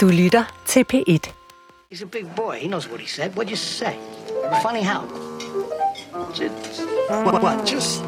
Du 0.00 0.08
lytter 0.08 0.44
til 0.66 0.84
P1. 0.92 1.30
He's 1.92 2.02
a 2.02 2.06
big 2.06 2.34
boy. 2.36 2.58
He 2.60 2.68
knows 2.68 2.88
what 2.90 3.00
he 3.00 3.06
said. 3.06 3.30
What'd 3.34 3.50
you 3.50 3.56
say? 3.56 3.94
Funny 4.62 4.82
how? 4.82 5.02
Just, 6.34 6.54
what, 7.24 7.42
what? 7.42 7.66
Just, 7.66 8.02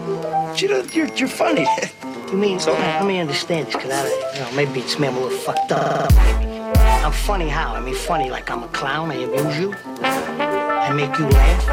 you 0.62 0.68
know, 0.68 0.82
you're, 0.96 1.10
you're 1.18 1.28
funny. 1.28 1.66
you 2.30 2.38
mean, 2.38 2.60
so, 2.60 2.72
let 2.72 3.04
me 3.04 3.20
understand 3.20 3.66
this, 3.66 3.76
because 3.76 3.92
I, 3.92 4.02
you 4.34 4.40
know, 4.40 4.50
maybe 4.56 4.80
it's 4.80 4.98
me, 4.98 5.08
I'm 5.08 5.16
a 5.16 5.20
little 5.20 5.38
fucked 5.38 5.72
up. 5.72 6.12
I'm 7.04 7.12
funny 7.12 7.48
how? 7.50 7.74
I 7.74 7.80
mean, 7.80 7.94
funny 7.94 8.30
like 8.30 8.50
I'm 8.50 8.62
a 8.62 8.68
clown, 8.68 9.10
I 9.10 9.16
amuse 9.16 9.58
you. 9.58 9.74
I 10.88 10.92
make 10.94 11.18
you 11.18 11.26
laugh. 11.28 11.68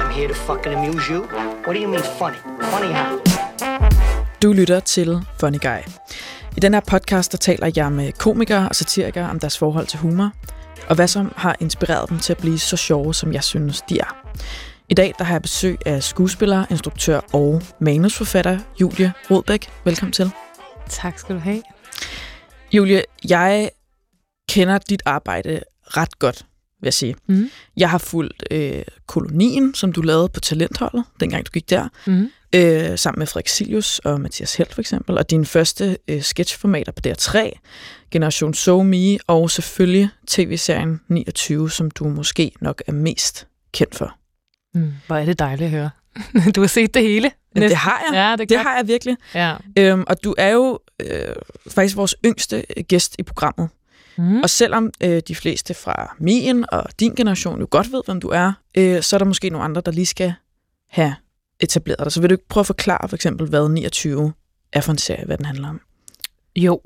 I'm 0.00 0.10
here 0.10 0.28
to 0.28 0.34
fucking 0.34 0.72
amuse 0.72 1.08
you. 1.08 1.20
What 1.64 1.74
do 1.74 1.78
you 1.78 1.88
mean 1.88 2.02
funny? 2.18 2.38
Funny 2.72 2.92
how? 2.92 3.20
Du 4.40 4.52
lytter 4.52 4.80
til 4.80 5.20
Funny 5.38 5.58
Guy. 5.58 5.84
I 6.60 6.62
den 6.62 6.74
her 6.74 6.80
podcast, 6.80 7.32
der 7.32 7.38
taler 7.38 7.70
jeg 7.76 7.92
med 7.92 8.12
komikere 8.12 8.68
og 8.68 8.74
satirikere 8.74 9.30
om 9.30 9.40
deres 9.40 9.58
forhold 9.58 9.86
til 9.86 9.98
humor, 9.98 10.32
og 10.88 10.94
hvad 10.94 11.08
som 11.08 11.32
har 11.36 11.56
inspireret 11.60 12.10
dem 12.10 12.18
til 12.18 12.32
at 12.32 12.38
blive 12.38 12.58
så 12.58 12.76
sjove, 12.76 13.14
som 13.14 13.32
jeg 13.32 13.44
synes, 13.44 13.82
de 13.88 13.98
er. 13.98 14.16
I 14.88 14.94
dag 14.94 15.14
der 15.18 15.24
har 15.24 15.34
jeg 15.34 15.42
besøg 15.42 15.78
af 15.86 16.02
skuespiller, 16.02 16.64
instruktør 16.70 17.20
og 17.32 17.62
manusforfatter 17.80 18.58
Julie 18.80 19.12
Rodbæk. 19.30 19.70
Velkommen 19.84 20.12
til. 20.12 20.30
Tak 20.88 21.18
skal 21.18 21.34
du 21.34 21.40
have. 21.40 21.62
Julie, 22.72 23.02
jeg 23.28 23.70
kender 24.48 24.78
dit 24.78 25.02
arbejde 25.04 25.60
ret 25.82 26.18
godt, 26.18 26.46
vil 26.80 26.86
jeg 26.86 26.94
sige. 26.94 27.16
Mm. 27.28 27.50
Jeg 27.76 27.90
har 27.90 27.98
fulgt 27.98 28.44
øh, 28.50 28.82
Kolonien, 29.06 29.74
som 29.74 29.92
du 29.92 30.00
lavede 30.00 30.28
på 30.28 30.40
Talentholdet, 30.40 31.04
dengang 31.20 31.46
du 31.46 31.50
gik 31.50 31.70
der, 31.70 31.88
Mm. 32.06 32.30
Øh, 32.54 32.98
sammen 32.98 33.18
med 33.18 33.26
Frederik 33.26 33.48
Silius 33.48 33.98
og 33.98 34.20
Mathias 34.20 34.54
Helt 34.54 34.74
for 34.74 34.80
eksempel, 34.80 35.18
og 35.18 35.30
dine 35.30 35.46
første 35.46 35.98
øh, 36.08 36.22
sketchformater 36.22 36.92
på 36.92 37.00
DR3, 37.06 37.50
Generation 38.10 38.54
So 38.54 38.82
Me, 38.82 39.18
og 39.26 39.50
selvfølgelig 39.50 40.08
tv-serien 40.26 41.00
29, 41.08 41.70
som 41.70 41.90
du 41.90 42.04
måske 42.08 42.52
nok 42.60 42.82
er 42.86 42.92
mest 42.92 43.46
kendt 43.72 43.94
for. 43.94 44.14
Mm. 44.74 44.92
Hvor 45.06 45.16
er 45.16 45.24
det 45.24 45.38
dejligt 45.38 45.66
at 45.66 45.70
høre. 45.70 45.90
du 46.56 46.60
har 46.60 46.68
set 46.68 46.94
det 46.94 47.02
hele. 47.02 47.30
Men 47.54 47.62
det 47.62 47.76
har 47.76 48.02
jeg. 48.08 48.16
Ja, 48.16 48.36
det, 48.36 48.48
Det 48.48 48.58
har 48.58 48.76
jeg 48.76 48.88
virkelig. 48.88 49.16
Ja. 49.34 49.56
Øhm, 49.78 50.04
og 50.06 50.24
du 50.24 50.34
er 50.38 50.48
jo 50.48 50.78
øh, 51.02 51.34
faktisk 51.70 51.96
vores 51.96 52.14
yngste 52.24 52.64
gæst 52.88 53.16
i 53.18 53.22
programmet. 53.22 53.68
Mm. 54.18 54.40
Og 54.40 54.50
selvom 54.50 54.90
øh, 55.02 55.22
de 55.28 55.34
fleste 55.34 55.74
fra 55.74 56.16
min 56.18 56.64
og 56.72 56.84
din 57.00 57.14
generation 57.14 57.60
jo 57.60 57.66
godt 57.70 57.92
ved, 57.92 58.02
hvem 58.04 58.20
du 58.20 58.28
er, 58.28 58.52
øh, 58.76 59.02
så 59.02 59.16
er 59.16 59.18
der 59.18 59.24
måske 59.24 59.50
nogle 59.50 59.64
andre, 59.64 59.82
der 59.84 59.92
lige 59.92 60.06
skal 60.06 60.34
have 60.90 61.14
etableret 61.60 62.04
dig. 62.04 62.12
Så 62.12 62.20
vil 62.20 62.30
du 62.30 62.34
ikke 62.34 62.48
prøve 62.48 62.62
at 62.62 62.66
forklare 62.66 63.08
for 63.08 63.16
eksempel, 63.16 63.48
hvad 63.48 63.68
29 63.68 64.32
er 64.72 64.80
for 64.80 64.92
en 64.92 64.98
serie, 64.98 65.26
hvad 65.26 65.36
den 65.36 65.46
handler 65.46 65.68
om? 65.68 65.80
Jo. 66.56 66.80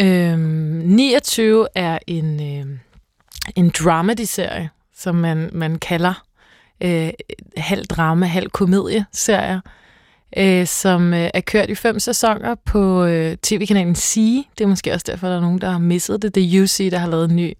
Øhm, 0.00 0.82
29 0.84 1.66
er 1.74 1.98
en, 2.06 2.40
øh, 2.40 2.78
en 3.56 3.70
dramedy-serie, 3.70 4.70
som 4.96 5.14
man, 5.14 5.50
man 5.52 5.78
kalder 5.78 6.24
øh, 6.80 7.10
halv 7.56 7.84
drama, 7.84 8.26
halv 8.26 8.50
komedie-serier, 8.50 9.60
øh, 10.36 10.66
som 10.66 11.14
øh, 11.14 11.30
er 11.34 11.40
kørt 11.40 11.70
i 11.70 11.74
fem 11.74 11.98
sæsoner 11.98 12.54
på 12.54 13.04
øh, 13.04 13.36
tv-kanalen 13.42 13.94
C. 13.94 14.14
Det 14.58 14.64
er 14.64 14.68
måske 14.68 14.92
også 14.92 15.04
derfor, 15.08 15.28
der 15.28 15.36
er 15.36 15.40
nogen, 15.40 15.60
der 15.60 15.70
har 15.70 15.78
misset 15.78 16.22
det. 16.22 16.34
Det 16.34 16.42
er 16.42 16.62
UC, 16.62 16.90
der 16.90 16.98
har 16.98 17.08
lavet 17.08 17.30
en 17.30 17.36
ny 17.36 17.52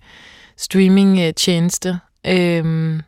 streaming-tjeneste, 0.57 1.99
øh, 2.27 3.01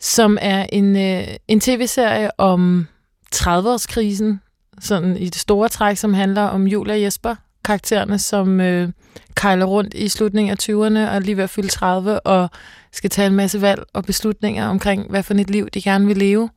som 0.00 0.38
er 0.40 0.66
en, 0.72 0.96
øh, 0.96 1.26
en 1.48 1.60
tv-serie 1.60 2.40
om 2.40 2.86
30-årskrisen, 3.34 4.40
sådan 4.80 5.16
i 5.16 5.24
det 5.24 5.40
store 5.40 5.68
træk, 5.68 5.96
som 5.96 6.14
handler 6.14 6.42
om 6.42 6.66
Julia 6.66 6.94
og 6.94 7.02
Jesper, 7.02 7.34
karaktererne, 7.64 8.18
som 8.18 8.60
øh, 8.60 8.88
kejler 9.34 9.64
rundt 9.64 9.94
i 9.94 10.08
slutningen 10.08 10.50
af 10.50 10.56
20'erne 10.62 11.14
og 11.14 11.20
lige 11.20 11.36
ved 11.36 11.44
at 11.44 11.50
fylde 11.50 11.68
30 11.68 12.20
og 12.20 12.50
skal 12.92 13.10
tage 13.10 13.26
en 13.26 13.34
masse 13.34 13.60
valg 13.60 13.82
og 13.92 14.04
beslutninger 14.04 14.66
omkring, 14.66 15.10
hvad 15.10 15.22
for 15.22 15.34
et 15.34 15.50
liv 15.50 15.68
de 15.70 15.82
gerne 15.82 16.06
vil 16.06 16.16
leve 16.16 16.50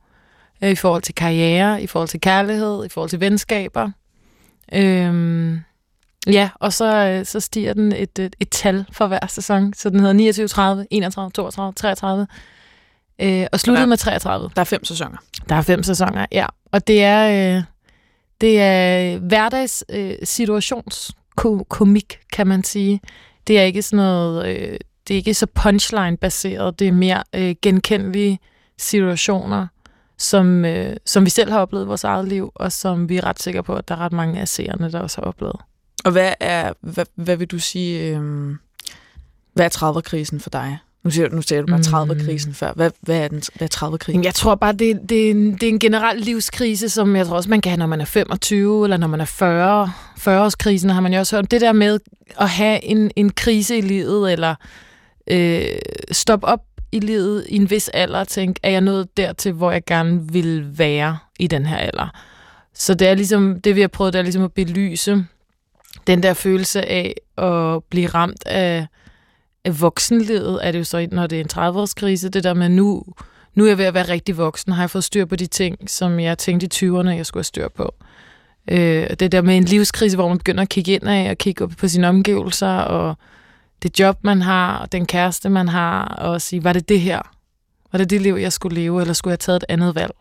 øh, 0.62 0.70
i 0.70 0.74
forhold 0.74 1.02
til 1.02 1.14
karriere, 1.14 1.82
i 1.82 1.86
forhold 1.86 2.08
til 2.08 2.20
kærlighed, 2.20 2.84
i 2.84 2.88
forhold 2.88 3.10
til 3.10 3.20
venskaber. 3.20 3.90
Øh, 4.72 5.58
ja, 6.26 6.50
og 6.54 6.72
så, 6.72 6.94
øh, 6.94 7.26
så 7.26 7.40
stiger 7.40 7.74
den 7.74 7.92
et, 7.92 8.18
et, 8.18 8.36
et 8.40 8.48
tal 8.48 8.84
for 8.92 9.06
hver 9.06 9.26
sæson, 9.28 9.72
så 9.74 9.90
den 9.90 10.00
hedder 10.00 10.12
29, 10.12 10.48
30, 10.48 10.86
31, 10.90 11.30
32, 11.30 11.72
33, 11.72 12.26
øh, 13.18 13.46
og 13.52 13.60
sluttede 13.60 13.86
med 13.86 13.96
33. 13.96 14.50
Der 14.56 14.60
er 14.60 14.64
fem 14.64 14.84
sæsoner. 14.84 15.16
Der 15.48 15.54
er 15.54 15.62
fem 15.62 15.82
sæsoner, 15.82 16.26
ja. 16.32 16.46
Og 16.72 16.86
det 16.86 17.02
er, 17.02 17.56
øh, 17.56 17.62
det 18.40 18.60
er 18.60 19.18
hverdags 19.18 19.84
øh, 19.88 20.14
situationskomik, 20.22 22.18
kan 22.32 22.46
man 22.46 22.64
sige. 22.64 23.00
Det 23.46 23.58
er 23.58 23.62
ikke 23.62 23.82
sådan 23.82 23.96
noget, 23.96 24.46
øh, 24.46 24.78
det 25.08 25.14
er 25.14 25.18
ikke 25.18 25.34
så 25.34 25.46
punchline-baseret, 25.46 26.78
det 26.78 26.88
er 26.88 26.92
mere 26.92 27.22
øh, 27.34 27.54
genkendelige 27.62 28.38
situationer, 28.78 29.66
som, 30.18 30.64
øh, 30.64 30.96
som 31.06 31.24
vi 31.24 31.30
selv 31.30 31.52
har 31.52 31.60
oplevet 31.60 31.84
i 31.84 31.86
vores 31.86 32.04
eget 32.04 32.28
liv, 32.28 32.52
og 32.54 32.72
som 32.72 33.08
vi 33.08 33.16
er 33.16 33.24
ret 33.24 33.42
sikre 33.42 33.62
på, 33.62 33.74
at 33.74 33.88
der 33.88 33.94
er 33.94 33.98
ret 33.98 34.12
mange 34.12 34.40
af 34.40 34.48
seerne, 34.48 34.92
der 34.92 35.00
også 35.00 35.20
har 35.20 35.26
oplevet. 35.26 35.56
Og 36.04 36.12
hvad 36.12 36.34
er, 36.40 36.72
hvad, 36.80 37.06
hvad 37.14 37.36
vil 37.36 37.46
du 37.46 37.58
sige, 37.58 38.16
øh, 38.16 38.50
hvad 39.52 39.64
er 39.64 39.76
30'er-krisen 39.76 40.40
for 40.40 40.50
dig? 40.50 40.78
Nu 41.04 41.10
siger, 41.10 41.28
nu 41.28 41.42
siger 41.42 41.60
du 41.62 41.66
bare 41.66 42.06
Mm. 42.06 42.12
30'er-krisen 42.12 42.54
før. 42.54 42.72
Hvad, 42.72 42.90
hvad 43.00 43.18
er, 43.20 43.28
den, 43.28 43.42
hvad 43.56 43.68
er 43.68 43.76
30'er-krisen? 43.86 44.12
Jamen, 44.12 44.24
Jeg 44.24 44.34
tror 44.34 44.54
bare, 44.54 44.72
det, 44.72 45.00
det, 45.08 45.26
er 45.26 45.30
en, 45.30 45.52
det 45.52 45.62
er 45.62 45.68
en 45.68 45.78
generel 45.78 46.18
livskrise, 46.20 46.88
som 46.88 47.16
jeg 47.16 47.26
tror 47.26 47.36
også, 47.36 47.50
man 47.50 47.60
kan 47.60 47.70
have, 47.70 47.78
når 47.78 47.86
man 47.86 48.00
er 48.00 48.04
25, 48.04 48.84
eller 48.84 48.96
når 48.96 49.06
man 49.06 49.20
er 49.20 49.24
40. 49.24 49.92
40-årskrisen 50.18 50.88
har 50.92 51.00
man 51.00 51.12
jo 51.12 51.18
også 51.18 51.36
hørt. 51.36 51.50
Det 51.50 51.60
der 51.60 51.72
med 51.72 51.98
at 52.40 52.48
have 52.48 52.84
en, 52.84 53.10
en 53.16 53.30
krise 53.30 53.78
i 53.78 53.80
livet, 53.80 54.32
eller 54.32 54.54
øh, 55.30 55.66
stoppe 56.12 56.46
op 56.46 56.60
i 56.92 57.00
livet 57.00 57.46
i 57.48 57.56
en 57.56 57.70
vis 57.70 57.88
alder 57.88 58.20
og 58.20 58.28
tænke, 58.28 58.60
er 58.62 58.70
jeg 58.70 58.80
nået 58.80 59.16
dertil, 59.16 59.52
hvor 59.52 59.70
jeg 59.72 59.84
gerne 59.86 60.32
vil 60.32 60.78
være 60.78 61.18
i 61.38 61.46
den 61.46 61.66
her 61.66 61.76
alder? 61.76 62.08
Så 62.74 62.94
det 62.94 63.08
er 63.08 63.14
ligesom, 63.14 63.60
det 63.60 63.76
vi 63.76 63.80
har 63.80 63.88
prøvet, 63.88 64.12
det 64.12 64.18
er 64.18 64.22
ligesom 64.22 64.44
at 64.44 64.52
belyse 64.52 65.24
den 66.06 66.22
der 66.22 66.34
følelse 66.34 66.82
af 66.88 67.14
at 67.38 67.84
blive 67.90 68.06
ramt 68.06 68.46
af 68.46 68.86
voksenlivet, 69.72 70.66
er 70.66 70.72
det 70.72 70.78
jo 70.78 70.84
så, 70.84 71.08
når 71.12 71.26
det 71.26 71.40
er 71.40 71.40
en 71.40 71.74
30-årskrise, 71.74 72.28
det 72.28 72.44
der 72.44 72.54
med 72.54 72.68
nu, 72.68 73.04
nu 73.54 73.64
er 73.64 73.68
jeg 73.68 73.78
ved 73.78 73.84
at 73.84 73.94
være 73.94 74.08
rigtig 74.08 74.36
voksen, 74.36 74.72
har 74.72 74.82
jeg 74.82 74.90
fået 74.90 75.04
styr 75.04 75.24
på 75.24 75.36
de 75.36 75.46
ting, 75.46 75.90
som 75.90 76.20
jeg 76.20 76.38
tænkte 76.38 76.66
i 76.66 76.88
20'erne, 76.88 77.08
jeg 77.08 77.26
skulle 77.26 77.40
have 77.40 77.44
styr 77.44 77.68
på. 77.68 77.94
Øh, 78.70 79.10
det 79.20 79.32
der 79.32 79.42
med 79.42 79.56
en 79.56 79.64
livskrise, 79.64 80.16
hvor 80.16 80.28
man 80.28 80.38
begynder 80.38 80.62
at 80.62 80.68
kigge 80.68 80.92
ind 80.92 81.08
af 81.08 81.30
og 81.30 81.38
kigge 81.38 81.64
op 81.64 81.70
på 81.78 81.88
sine 81.88 82.08
omgivelser, 82.08 82.76
og 82.78 83.16
det 83.82 84.00
job, 84.00 84.18
man 84.22 84.42
har, 84.42 84.78
og 84.78 84.92
den 84.92 85.06
kæreste, 85.06 85.48
man 85.48 85.68
har, 85.68 86.04
og 86.04 86.40
sige, 86.40 86.64
var 86.64 86.72
det 86.72 86.88
det 86.88 87.00
her? 87.00 87.22
Var 87.92 87.98
det 87.98 88.10
det 88.10 88.22
liv, 88.22 88.34
jeg 88.34 88.52
skulle 88.52 88.74
leve, 88.74 89.00
eller 89.00 89.14
skulle 89.14 89.32
jeg 89.32 89.34
have 89.34 89.38
taget 89.38 89.56
et 89.56 89.64
andet 89.68 89.94
valg? 89.94 90.12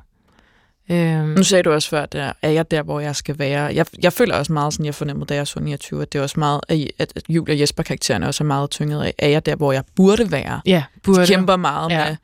Øh, 0.90 1.24
Nu 1.28 1.44
sagde 1.44 1.64
du 1.64 1.72
også 1.72 1.90
før, 1.90 2.06
der, 2.06 2.32
er 2.42 2.50
jeg 2.50 2.72
der, 2.72 2.82
hvor 2.84 3.00
jeg 3.00 3.16
skal 3.16 3.40
være? 3.40 3.64
Jeg, 3.76 3.86
jeg 4.04 4.14
føler 4.14 4.36
også 4.36 4.54
meget, 4.54 4.74
sådan 4.74 4.86
jeg 4.86 4.96
fornemmede, 4.96 5.26
da 5.26 5.36
jeg 5.36 5.48
så 5.48 5.60
29, 5.60 6.02
at 6.02 6.14
det 6.14 6.20
er 6.20 6.24
også 6.24 6.40
meget, 6.40 6.62
at, 6.70 7.14
at 7.16 7.24
Julia 7.30 7.56
og 7.56 7.60
Jesper-karaktererne 7.60 8.28
også 8.28 8.44
er 8.44 8.46
meget 8.48 8.70
tynget 8.70 9.04
af, 9.04 9.14
er 9.20 9.28
jeg 9.28 9.46
der, 9.46 9.56
hvor 9.56 9.72
jeg 9.72 9.84
burde 9.96 10.32
være? 10.32 10.62
ja, 10.66 10.84
De 10.96 11.00
burde. 11.04 11.28
kæmper 11.28 11.56
meget 11.56 11.90
Ja. 11.92 12.00
ja. 12.00 12.08
med 12.10 12.16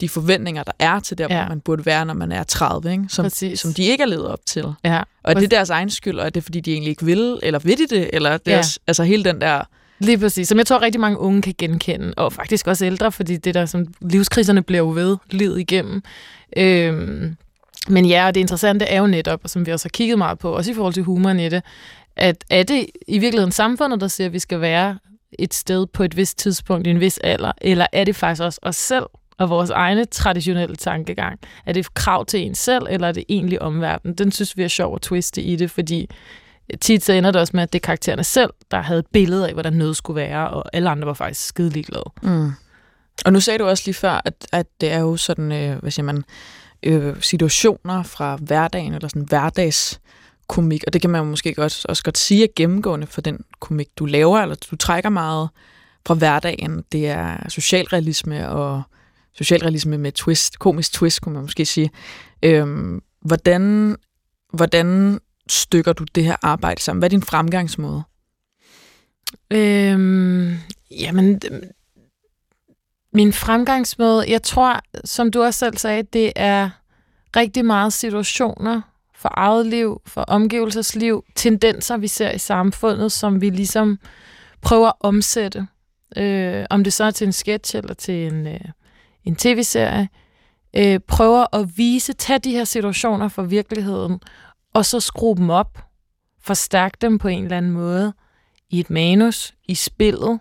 de 0.00 0.08
forventninger, 0.08 0.62
der 0.62 0.72
er 0.78 1.00
til 1.00 1.18
der, 1.18 1.26
Ja. 1.30 1.40
hvor 1.40 1.48
man 1.48 1.60
burde 1.60 1.86
være, 1.86 2.06
når 2.06 2.14
man 2.14 2.32
er 2.32 2.42
30, 2.42 2.92
ikke? 2.92 3.04
Som, 3.08 3.24
Præcis. 3.24 3.60
som 3.60 3.74
de 3.74 3.82
ikke 3.84 4.02
er 4.02 4.06
levet 4.08 4.28
op 4.28 4.40
til. 4.46 4.64
Ja, 4.84 4.98
Og 5.22 5.32
er 5.32 5.34
det 5.40 5.50
deres 5.50 5.70
egen 5.70 5.90
skyld, 5.90 6.18
og 6.18 6.26
er 6.26 6.30
det 6.30 6.44
fordi, 6.44 6.60
de 6.60 6.72
egentlig 6.72 6.90
ikke 6.90 7.04
vil, 7.04 7.38
eller 7.42 7.58
vil 7.58 7.78
de 7.78 7.86
det? 7.96 8.10
Eller 8.12 8.36
deres, 8.36 8.78
ja. 8.86 8.90
altså 8.90 9.04
hele 9.04 9.24
den 9.24 9.40
der... 9.40 9.60
Lige 9.98 10.18
præcis. 10.18 10.48
Som 10.48 10.58
jeg 10.58 10.66
tror 10.66 10.82
rigtig 10.82 11.00
mange 11.00 11.18
unge 11.18 11.42
kan 11.42 11.54
genkende, 11.58 12.14
og 12.16 12.32
faktisk 12.32 12.66
også 12.66 12.84
ældre, 12.86 13.12
fordi 13.12 13.36
det 13.36 13.54
der 13.54 13.66
som 13.66 13.86
livskriserne 14.00 14.62
bliver 14.62 14.78
jo 14.78 14.90
ved 14.94 15.16
livet 15.30 15.60
igennem. 15.60 16.02
Øhm, 16.56 17.36
men 17.88 18.06
ja, 18.06 18.26
og 18.26 18.34
det 18.34 18.40
interessante 18.40 18.84
er 18.84 19.00
jo 19.00 19.06
netop, 19.06 19.40
og 19.42 19.50
som 19.50 19.66
vi 19.66 19.72
også 19.72 19.84
har 19.84 19.90
kigget 19.90 20.18
meget 20.18 20.38
på, 20.38 20.52
også 20.52 20.70
i 20.70 20.74
forhold 20.74 20.94
til 20.94 21.02
humoren 21.02 21.40
i 21.40 21.48
det, 21.48 21.62
at 22.16 22.44
er 22.50 22.62
det 22.62 22.86
i 23.08 23.18
virkeligheden 23.18 23.52
samfundet, 23.52 24.00
der 24.00 24.08
siger, 24.08 24.26
at 24.26 24.32
vi 24.32 24.38
skal 24.38 24.60
være 24.60 24.98
et 25.38 25.54
sted 25.54 25.86
på 25.86 26.02
et 26.02 26.16
vist 26.16 26.38
tidspunkt 26.38 26.86
i 26.86 26.90
en 26.90 27.00
vis 27.00 27.18
alder, 27.18 27.52
eller 27.60 27.86
er 27.92 28.04
det 28.04 28.16
faktisk 28.16 28.42
også 28.42 28.58
os 28.62 28.76
selv 28.76 29.06
og 29.38 29.50
vores 29.50 29.70
egne 29.70 30.04
traditionelle 30.04 30.76
tankegang? 30.76 31.38
Er 31.66 31.72
det 31.72 31.94
krav 31.94 32.26
til 32.26 32.40
en 32.40 32.54
selv, 32.54 32.86
eller 32.90 33.08
er 33.08 33.12
det 33.12 33.24
egentlig 33.28 33.62
omverden? 33.62 34.14
Den 34.14 34.32
synes 34.32 34.56
vi 34.56 34.62
er 34.62 34.68
sjov 34.68 34.94
at 34.94 35.02
twiste 35.02 35.42
i 35.42 35.56
det, 35.56 35.70
fordi 35.70 36.10
tit 36.80 37.04
så 37.04 37.12
ender 37.12 37.30
det 37.30 37.40
også 37.40 37.50
med, 37.54 37.62
at 37.62 37.72
det 37.72 37.78
er 37.78 37.86
karaktererne 37.86 38.24
selv, 38.24 38.50
der 38.70 38.80
havde 38.80 38.98
et 38.98 39.06
billede 39.12 39.46
af, 39.46 39.52
hvordan 39.52 39.72
noget 39.72 39.96
skulle 39.96 40.16
være, 40.16 40.50
og 40.50 40.64
alle 40.72 40.90
andre 40.90 41.06
var 41.06 41.14
faktisk 41.14 41.46
skide 41.46 41.70
ligeglade. 41.70 42.04
Mm. 42.22 42.52
Og 43.24 43.32
nu 43.32 43.40
sagde 43.40 43.58
du 43.58 43.66
også 43.66 43.82
lige 43.86 43.94
før, 43.94 44.20
at, 44.24 44.46
at 44.52 44.66
det 44.80 44.92
er 44.92 45.00
jo 45.00 45.16
sådan, 45.16 45.52
øh, 45.52 45.78
hvad 45.78 45.90
siger 45.90 46.04
man, 46.04 46.16
øh, 46.16 46.22
Øh, 46.84 47.22
situationer 47.22 48.02
fra 48.02 48.36
hverdagen, 48.36 48.94
eller 48.94 49.08
sådan 49.08 49.26
hverdags 49.28 50.00
komik, 50.48 50.84
og 50.86 50.92
det 50.92 51.00
kan 51.00 51.10
man 51.10 51.18
jo 51.18 51.24
måske 51.24 51.54
godt, 51.54 51.86
også 51.86 52.02
godt 52.02 52.18
sige 52.18 52.44
er 52.44 52.48
gennemgående 52.56 53.06
for 53.06 53.20
den 53.20 53.44
komik, 53.60 53.88
du 53.98 54.04
laver, 54.04 54.38
eller 54.38 54.56
du 54.70 54.76
trækker 54.76 55.10
meget 55.10 55.48
fra 56.06 56.14
hverdagen. 56.14 56.84
Det 56.92 57.08
er 57.08 57.48
socialrealisme 57.48 58.48
og 58.48 58.82
socialrealisme 59.34 59.98
med 59.98 60.12
twist, 60.12 60.58
komisk 60.58 60.92
twist, 60.92 61.20
kunne 61.20 61.32
man 61.32 61.42
måske 61.42 61.66
sige. 61.66 61.90
Øhm, 62.42 63.02
hvordan, 63.20 63.96
hvordan 64.52 65.20
stykker 65.48 65.92
du 65.92 66.04
det 66.14 66.24
her 66.24 66.36
arbejde 66.42 66.82
sammen? 66.82 67.00
Hvad 67.00 67.08
er 67.08 67.16
din 67.16 67.22
fremgangsmåde? 67.22 68.02
Øhm, 69.50 70.56
Jamen, 71.00 71.40
min 73.14 73.32
fremgangsmåde, 73.32 74.30
jeg 74.30 74.42
tror, 74.42 74.80
som 75.04 75.30
du 75.30 75.42
også 75.42 75.58
selv 75.58 75.76
sagde, 75.76 76.02
det 76.02 76.32
er 76.36 76.70
rigtig 77.36 77.64
meget 77.64 77.92
situationer 77.92 78.80
for 79.14 79.30
eget 79.32 79.66
liv, 79.66 80.00
for 80.06 80.20
omgivelsesliv, 80.20 81.24
tendenser, 81.34 81.96
vi 81.96 82.08
ser 82.08 82.30
i 82.30 82.38
samfundet, 82.38 83.12
som 83.12 83.40
vi 83.40 83.50
ligesom 83.50 83.98
prøver 84.60 84.88
at 84.88 84.94
omsætte. 85.00 85.66
Øh, 86.16 86.64
om 86.70 86.84
det 86.84 86.92
så 86.92 87.04
er 87.04 87.10
til 87.10 87.26
en 87.26 87.32
sketch 87.32 87.76
eller 87.76 87.94
til 87.94 88.26
en, 88.26 88.46
øh, 88.46 88.60
en 89.24 89.36
tv-serie. 89.36 90.08
Øh, 90.76 91.00
prøver 91.00 91.56
at 91.56 91.78
vise, 91.78 92.12
tage 92.12 92.38
de 92.38 92.52
her 92.52 92.64
situationer 92.64 93.28
fra 93.28 93.42
virkeligheden, 93.42 94.20
og 94.74 94.84
så 94.84 95.00
skrue 95.00 95.36
dem 95.36 95.50
op, 95.50 95.78
forstærke 96.42 96.96
dem 97.00 97.18
på 97.18 97.28
en 97.28 97.44
eller 97.44 97.56
anden 97.56 97.72
måde, 97.72 98.12
i 98.70 98.80
et 98.80 98.90
manus, 98.90 99.54
i 99.68 99.74
spillet, 99.74 100.40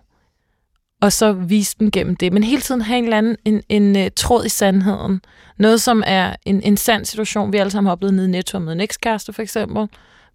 og 1.04 1.14
så 1.14 1.34
vise 1.34 1.76
dem 1.80 1.92
gennem 1.92 2.16
det. 2.16 2.34
Men 2.34 2.44
hele 2.44 2.62
tiden 2.62 2.82
have 2.82 2.98
en 2.98 3.04
eller 3.04 3.18
anden 3.18 3.38
en, 3.46 3.62
en, 3.70 3.96
en 3.96 4.06
uh, 4.06 4.12
tråd 4.16 4.46
i 4.46 4.50
sandheden. 4.50 5.22
Noget, 5.58 5.82
som 5.82 6.04
er 6.06 6.36
en, 6.46 6.62
en 6.62 6.78
sand 6.78 7.06
situation, 7.06 7.54
vi 7.54 7.58
alle 7.58 7.72
sammen 7.72 7.88
har 7.88 7.92
oplevet 7.92 8.14
nede 8.14 8.28
i 8.28 8.32
Netto 8.32 8.60
med 8.60 8.74
en 8.74 8.82
ekskæreste 8.82 9.34
for 9.34 9.42
eksempel, 9.42 9.88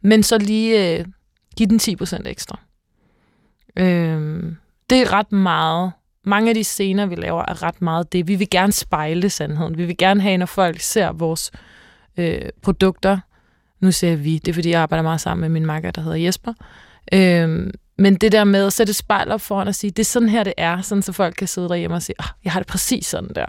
men 0.02 0.22
så 0.22 0.38
lige 0.38 1.00
uh, 1.00 1.06
give 1.56 1.68
den 1.68 1.80
10% 2.02 2.28
ekstra. 2.28 2.60
Øh, 3.76 4.42
det 4.90 4.98
er 5.00 5.12
ret 5.12 5.32
meget. 5.32 5.92
Mange 6.24 6.48
af 6.48 6.54
de 6.54 6.64
scener, 6.64 7.06
vi 7.06 7.14
laver, 7.14 7.44
er 7.48 7.62
ret 7.62 7.82
meget 7.82 8.12
det. 8.12 8.28
Vi 8.28 8.34
vil 8.34 8.50
gerne 8.50 8.72
spejle 8.72 9.30
sandheden. 9.30 9.78
Vi 9.78 9.84
vil 9.84 9.96
gerne 9.96 10.20
have, 10.20 10.36
når 10.36 10.46
folk 10.46 10.80
ser 10.80 11.12
vores 11.12 11.50
øh, 12.16 12.48
produkter. 12.62 13.18
Nu 13.80 13.92
ser 13.92 14.16
vi, 14.16 14.38
det 14.38 14.48
er 14.48 14.54
fordi, 14.54 14.70
jeg 14.70 14.80
arbejder 14.80 15.02
meget 15.02 15.20
sammen 15.20 15.40
med 15.40 15.48
min 15.48 15.66
makker, 15.66 15.90
der 15.90 16.02
hedder 16.02 16.16
Jesper. 16.16 16.52
Øh, 17.12 17.70
men 17.98 18.14
det 18.14 18.32
der 18.32 18.44
med 18.44 18.66
at 18.66 18.72
sætte 18.72 18.92
spejl 18.92 19.30
op 19.30 19.40
foran 19.40 19.68
og 19.68 19.74
sige, 19.74 19.90
det 19.90 19.98
er 19.98 20.04
sådan 20.04 20.28
her, 20.28 20.44
det 20.44 20.54
er, 20.56 20.80
sådan 20.82 21.02
så 21.02 21.12
folk 21.12 21.34
kan 21.38 21.48
sidde 21.48 21.68
derhjemme 21.68 21.96
og 21.96 22.02
sige, 22.02 22.16
oh, 22.18 22.26
jeg 22.44 22.52
har 22.52 22.60
det 22.60 22.66
præcis 22.66 23.06
sådan 23.06 23.30
der. 23.34 23.46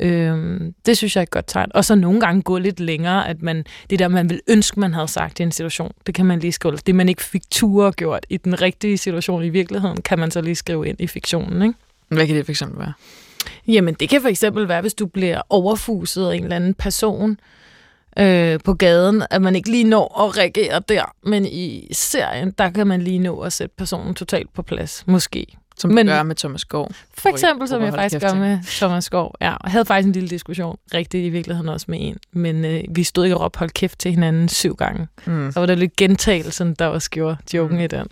Øhm, 0.00 0.74
det 0.86 0.96
synes 0.96 1.16
jeg 1.16 1.20
er 1.20 1.22
et 1.22 1.30
godt 1.30 1.44
tegn. 1.48 1.70
Og 1.74 1.84
så 1.84 1.94
nogle 1.94 2.20
gange 2.20 2.42
gå 2.42 2.58
lidt 2.58 2.80
længere, 2.80 3.28
at 3.28 3.42
man, 3.42 3.64
det 3.90 3.98
der, 3.98 4.08
man 4.08 4.30
vil 4.30 4.40
ønske, 4.48 4.80
man 4.80 4.94
havde 4.94 5.08
sagt 5.08 5.40
i 5.40 5.42
en 5.42 5.52
situation, 5.52 5.92
det 6.06 6.14
kan 6.14 6.26
man 6.26 6.38
lige 6.38 6.52
skrive. 6.52 6.76
Det, 6.76 6.94
man 6.94 7.08
ikke 7.08 7.22
fik 7.22 7.50
ture 7.50 7.92
gjort 7.92 8.26
i 8.28 8.36
den 8.36 8.62
rigtige 8.62 8.98
situation 8.98 9.44
i 9.44 9.48
virkeligheden, 9.48 10.02
kan 10.02 10.18
man 10.18 10.30
så 10.30 10.40
lige 10.40 10.54
skrive 10.54 10.88
ind 10.88 11.00
i 11.00 11.06
fiktionen. 11.06 11.62
Ikke? 11.62 11.74
Hvad 12.08 12.26
kan 12.26 12.36
det 12.36 12.44
for 12.44 12.52
eksempel 12.52 12.78
være? 12.78 12.92
Jamen, 13.68 13.94
det 13.94 14.08
kan 14.08 14.20
for 14.20 14.28
eksempel 14.28 14.68
være, 14.68 14.80
hvis 14.80 14.94
du 14.94 15.06
bliver 15.06 15.42
overfuset 15.48 16.30
af 16.30 16.34
en 16.34 16.42
eller 16.42 16.56
anden 16.56 16.74
person 16.74 17.40
øh, 18.20 18.60
på 18.64 18.74
gaden, 18.74 19.22
at 19.30 19.42
man 19.42 19.56
ikke 19.56 19.70
lige 19.70 19.84
når 19.84 20.26
at 20.26 20.38
reagere 20.38 20.80
der. 20.88 21.14
Men 21.22 21.46
i 21.46 21.88
serien, 21.92 22.50
der 22.58 22.70
kan 22.70 22.86
man 22.86 23.02
lige 23.02 23.18
nå 23.18 23.40
at 23.40 23.52
sætte 23.52 23.74
personen 23.78 24.14
totalt 24.14 24.54
på 24.54 24.62
plads, 24.62 25.04
måske. 25.06 25.46
Som 25.76 25.90
Men, 25.90 26.06
gør 26.06 26.22
med 26.22 26.36
Thomas 26.36 26.60
Skov. 26.60 26.90
For 27.18 27.28
eksempel, 27.28 27.68
som 27.68 27.82
jeg 27.82 27.92
faktisk 27.92 28.20
gør 28.20 28.34
med 28.34 28.58
Thomas 28.64 29.04
Skov. 29.04 29.34
Ja, 29.40 29.54
og 29.54 29.70
havde 29.70 29.84
faktisk 29.84 30.06
en 30.06 30.12
lille 30.12 30.28
diskussion, 30.28 30.76
rigtig 30.94 31.26
i 31.26 31.28
virkeligheden 31.28 31.68
også 31.68 31.86
med 31.88 31.98
en. 32.00 32.16
Men 32.32 32.64
øh, 32.64 32.84
vi 32.90 33.04
stod 33.04 33.24
ikke 33.24 33.36
og 33.36 33.42
råbte 33.42 33.58
hold 33.58 33.70
kæft 33.70 33.98
til 33.98 34.10
hinanden 34.10 34.48
syv 34.48 34.76
gange. 34.76 35.08
Mm. 35.26 35.52
Så 35.52 35.60
var 35.60 35.66
der 35.66 35.74
lidt 35.74 35.96
gentagelsen, 35.96 36.74
der 36.74 36.86
også 36.86 37.10
gjorde 37.10 37.36
joken 37.54 37.76
mm. 37.76 37.84
i 37.84 37.86
den. 37.86 38.06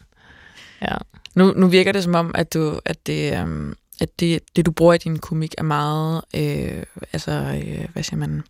Ja. 0.83 0.95
Nu, 1.35 1.53
nu 1.57 1.67
virker 1.67 1.93
det 1.93 2.05
som 2.05 2.15
om, 2.15 2.33
at, 2.35 2.55
du, 2.55 2.81
at, 2.85 3.07
det, 3.07 3.43
um, 3.43 3.75
at 4.01 4.09
det, 4.21 4.41
det, 4.57 4.67
du 4.67 4.71
bruger 4.71 4.95
i 4.95 4.99
din 4.99 5.19
komik, 5.19 5.55
er 5.59 5.63
meget, 5.63 6.23
øh, 6.37 6.83
altså, 7.13 7.31
øh, 7.31 7.89
hvad 7.93 8.03
siger 8.03 8.19
man, 8.19 8.43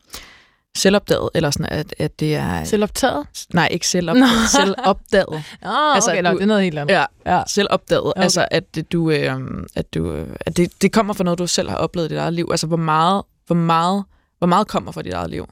selvopdaget, 0.76 1.28
eller 1.34 1.50
sådan, 1.50 1.66
at, 1.70 1.94
at 1.98 2.20
det 2.20 2.34
er... 2.34 2.64
Selvoptaget? 2.64 3.26
Nej, 3.54 3.68
ikke 3.70 3.88
selvopdaget, 3.88 4.50
selvopdaget. 4.60 5.44
oh, 5.62 5.94
altså, 5.94 6.10
okay, 6.10 6.24
du, 6.24 6.34
det 6.34 6.42
er 6.42 6.46
noget 6.46 6.62
helt 6.62 6.78
andet. 6.78 6.94
Ja, 6.94 7.04
ja. 7.26 7.42
selvopdaget. 7.46 8.06
Okay. 8.06 8.22
Altså, 8.22 8.48
at, 8.50 8.92
du, 8.92 9.10
øh, 9.10 9.40
at, 9.74 9.94
du, 9.94 10.24
at 10.40 10.56
det, 10.56 10.82
det 10.82 10.92
kommer 10.92 11.14
fra 11.14 11.24
noget, 11.24 11.38
du 11.38 11.46
selv 11.46 11.70
har 11.70 11.76
oplevet 11.76 12.06
i 12.06 12.08
dit 12.08 12.18
eget 12.18 12.32
liv. 12.32 12.48
Altså, 12.50 12.66
hvor 12.66 12.76
meget, 12.76 13.22
hvor 13.46 13.56
meget, 13.56 14.04
hvor 14.38 14.46
meget 14.46 14.68
kommer 14.68 14.92
fra 14.92 15.02
dit 15.02 15.12
eget 15.12 15.30
liv? 15.30 15.48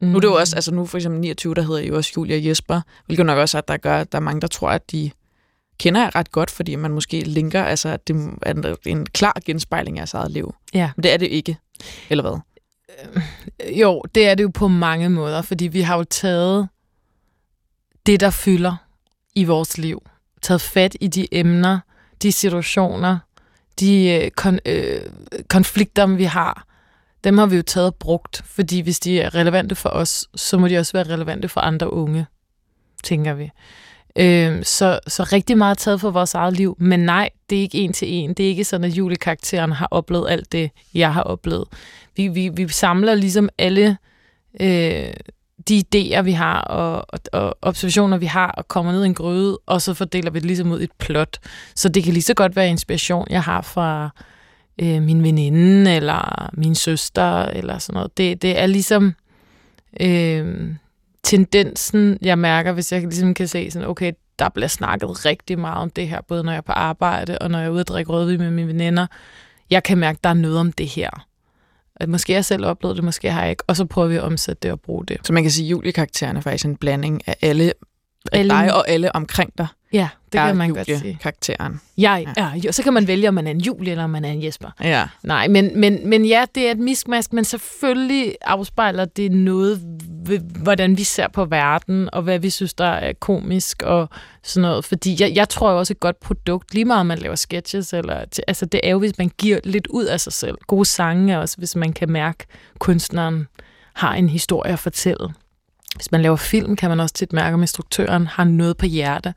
Mm. 0.00 0.08
Nu 0.08 0.16
er 0.16 0.20
det 0.20 0.28
jo 0.28 0.34
også, 0.34 0.56
altså 0.56 0.74
nu 0.74 0.86
for 0.86 0.98
eksempel 0.98 1.20
29, 1.20 1.54
der 1.54 1.62
hedder 1.62 1.80
jo 1.80 1.96
også 1.96 2.12
Julia 2.16 2.48
Jesper, 2.48 2.80
hvilket 3.06 3.26
nok 3.26 3.38
også 3.38 3.58
er, 3.58 3.62
at 3.62 3.68
der 3.68 3.76
gør, 3.76 4.00
at 4.00 4.12
der 4.12 4.18
er 4.18 4.22
mange, 4.22 4.40
der 4.40 4.46
tror, 4.46 4.70
at 4.70 4.92
de 4.92 5.10
kender 5.78 6.00
jeg 6.02 6.14
ret 6.14 6.32
godt, 6.32 6.50
fordi 6.50 6.74
man 6.74 6.90
måske 6.90 7.20
linker, 7.20 7.64
altså 7.64 7.88
at 7.88 8.08
det 8.08 8.16
er 8.42 8.74
en 8.86 9.06
klar 9.06 9.36
genspejling 9.44 9.98
af 9.98 10.08
sit 10.08 10.14
eget 10.14 10.30
liv. 10.30 10.54
Ja. 10.74 10.90
Men 10.96 11.02
det 11.02 11.12
er 11.12 11.16
det 11.16 11.26
ikke, 11.26 11.56
eller 12.10 12.22
hvad? 12.22 12.38
Øh, 13.02 13.80
jo, 13.80 14.02
det 14.14 14.28
er 14.28 14.34
det 14.34 14.42
jo 14.42 14.50
på 14.54 14.68
mange 14.68 15.08
måder, 15.08 15.42
fordi 15.42 15.66
vi 15.66 15.80
har 15.80 15.96
jo 15.96 16.04
taget 16.04 16.68
det, 18.06 18.20
der 18.20 18.30
fylder 18.30 18.76
i 19.34 19.44
vores 19.44 19.78
liv. 19.78 20.02
Taget 20.42 20.60
fat 20.60 20.96
i 21.00 21.08
de 21.08 21.28
emner, 21.32 21.80
de 22.22 22.32
situationer, 22.32 23.18
de 23.80 24.10
øh, 24.10 24.30
kon, 24.30 24.58
øh, 24.66 25.00
konflikter, 25.48 26.06
vi 26.06 26.24
har. 26.24 26.66
Dem 27.24 27.38
har 27.38 27.46
vi 27.46 27.56
jo 27.56 27.62
taget 27.62 27.86
og 27.86 27.94
brugt, 27.94 28.42
fordi 28.44 28.80
hvis 28.80 29.00
de 29.00 29.20
er 29.20 29.34
relevante 29.34 29.74
for 29.74 29.88
os, 29.88 30.28
så 30.34 30.58
må 30.58 30.68
de 30.68 30.78
også 30.78 30.92
være 30.92 31.12
relevante 31.14 31.48
for 31.48 31.60
andre 31.60 31.92
unge, 31.92 32.26
tænker 33.04 33.34
vi. 33.34 33.50
Øh, 34.18 34.64
så, 34.64 35.00
så 35.06 35.22
rigtig 35.22 35.58
meget 35.58 35.78
taget 35.78 36.00
for 36.00 36.10
vores 36.10 36.34
eget 36.34 36.56
liv. 36.56 36.76
Men 36.80 37.00
nej, 37.00 37.30
det 37.50 37.58
er 37.58 37.62
ikke 37.62 37.78
en 37.78 37.92
til 37.92 38.08
en. 38.12 38.34
Det 38.34 38.44
er 38.44 38.48
ikke 38.48 38.64
sådan, 38.64 38.84
at 38.84 38.92
julekarakteren 38.92 39.72
har 39.72 39.88
oplevet 39.90 40.30
alt 40.30 40.52
det, 40.52 40.70
jeg 40.94 41.14
har 41.14 41.22
oplevet. 41.22 41.64
Vi, 42.16 42.28
vi, 42.28 42.48
vi 42.48 42.68
samler 42.68 43.14
ligesom 43.14 43.48
alle 43.58 43.96
øh, 44.60 45.12
de 45.68 45.82
idéer, 45.86 46.22
vi 46.22 46.32
har, 46.32 46.60
og, 46.60 47.04
og, 47.08 47.20
og 47.32 47.58
observationer, 47.62 48.16
vi 48.18 48.26
har, 48.26 48.50
og 48.50 48.68
kommer 48.68 48.92
ned 48.92 49.02
i 49.04 49.06
en 49.06 49.14
gryde, 49.14 49.58
og 49.66 49.82
så 49.82 49.94
fordeler 49.94 50.30
vi 50.30 50.38
det 50.38 50.46
ligesom 50.46 50.72
ud 50.72 50.80
i 50.80 50.84
et 50.84 50.92
plot. 50.98 51.38
Så 51.74 51.88
det 51.88 52.04
kan 52.04 52.12
lige 52.12 52.22
så 52.22 52.34
godt 52.34 52.56
være 52.56 52.68
inspiration, 52.68 53.26
jeg 53.30 53.42
har 53.42 53.62
fra 53.62 54.10
øh, 54.80 55.02
min 55.02 55.22
veninde, 55.22 55.94
eller 55.94 56.50
min 56.52 56.74
søster, 56.74 57.42
eller 57.42 57.78
sådan 57.78 57.94
noget. 57.94 58.18
Det, 58.18 58.42
det 58.42 58.58
er 58.60 58.66
ligesom... 58.66 59.14
Øh, 60.00 60.74
tendensen, 61.24 62.18
jeg 62.22 62.38
mærker, 62.38 62.72
hvis 62.72 62.92
jeg 62.92 63.00
ligesom 63.00 63.34
kan 63.34 63.48
se 63.48 63.70
sådan, 63.70 63.88
okay, 63.88 64.12
der 64.38 64.48
bliver 64.48 64.68
snakket 64.68 65.26
rigtig 65.26 65.58
meget 65.58 65.82
om 65.82 65.90
det 65.90 66.08
her, 66.08 66.20
både 66.20 66.44
når 66.44 66.52
jeg 66.52 66.56
er 66.56 66.62
på 66.62 66.72
arbejde, 66.72 67.38
og 67.38 67.50
når 67.50 67.58
jeg 67.58 67.66
er 67.66 67.70
ude 67.70 67.80
at 67.80 67.88
drikke 67.88 68.12
rødvin 68.12 68.40
med 68.40 68.50
mine 68.50 68.68
veninder. 68.68 69.06
Jeg 69.70 69.82
kan 69.82 69.98
mærke, 69.98 70.18
der 70.24 70.30
er 70.30 70.34
noget 70.34 70.58
om 70.58 70.72
det 70.72 70.86
her. 70.86 71.26
At 71.96 72.08
måske 72.08 72.32
jeg 72.32 72.44
selv 72.44 72.66
oplevet 72.66 72.96
det, 72.96 73.04
måske 73.04 73.30
har 73.30 73.42
jeg 73.42 73.50
ikke. 73.50 73.64
Og 73.66 73.76
så 73.76 73.84
prøver 73.84 74.08
vi 74.08 74.16
at 74.16 74.22
omsætte 74.22 74.60
det 74.62 74.72
og 74.72 74.80
bruge 74.80 75.06
det. 75.06 75.16
Så 75.24 75.32
man 75.32 75.42
kan 75.42 75.50
sige, 75.52 75.66
at 75.66 75.70
Julie-karakteren 75.70 76.36
er 76.36 76.40
faktisk 76.40 76.64
en 76.64 76.76
blanding 76.76 77.28
af 77.28 77.36
alle, 77.42 77.72
alle... 78.32 78.54
dig 78.54 78.74
og 78.74 78.88
alle 78.88 79.16
omkring 79.16 79.58
dig. 79.58 79.66
Ja, 79.92 80.08
det 80.32 80.40
kan 80.40 80.56
man 80.56 80.74
godt 80.74 80.86
sige. 80.86 81.18
karakteren. 81.20 81.80
Ja, 81.98 82.16
ja. 82.36 82.52
ja, 82.64 82.72
så 82.72 82.82
kan 82.82 82.92
man 82.92 83.06
vælge, 83.06 83.28
om 83.28 83.34
man 83.34 83.46
er 83.46 83.50
en 83.50 83.60
Julie 83.60 83.90
eller 83.90 84.04
om 84.04 84.10
man 84.10 84.24
er 84.24 84.30
en 84.30 84.44
Jesper. 84.44 84.70
Ja. 84.80 85.08
Nej, 85.22 85.48
men, 85.48 85.80
men, 85.80 86.08
men 86.08 86.24
ja, 86.24 86.44
det 86.54 86.66
er 86.66 86.70
et 86.70 86.78
miskmask, 86.78 87.32
men 87.32 87.44
selvfølgelig 87.44 88.34
afspejler 88.42 89.04
det 89.04 89.32
noget, 89.32 89.80
hvordan 90.62 90.96
vi 90.96 91.04
ser 91.04 91.28
på 91.28 91.44
verden, 91.44 92.08
og 92.12 92.22
hvad 92.22 92.38
vi 92.38 92.50
synes, 92.50 92.74
der 92.74 92.84
er 92.84 93.12
komisk 93.12 93.82
og 93.82 94.08
sådan 94.42 94.62
noget. 94.62 94.84
Fordi 94.84 95.16
jeg, 95.20 95.32
jeg 95.34 95.48
tror 95.48 95.70
jo 95.70 95.78
også 95.78 95.92
et 95.92 96.00
godt 96.00 96.20
produkt, 96.20 96.74
lige 96.74 96.84
meget 96.84 97.00
om 97.00 97.06
man 97.06 97.18
laver 97.18 97.34
sketches, 97.34 97.92
eller, 97.92 98.24
altså 98.46 98.66
det 98.66 98.80
er 98.82 98.90
jo, 98.90 98.98
hvis 98.98 99.18
man 99.18 99.30
giver 99.38 99.60
lidt 99.64 99.86
ud 99.86 100.04
af 100.04 100.20
sig 100.20 100.32
selv. 100.32 100.58
Gode 100.66 100.84
sange 100.84 101.32
er 101.32 101.38
også, 101.38 101.56
hvis 101.58 101.76
man 101.76 101.92
kan 101.92 102.10
mærke, 102.10 102.46
at 102.74 102.78
kunstneren 102.78 103.46
har 103.94 104.14
en 104.14 104.28
historie 104.28 104.72
at 104.72 104.78
fortælle. 104.78 105.28
Hvis 105.96 106.12
man 106.12 106.22
laver 106.22 106.36
film, 106.36 106.76
kan 106.76 106.90
man 106.90 107.00
også 107.00 107.14
tit 107.14 107.32
mærke, 107.32 107.54
om 107.54 107.60
instruktøren 107.62 108.26
har 108.26 108.44
noget 108.44 108.76
på 108.76 108.86
hjerte. 108.86 109.34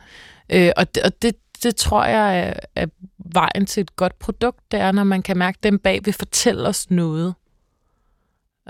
Øh, 0.49 0.71
og 0.77 0.95
det, 0.95 1.03
og 1.03 1.21
det, 1.21 1.35
det 1.63 1.75
tror 1.75 2.05
jeg 2.05 2.39
er, 2.39 2.53
er 2.75 2.87
vejen 3.17 3.65
til 3.65 3.81
et 3.81 3.95
godt 3.95 4.19
produkt, 4.19 4.71
det 4.71 4.79
er, 4.79 4.91
når 4.91 5.03
man 5.03 5.21
kan 5.21 5.37
mærke, 5.37 5.57
at 5.57 5.63
dem 5.63 5.79
bag 5.79 5.99
vil 6.05 6.13
fortælle 6.13 6.67
os 6.67 6.89
noget. 6.89 7.35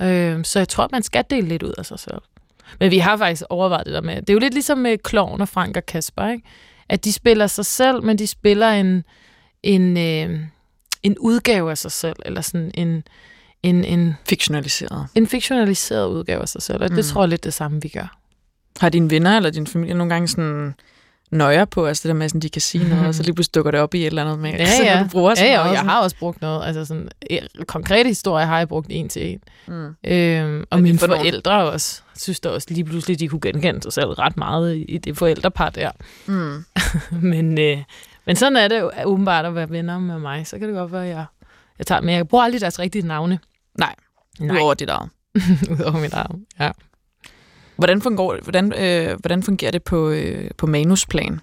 Øh, 0.02 0.46
så 0.46 0.60
jeg 0.60 0.70
tror, 0.70 0.90
man 0.92 1.04
skal 1.04 1.24
dele 1.30 1.48
lidt 1.48 1.64
ud 1.64 1.74
af 1.78 1.86
sig 1.86 2.00
selv. 2.00 2.22
Men 2.80 2.92
vi 2.92 2.98
har 2.98 3.18
faktisk 3.18 3.44
overvejet 3.50 3.86
det 3.86 3.94
der 3.94 4.02
med, 4.02 4.16
det 4.16 4.30
er 4.30 4.34
jo 4.34 4.40
lidt 4.40 4.54
ligesom 4.54 4.78
med 4.78 4.98
Kloven 4.98 5.42
og 5.42 5.50
Frank 5.50 5.78
og 5.78 5.86
Kasper, 5.86 6.28
ikke? 6.28 6.44
at 6.90 7.06
de 7.06 7.14
spiller 7.14 7.48
sig 7.48 7.66
selv, 7.66 8.04
men 8.04 8.18
de 8.18 8.28
spiller 8.28 8.70
en, 8.70 9.04
en, 9.64 9.98
øh, 9.98 10.40
en 11.04 11.18
udgave 11.20 11.72
af 11.72 11.78
sig 11.78 11.92
selv, 11.92 12.16
eller 12.26 12.42
sådan 12.42 12.72
en, 12.74 13.04
en, 13.64 13.86
en 13.86 14.16
fiktionaliseret. 14.30 15.08
En 15.16 15.28
fiktionaliseret 15.28 16.08
udgave 16.08 16.42
af 16.42 16.50
sig 16.50 16.62
selv, 16.62 16.84
og 16.84 16.90
mm. 16.90 16.96
det 16.96 17.06
tror 17.06 17.22
jeg 17.22 17.30
lidt 17.30 17.44
det 17.44 17.54
samme, 17.54 17.82
vi 17.82 17.88
gør. 17.88 18.18
Har 18.80 18.90
dine 18.90 19.10
venner 19.10 19.38
eller 19.38 19.50
din 19.50 19.68
familie 19.68 19.96
nogle 19.96 20.14
gange 20.14 20.28
sådan 20.28 20.74
nøjer 21.32 21.66
på, 21.66 21.86
altså 21.86 22.02
det 22.04 22.10
der 22.10 22.16
med, 22.16 22.26
at 22.36 22.42
de 22.42 22.50
kan 22.50 22.62
sige 22.62 22.90
noget, 22.90 23.08
og 23.08 23.16
så 23.16 23.24
lige 23.24 23.34
pludselig 23.34 23.56
dukker 23.56 23.72
det 23.72 23.80
op 23.80 23.94
i 23.94 24.02
et 24.02 24.06
eller 24.06 24.24
andet 24.24 24.40
med, 24.40 24.52
ja, 24.52 24.68
ja. 24.94 25.04
du 25.04 25.10
bruger 25.10 25.34
ja, 25.38 25.46
ja, 25.46 25.60
og 25.60 25.74
jeg 25.74 25.82
har 25.82 26.02
også 26.02 26.16
brugt 26.20 26.42
noget, 26.42 26.68
altså 26.68 26.86
sådan, 26.86 27.10
konkrete 27.68 28.10
historier 28.10 28.46
har 28.46 28.58
jeg 28.58 28.68
brugt 28.68 28.88
en 28.90 29.10
til 29.10 29.32
en. 29.32 29.40
Mm. 29.68 29.96
Øhm, 30.12 30.64
og 30.70 30.82
mine 30.82 31.00
forældre 31.00 31.58
nogen? 31.58 31.74
også, 31.74 32.02
synes 32.16 32.40
da 32.40 32.50
også 32.50 32.68
lige 32.72 32.86
pludselig, 32.86 33.20
de 33.20 33.28
kunne 33.28 33.42
genkende 33.42 33.82
sig 33.82 33.94
selv 33.94 34.08
ret 34.08 34.38
meget 34.38 34.76
i, 34.76 34.84
i 34.84 34.98
det 34.98 35.18
forældrepar 35.18 35.70
der. 35.70 35.92
Mm. 36.28 36.66
men, 37.30 37.60
øh, 37.60 37.78
men 38.26 38.36
sådan 38.36 38.56
er 38.56 38.68
det 38.68 38.80
jo 38.80 38.92
åbenbart 39.06 39.46
at 39.46 39.56
være 39.56 39.70
venner 39.70 40.00
med 40.00 40.20
mig, 40.20 40.48
så 40.48 40.60
kan 40.60 40.68
det 40.68 40.76
godt 40.76 40.92
være, 40.92 41.04
at 41.04 41.10
jeg, 41.10 41.26
jeg 41.80 41.88
tager, 41.88 42.02
men 42.02 42.16
jeg 42.16 42.28
bruger 42.28 42.44
aldrig 42.44 42.62
deres 42.62 42.80
rigtige 42.80 43.08
navne. 43.08 43.40
Nej, 43.80 43.96
Nej. 44.40 44.56
udover 44.56 44.74
dit 44.74 44.90
eget. 44.90 45.10
udover 45.72 46.00
mit 46.00 46.14
eget, 46.14 46.36
ja. 46.60 46.72
Hvordan 47.78 48.02
fungerer, 48.02 48.42
hvordan, 48.44 48.74
øh, 48.74 49.20
hvordan 49.20 49.44
fungerer 49.44 49.72
det 49.72 49.84
på, 49.84 50.10
øh, 50.10 50.50
på 50.58 50.68
manusplan? 50.68 51.40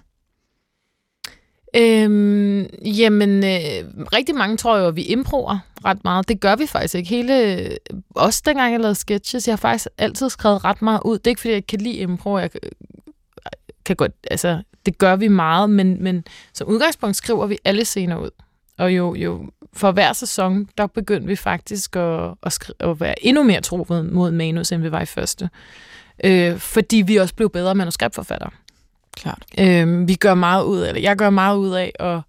Øhm, 1.75 2.65
jamen, 2.85 3.43
øh, 3.43 4.07
rigtig 4.13 4.35
mange 4.35 4.57
tror 4.57 4.77
jo, 4.77 4.87
at 4.87 4.95
vi 4.95 5.01
improver 5.01 5.59
ret 5.85 6.03
meget. 6.03 6.27
Det 6.27 6.39
gør 6.39 6.55
vi 6.55 6.65
faktisk 6.65 6.95
ikke. 6.95 7.09
Hele, 7.09 7.59
øh, 7.59 7.71
også 8.15 8.41
dengang 8.45 8.71
jeg 8.71 8.79
lavede 8.79 8.95
sketches, 8.95 9.47
jeg 9.47 9.51
har 9.51 9.57
faktisk 9.57 9.87
altid 9.97 10.29
skrevet 10.29 10.65
ret 10.65 10.81
meget 10.81 11.01
ud. 11.05 11.17
Det 11.17 11.27
er 11.27 11.31
ikke, 11.31 11.41
fordi 11.41 11.53
jeg 11.53 11.67
kan 11.67 11.81
lide 11.81 11.95
impro. 11.95 12.37
Jeg 12.37 12.49
øh, 12.63 12.71
kan 13.85 13.95
godt, 13.95 14.11
altså, 14.31 14.61
det 14.85 14.97
gør 14.97 15.15
vi 15.15 15.27
meget, 15.27 15.69
men, 15.69 16.03
men 16.03 16.23
som 16.53 16.67
udgangspunkt 16.67 17.15
skriver 17.15 17.47
vi 17.47 17.57
alle 17.65 17.85
scener 17.85 18.17
ud. 18.17 18.29
Og 18.77 18.95
jo, 18.95 19.15
jo 19.15 19.51
for 19.73 19.91
hver 19.91 20.13
sæson, 20.13 20.69
der 20.77 20.87
begyndte 20.87 21.27
vi 21.27 21.35
faktisk 21.35 21.95
at, 21.95 22.33
at, 22.43 22.53
skrive, 22.53 22.75
at 22.91 22.99
være 22.99 23.25
endnu 23.25 23.43
mere 23.43 23.61
troet 23.61 24.13
mod 24.13 24.31
manus, 24.31 24.71
end 24.71 24.81
vi 24.81 24.91
var 24.91 25.01
i 25.01 25.05
første. 25.05 25.45
Øh, 25.45 25.49
fordi 26.57 26.97
vi 26.97 27.15
også 27.15 27.35
blev 27.35 27.49
bedre 27.49 27.75
manuskriptforfattere. 27.75 28.49
Klart. 29.15 29.45
Øh, 29.59 30.07
vi 30.07 30.15
gør 30.15 30.33
meget 30.33 30.63
ud 30.63 30.79
af, 30.79 30.87
eller 30.87 31.01
jeg 31.01 31.15
gør 31.15 31.29
meget 31.29 31.57
ud 31.57 31.71
af 31.71 31.91
at, 31.99 32.21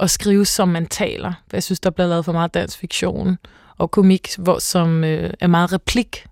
at 0.00 0.10
skrive, 0.10 0.46
som 0.46 0.68
man 0.68 0.86
taler. 0.86 1.32
Jeg 1.52 1.62
synes, 1.62 1.80
der 1.80 1.90
bliver 1.90 2.08
lavet 2.08 2.24
for 2.24 2.32
meget 2.32 2.54
dansk 2.54 2.78
fiktion 2.78 3.38
og 3.78 3.90
komik, 3.90 4.28
hvor, 4.38 4.58
som 4.58 5.04
øh, 5.04 5.30
er 5.40 5.46
meget 5.46 5.72
replik 5.72 6.26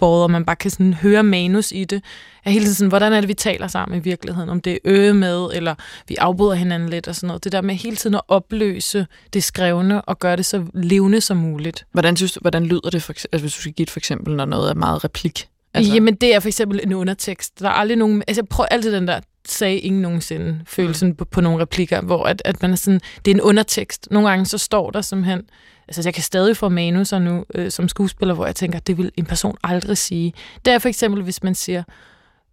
og 0.00 0.30
man 0.30 0.44
bare 0.44 0.56
kan 0.56 0.70
sådan 0.70 0.94
høre 0.94 1.22
manus 1.22 1.72
i 1.72 1.84
det. 1.84 2.02
Jeg 2.44 2.50
er 2.50 2.50
hele 2.50 2.64
tiden 2.64 2.74
sådan, 2.74 2.88
hvordan 2.88 3.12
er 3.12 3.20
det, 3.20 3.28
vi 3.28 3.34
taler 3.34 3.66
sammen 3.66 3.98
i 3.98 4.02
virkeligheden? 4.02 4.48
Om 4.48 4.60
det 4.60 4.72
er 4.72 4.78
øge 4.84 5.14
med, 5.14 5.50
eller 5.54 5.74
vi 6.08 6.16
afbryder 6.16 6.54
hinanden 6.54 6.88
lidt 6.88 7.08
og 7.08 7.14
sådan 7.14 7.26
noget. 7.26 7.44
Det 7.44 7.52
der 7.52 7.60
med 7.60 7.74
hele 7.74 7.96
tiden 7.96 8.14
at 8.14 8.20
opløse 8.28 9.06
det 9.32 9.44
skrevne 9.44 10.02
og 10.02 10.18
gøre 10.18 10.36
det 10.36 10.46
så 10.46 10.66
levende 10.74 11.20
som 11.20 11.36
muligt. 11.36 11.86
Hvordan, 11.92 12.16
synes 12.16 12.32
du, 12.32 12.40
hvordan 12.40 12.66
lyder 12.66 12.90
det, 12.90 13.02
for, 13.02 13.12
altså, 13.12 13.38
hvis 13.40 13.54
du 13.54 13.60
skal 13.60 13.72
give 13.72 13.82
et 13.82 13.90
for 13.90 14.00
eksempel, 14.00 14.36
når 14.36 14.44
noget 14.44 14.70
er 14.70 14.74
meget 14.74 15.04
replik? 15.04 15.48
Altså... 15.74 15.94
Jamen, 15.94 16.14
det 16.14 16.34
er 16.34 16.40
for 16.40 16.48
eksempel 16.48 16.80
en 16.82 16.92
undertekst. 16.92 17.60
Der 17.60 17.68
er 17.68 17.72
aldrig 17.72 17.98
nogen... 17.98 18.22
Altså, 18.28 18.40
jeg 18.42 18.48
prøver 18.48 18.68
altid 18.68 18.92
den 18.92 19.08
der, 19.08 19.20
sagde 19.48 19.78
ingen 19.78 20.02
nogensinde 20.02 20.60
følelsen 20.66 21.08
mm. 21.08 21.14
på, 21.14 21.24
på 21.24 21.40
nogle 21.40 21.62
replikker, 21.62 22.00
hvor 22.00 22.24
at, 22.24 22.42
at 22.44 22.62
man 22.62 22.70
er 22.72 22.76
sådan, 22.76 23.00
det 23.24 23.30
er 23.30 23.34
en 23.34 23.40
undertekst. 23.40 24.08
Nogle 24.10 24.28
gange 24.28 24.46
så 24.46 24.58
står 24.58 24.90
der 24.90 25.00
simpelthen, 25.00 25.42
altså 25.88 26.02
jeg 26.04 26.14
kan 26.14 26.22
stadig 26.22 26.56
få 26.56 26.68
manuser 26.68 27.18
nu 27.18 27.44
øh, 27.54 27.70
som 27.70 27.88
skuespiller, 27.88 28.34
hvor 28.34 28.46
jeg 28.46 28.56
tænker, 28.56 28.78
det 28.78 28.98
vil 28.98 29.12
en 29.16 29.24
person 29.24 29.56
aldrig 29.64 29.98
sige. 29.98 30.32
Det 30.64 30.72
er 30.72 30.78
for 30.78 30.88
eksempel, 30.88 31.22
hvis 31.22 31.42
man 31.42 31.54
siger, 31.54 31.82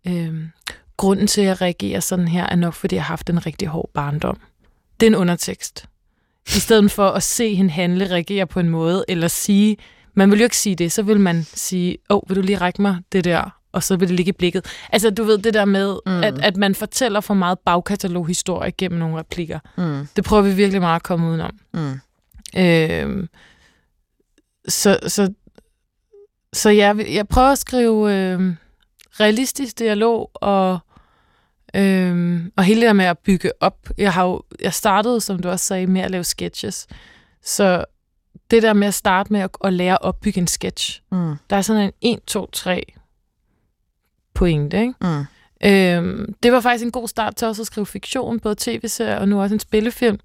øh, 0.08 0.34
grunden 0.98 1.28
til, 1.28 1.42
at 1.42 1.48
jeg 1.48 1.62
reagerer 1.62 2.00
sådan 2.00 2.28
her, 2.28 2.46
er 2.46 2.56
nok, 2.56 2.74
fordi 2.74 2.96
jeg 2.96 3.04
har 3.04 3.14
haft 3.14 3.30
en 3.30 3.46
rigtig 3.46 3.68
hård 3.68 3.90
barndom. 3.94 4.38
Det 5.00 5.06
er 5.06 5.12
en 5.12 5.16
undertekst. 5.16 5.86
I 6.48 6.60
stedet 6.60 6.92
for 6.92 7.10
at 7.10 7.24
se 7.24 7.56
hende 7.56 7.72
handle, 7.72 8.12
reagere 8.12 8.48
på 8.48 8.60
en 8.60 8.70
måde, 8.70 9.06
eller 9.08 9.28
sige, 9.28 9.78
man 10.14 10.32
vil 10.32 10.40
jo 10.40 10.44
ikke 10.44 10.58
sige 10.58 10.76
det, 10.76 10.92
så 10.92 11.04
vil 11.04 11.20
man 11.20 11.44
sige, 11.44 11.98
åh, 12.10 12.18
oh, 12.18 12.22
vil 12.30 12.38
du 12.38 12.42
lige 12.42 12.58
række 12.58 12.82
mig 12.82 12.98
det 13.12 13.24
der? 13.24 13.58
Og 13.72 13.84
så 13.84 13.96
vil 13.96 14.08
det 14.08 14.16
ligge 14.16 14.30
i 14.30 14.34
blikket. 14.34 14.66
Altså, 14.92 15.10
du 15.10 15.24
ved, 15.24 15.38
det 15.38 15.54
der 15.54 15.66
med, 15.66 15.98
mm. 16.06 16.24
at, 16.24 16.40
at 16.40 16.58
man 16.58 16.76
fortæller 16.76 17.20
for 17.20 17.34
meget 17.34 17.60
bagkataloghistorie 17.60 18.72
gennem 18.72 19.00
nogle 19.00 19.20
replikker. 19.20 19.60
Mm. 19.78 20.08
Det 20.16 20.24
prøver 20.24 20.44
vi 20.44 20.54
virkelig 20.54 20.82
meget 20.82 20.96
at 20.96 21.04
komme 21.04 21.30
udenom. 21.30 21.60
Mm. 21.74 22.00
Øh, 22.58 23.28
så, 24.68 25.00
så, 25.08 25.34
så 26.54 26.70
jeg, 26.70 27.06
jeg 27.14 27.28
prøver 27.28 27.48
at 27.48 27.58
skrive 27.58 28.16
øh, 28.16 28.56
realistisk 29.20 29.80
dialog 29.80 30.32
og 30.34 30.80
øh, 31.76 32.42
og 32.56 32.64
hele 32.64 32.82
det 32.82 32.88
der 32.88 32.94
med 32.94 33.06
at 33.06 33.20
bygge 33.20 33.52
op. 33.60 33.90
Jeg 33.98 34.14
har 34.14 34.26
jo, 34.26 34.42
jeg 34.62 34.74
startede, 34.74 35.22
som 35.22 35.40
du 35.40 35.50
også 35.50 35.66
sagde, 35.66 35.88
med 35.88 36.02
at 36.02 36.12
lave 36.12 36.24
sketches. 36.24 36.88
Så 37.44 37.86
det 38.52 38.64
der 38.64 38.74
med 38.74 38.88
at 38.88 38.94
starte 38.94 39.34
med 39.34 39.40
at, 39.40 39.50
at 39.64 39.74
lære 39.74 39.94
at 39.94 40.02
opbygge 40.02 40.42
en 40.42 40.48
sketch, 40.48 41.02
mm. 41.12 41.36
der 41.50 41.56
er 41.56 41.62
sådan 41.62 41.84
en 41.84 41.92
1, 42.02 42.24
2, 42.28 42.50
3 42.52 42.94
pointe, 44.34 44.80
ikke? 44.80 44.94
Mm. 45.02 45.26
Øhm, 45.64 46.34
det 46.44 46.52
var 46.52 46.62
faktisk 46.62 46.86
en 46.86 46.92
god 46.92 47.08
start 47.08 47.36
til 47.36 47.48
også 47.48 47.62
at 47.62 47.66
skrive 47.66 47.86
fiktion, 47.86 48.40
både 48.40 48.56
tv-serier 48.58 49.18
og 49.18 49.30
nu 49.30 49.42
også 49.42 49.56
en 49.56 49.60
spillefilm. 49.60 50.20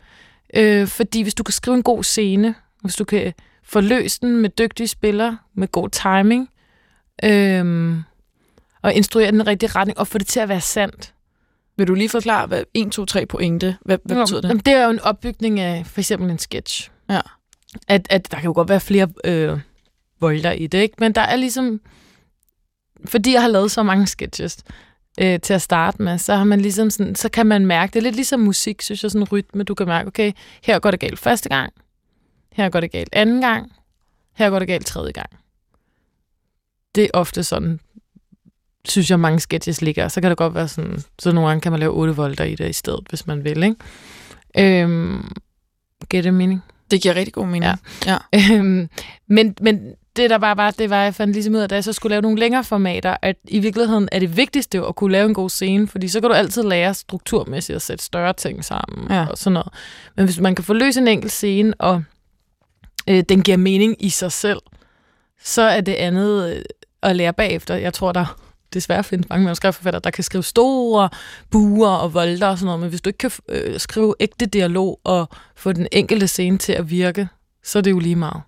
Øh, 0.54 0.86
fordi 0.86 1.22
hvis 1.22 1.34
du 1.34 1.42
kan 1.42 1.52
skrive 1.52 1.76
en 1.76 1.82
god 1.82 2.04
scene, 2.04 2.54
hvis 2.82 2.96
du 2.96 3.04
kan 3.04 3.32
forløse 3.64 4.20
den 4.20 4.36
med 4.36 4.50
dygtige 4.50 4.88
spillere, 4.88 5.38
med 5.54 5.68
god 5.68 5.88
timing, 5.88 6.50
øh, 7.25 7.96
og 8.82 8.92
instruere 8.94 9.30
den 9.30 9.46
rigtige 9.46 9.70
retning, 9.70 9.98
og 9.98 10.06
få 10.06 10.18
det 10.18 10.26
til 10.26 10.40
at 10.40 10.48
være 10.48 10.60
sandt. 10.60 11.12
Vil 11.76 11.88
du 11.88 11.94
lige 11.94 12.08
forklare, 12.08 12.46
hvad 12.46 12.62
1, 12.75 12.92
2, 12.92 13.04
3 13.04 13.26
pointe, 13.26 13.76
hvad, 13.84 13.98
hvad 14.04 14.16
betyder 14.16 14.40
det? 14.40 14.66
Det 14.66 14.75
er 14.75 14.84
jo 14.84 14.90
en 14.90 15.00
opbygning 15.00 15.60
af 15.60 15.86
for 15.86 16.00
eksempel 16.00 16.30
en 16.30 16.38
sketch. 16.38 16.90
Ja. 17.10 17.20
At, 17.88 18.06
at 18.11 18.30
der 18.30 18.37
kan 18.37 18.45
jo 18.45 18.52
godt 18.52 18.68
være 18.68 18.80
flere 18.80 19.09
øh, 19.25 19.59
volder 20.21 20.52
i 20.52 20.66
det, 20.66 20.78
ikke? 20.78 20.95
men 20.99 21.12
der 21.12 21.21
er 21.21 21.37
ligesom, 21.37 21.80
fordi 23.04 23.33
jeg 23.33 23.42
har 23.42 23.49
lavet 23.49 23.71
så 23.71 23.83
mange 23.83 24.06
sketches, 24.06 24.59
øh, 25.21 25.40
til 25.40 25.54
at 25.54 25.62
starte 25.62 26.02
med, 26.02 26.18
så 26.18 26.35
har 26.35 26.45
man 26.45 26.61
ligesom 26.61 26.90
sådan, 26.90 27.14
så 27.14 27.28
kan 27.28 27.47
man 27.47 27.66
mærke, 27.66 27.92
det 27.92 27.99
er 27.99 28.02
lidt 28.02 28.16
ligesom 28.16 28.40
musik, 28.40 28.83
synes 28.83 29.02
jeg, 29.02 29.11
sådan 29.11 29.23
en 29.23 29.28
rytme, 29.33 29.62
du 29.62 29.75
kan 29.75 29.87
mærke, 29.87 30.06
okay, 30.06 30.33
her 30.62 30.78
går 30.78 30.90
det 30.90 31.00
galt 31.00 31.18
første 31.18 31.49
gang, 31.49 31.73
her 32.52 32.68
går 32.68 32.80
det 32.80 32.90
galt 32.90 33.09
anden 33.12 33.40
gang, 33.40 33.73
her 34.35 34.50
går 34.50 34.59
det 34.59 34.68
galt 34.68 34.87
tredje 34.87 35.12
gang. 35.12 35.30
Det 36.95 37.04
er 37.04 37.09
ofte 37.14 37.45
sådan, 37.45 37.80
synes 38.85 39.11
jeg, 39.11 39.21
mange 39.21 39.40
sketches 39.40 39.83
ligger. 39.83 40.09
Så 40.09 40.21
kan 40.21 40.30
det 40.30 40.38
godt 40.38 40.54
være 40.54 40.68
sådan, 40.68 41.02
så 41.18 41.33
nogle 41.33 41.49
gange 41.49 41.61
kan 41.61 41.73
man 41.73 41.80
lave 41.80 41.92
8 41.92 42.16
volter 42.16 42.45
i 42.45 42.54
det 42.54 42.68
i 42.68 42.73
stedet, 42.73 43.06
hvis 43.09 43.26
man 43.26 43.45
vil, 43.45 43.62
ikke? 43.62 44.83
Øhm, 44.83 45.33
giver 46.11 46.23
det 46.23 46.35
mening? 46.35 46.62
Det 46.90 47.02
giver 47.02 47.14
rigtig 47.14 47.35
god 47.35 47.47
mening. 47.47 47.64
Ja. 48.07 48.19
ja. 48.33 48.38
Øhm, 48.55 48.88
men, 49.28 49.55
men 49.61 49.81
det 50.16 50.31
der 50.31 50.38
bare 50.38 50.57
var, 50.57 50.71
det 50.71 50.90
var, 50.90 51.00
at 51.00 51.05
jeg 51.05 51.14
fandt 51.14 51.33
ligesom 51.33 51.55
ud 51.55 51.61
af, 51.61 51.64
at 51.64 51.73
jeg 51.73 51.85
så 51.85 51.93
skulle 51.93 52.11
lave 52.11 52.23
nogle 52.23 52.38
længere 52.38 52.64
formater, 52.64 53.16
at 53.23 53.37
i 53.49 53.59
virkeligheden 53.59 54.09
er 54.12 54.19
det 54.19 54.37
vigtigste 54.37 54.78
at 54.88 54.97
kunne 54.97 55.12
lave 55.12 55.28
en 55.28 55.35
god 55.35 55.50
scene, 55.50 55.88
fordi 55.88 56.09
så 56.09 56.21
kan 56.21 56.31
du 56.31 56.35
altid 56.35 56.62
lære 56.62 56.95
strukturmæssigt 56.95 57.76
at 57.76 57.83
sætte 57.83 58.05
større 58.05 58.33
ting 58.33 58.64
sammen 58.64 59.07
ja. 59.11 59.26
og 59.26 59.38
sådan 59.38 59.52
noget. 59.52 59.73
Men 60.16 60.25
hvis 60.25 60.40
man 60.40 60.55
kan 60.55 60.64
forløse 60.64 61.00
en 61.00 61.09
enkelt 61.09 61.33
scene, 61.33 61.75
og 61.78 62.02
øh, 63.09 63.25
den 63.28 63.43
giver 63.43 63.57
mening 63.57 63.97
i 64.00 64.11
sig 64.11 64.33
selv, 64.33 64.61
så 65.43 65.62
er 65.62 65.81
det 65.81 65.95
andet 65.95 66.57
øh, 66.57 66.62
at 67.02 67.16
lære 67.16 67.33
bagefter. 67.33 67.75
Jeg 67.75 67.95
tror, 67.95 68.12
der 68.12 68.37
desværre 68.75 69.04
findes 69.04 69.28
mange 69.28 69.44
manuskriptforfattere, 69.44 70.00
der 70.04 70.11
kan 70.11 70.25
skrive 70.25 70.42
store 70.44 71.08
buer 71.50 71.88
og 71.88 72.14
volder 72.14 72.46
og 72.46 72.58
sådan 72.58 72.66
noget, 72.66 72.80
men 72.80 72.88
hvis 72.88 73.00
du 73.00 73.08
ikke 73.08 73.18
kan 73.18 73.30
øh, 73.49 73.80
skrive 73.80 74.14
ægte 74.20 74.46
dialog 74.46 75.00
og 75.04 75.28
få 75.56 75.73
den 75.73 75.87
enkelte 75.92 76.28
scene 76.28 76.58
til 76.58 76.73
at 76.73 76.90
virke, 76.90 77.28
så 77.64 77.78
er 77.78 77.82
det 77.82 77.90
jo 77.90 77.99
lige 77.99 78.16
meget. 78.16 78.42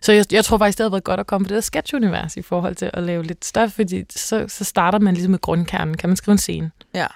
Så 0.00 0.12
jeg, 0.12 0.32
jeg 0.32 0.44
tror 0.44 0.58
faktisk, 0.58 0.78
det 0.78 0.84
havde 0.84 0.92
været 0.92 1.04
godt 1.04 1.20
at 1.20 1.26
komme 1.26 1.44
på 1.44 1.48
det 1.48 1.54
der 1.54 1.60
sketch-univers 1.60 2.36
i 2.36 2.42
forhold 2.42 2.74
til 2.74 2.90
at 2.92 3.02
lave 3.02 3.22
lidt 3.22 3.44
stof, 3.44 3.70
fordi 3.70 4.04
så, 4.10 4.44
så 4.48 4.64
starter 4.64 4.98
man 4.98 5.14
ligesom 5.14 5.30
med 5.30 5.40
grundkernen. 5.40 5.96
Kan 5.96 6.08
man 6.08 6.16
skrive 6.16 6.32
en 6.32 6.38
scene? 6.38 6.70
Ja. 6.94 7.06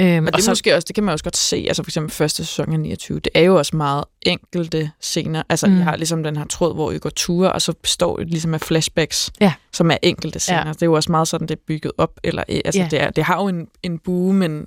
Øhm, 0.00 0.26
og 0.26 0.32
det, 0.32 0.34
og 0.34 0.42
så, 0.42 0.50
måske 0.50 0.74
også, 0.74 0.84
det 0.86 0.94
kan 0.94 1.04
man 1.04 1.12
også 1.12 1.24
godt 1.24 1.36
se, 1.36 1.64
altså 1.68 1.82
for 1.82 1.90
eksempel 1.90 2.12
første 2.12 2.44
sæson 2.44 2.72
af 2.72 2.80
29, 2.80 3.20
det 3.20 3.32
er 3.34 3.40
jo 3.40 3.56
også 3.56 3.76
meget 3.76 4.04
enkelte 4.22 4.90
scener. 5.00 5.42
Altså, 5.48 5.66
mm. 5.66 5.76
jeg 5.76 5.84
har 5.84 5.96
ligesom 5.96 6.22
den 6.22 6.36
her 6.36 6.44
tråd, 6.44 6.74
hvor 6.74 6.92
I 6.92 6.98
går 6.98 7.10
ture, 7.10 7.52
og 7.52 7.62
så 7.62 7.72
består 7.72 8.16
det 8.16 8.30
ligesom 8.30 8.54
af 8.54 8.60
flashbacks, 8.60 9.32
ja. 9.40 9.52
som 9.72 9.90
er 9.90 9.96
enkelte 10.02 10.38
scener. 10.38 10.66
Ja. 10.66 10.72
Det 10.72 10.82
er 10.82 10.86
jo 10.86 10.92
også 10.92 11.12
meget 11.12 11.28
sådan, 11.28 11.48
det 11.48 11.54
er 11.54 11.62
bygget 11.66 11.92
op. 11.98 12.20
Eller, 12.24 12.44
øh, 12.48 12.60
altså, 12.64 12.80
ja. 12.80 12.88
det, 12.90 13.02
er, 13.02 13.10
det 13.10 13.24
har 13.24 13.42
jo 13.42 13.48
en, 13.48 13.68
en 13.82 13.98
bue, 13.98 14.34
men 14.34 14.66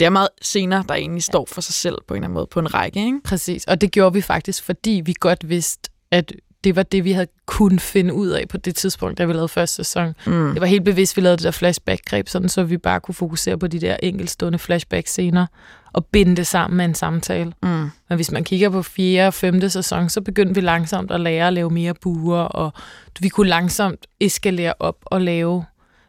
det 0.00 0.06
er 0.06 0.10
meget 0.10 0.28
scener, 0.42 0.82
der 0.82 0.94
egentlig 0.94 1.22
står 1.22 1.46
for 1.50 1.60
sig 1.60 1.74
selv 1.74 1.98
på 2.08 2.14
en 2.14 2.18
eller 2.18 2.24
anden 2.24 2.34
måde, 2.34 2.46
på 2.46 2.60
en 2.60 2.74
række. 2.74 3.06
Ikke? 3.06 3.20
Præcis, 3.24 3.64
og 3.64 3.80
det 3.80 3.92
gjorde 3.92 4.12
vi 4.12 4.20
faktisk, 4.20 4.64
fordi 4.64 5.02
vi 5.04 5.14
godt 5.20 5.48
vidste, 5.48 5.90
at 6.10 6.32
det 6.64 6.76
var 6.76 6.82
det, 6.82 7.04
vi 7.04 7.12
havde 7.12 7.26
kunnet 7.46 7.80
finde 7.80 8.14
ud 8.14 8.28
af 8.28 8.48
på 8.48 8.56
det 8.56 8.74
tidspunkt, 8.74 9.18
da 9.18 9.24
vi 9.24 9.32
lavede 9.32 9.48
første 9.48 9.76
sæson. 9.76 10.14
Mm. 10.26 10.52
Det 10.52 10.60
var 10.60 10.66
helt 10.66 10.84
bevidst, 10.84 11.16
vi 11.16 11.22
lavede 11.22 11.36
det 11.36 11.44
der 11.44 11.50
flashback-greb, 11.50 12.28
sådan, 12.28 12.48
så 12.48 12.62
vi 12.62 12.76
bare 12.76 13.00
kunne 13.00 13.14
fokusere 13.14 13.58
på 13.58 13.66
de 13.66 13.80
der 13.80 13.96
enkeltstående 14.02 14.58
flashback-scener 14.58 15.46
og 15.92 16.06
binde 16.06 16.36
det 16.36 16.46
sammen 16.46 16.76
med 16.76 16.84
en 16.84 16.94
samtale. 16.94 17.52
Mm. 17.62 17.68
Men 18.08 18.16
hvis 18.16 18.30
man 18.30 18.44
kigger 18.44 18.70
på 18.70 18.82
fjerde 18.82 19.26
og 19.26 19.34
femte 19.34 19.70
sæson, 19.70 20.08
så 20.08 20.20
begyndte 20.20 20.54
vi 20.54 20.60
langsomt 20.60 21.10
at 21.10 21.20
lære 21.20 21.46
at 21.46 21.52
lave 21.52 21.70
mere 21.70 21.94
buer, 21.94 22.40
og 22.40 22.72
vi 23.20 23.28
kunne 23.28 23.48
langsomt 23.48 24.06
eskalere 24.20 24.74
op 24.78 24.96
og 25.04 25.20
lave 25.20 25.64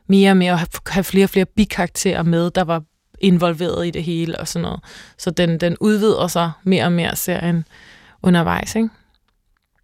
mere 0.07 0.31
og 0.31 0.37
mere, 0.37 0.53
og 0.53 0.59
have 0.87 1.03
flere 1.03 1.25
og 1.25 1.29
flere 1.29 1.45
bikarakterer 1.45 2.23
med, 2.23 2.51
der 2.51 2.63
var 2.63 2.83
involveret 3.19 3.87
i 3.87 3.91
det 3.91 4.03
hele 4.03 4.39
og 4.39 4.47
sådan 4.47 4.63
noget. 4.63 4.79
Så 5.17 5.31
den, 5.31 5.59
den 5.59 5.77
udvider 5.79 6.27
sig 6.27 6.51
mere 6.63 6.85
og 6.85 6.91
mere 6.91 7.15
serien 7.15 7.65
undervejs, 8.23 8.75
ikke? 8.75 8.89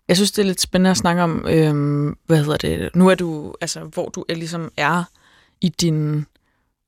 Jeg 0.10 0.18
synes, 0.18 0.32
det 0.32 0.42
er 0.42 0.46
lidt 0.46 0.62
spændende 0.62 0.90
at 0.90 0.98
snakke 0.98 1.22
om, 1.22 1.46
øhm, 1.50 2.18
hvad 2.26 2.38
hedder 2.38 2.58
det, 2.58 2.90
nu 2.96 3.08
er 3.08 3.16
du, 3.16 3.54
altså, 3.62 3.80
hvor 3.80 4.10
du 4.10 4.26
er, 4.30 4.36
ligesom 4.36 4.72
er 4.78 5.04
i 5.62 5.70
din 5.70 6.26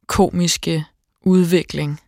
komiske 0.07 0.85
udvikling. 1.21 1.99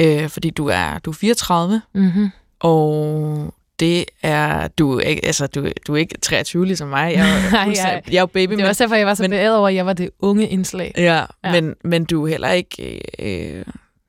Øh, 0.00 0.28
fordi 0.28 0.50
du 0.50 0.66
er, 0.66 0.98
du 0.98 1.10
er 1.10 1.14
34, 1.14 1.82
mm-hmm. 1.94 2.30
og 2.60 3.54
det 3.80 4.04
er, 4.22 4.68
du 4.68 4.98
er, 4.98 5.00
ikke, 5.00 5.26
altså, 5.26 5.46
du, 5.46 5.68
du 5.86 5.94
er 5.94 5.96
ikke 5.96 6.18
23 6.18 6.66
ligesom 6.66 6.88
mig. 6.88 7.12
Jeg 7.14 7.30
er, 7.30 7.50
Nej, 7.66 7.74
jeg, 7.76 8.02
jeg 8.06 8.16
er 8.16 8.20
jo 8.20 8.26
baby. 8.26 8.52
Det 8.52 8.62
var 8.62 8.68
også 8.68 8.84
derfor, 8.84 8.96
jeg 8.96 9.06
var 9.06 9.14
så 9.14 9.22
men, 9.22 9.48
over, 9.48 9.68
at 9.68 9.74
jeg 9.74 9.86
var 9.86 9.92
det 9.92 10.10
unge 10.18 10.48
indslag. 10.48 10.92
Ja, 10.96 11.24
ja. 11.44 11.52
Men, 11.52 11.74
men 11.84 12.04
du 12.04 12.24
er 12.24 12.28
heller 12.28 12.50
ikke, 12.50 13.02
øh, 13.18 13.64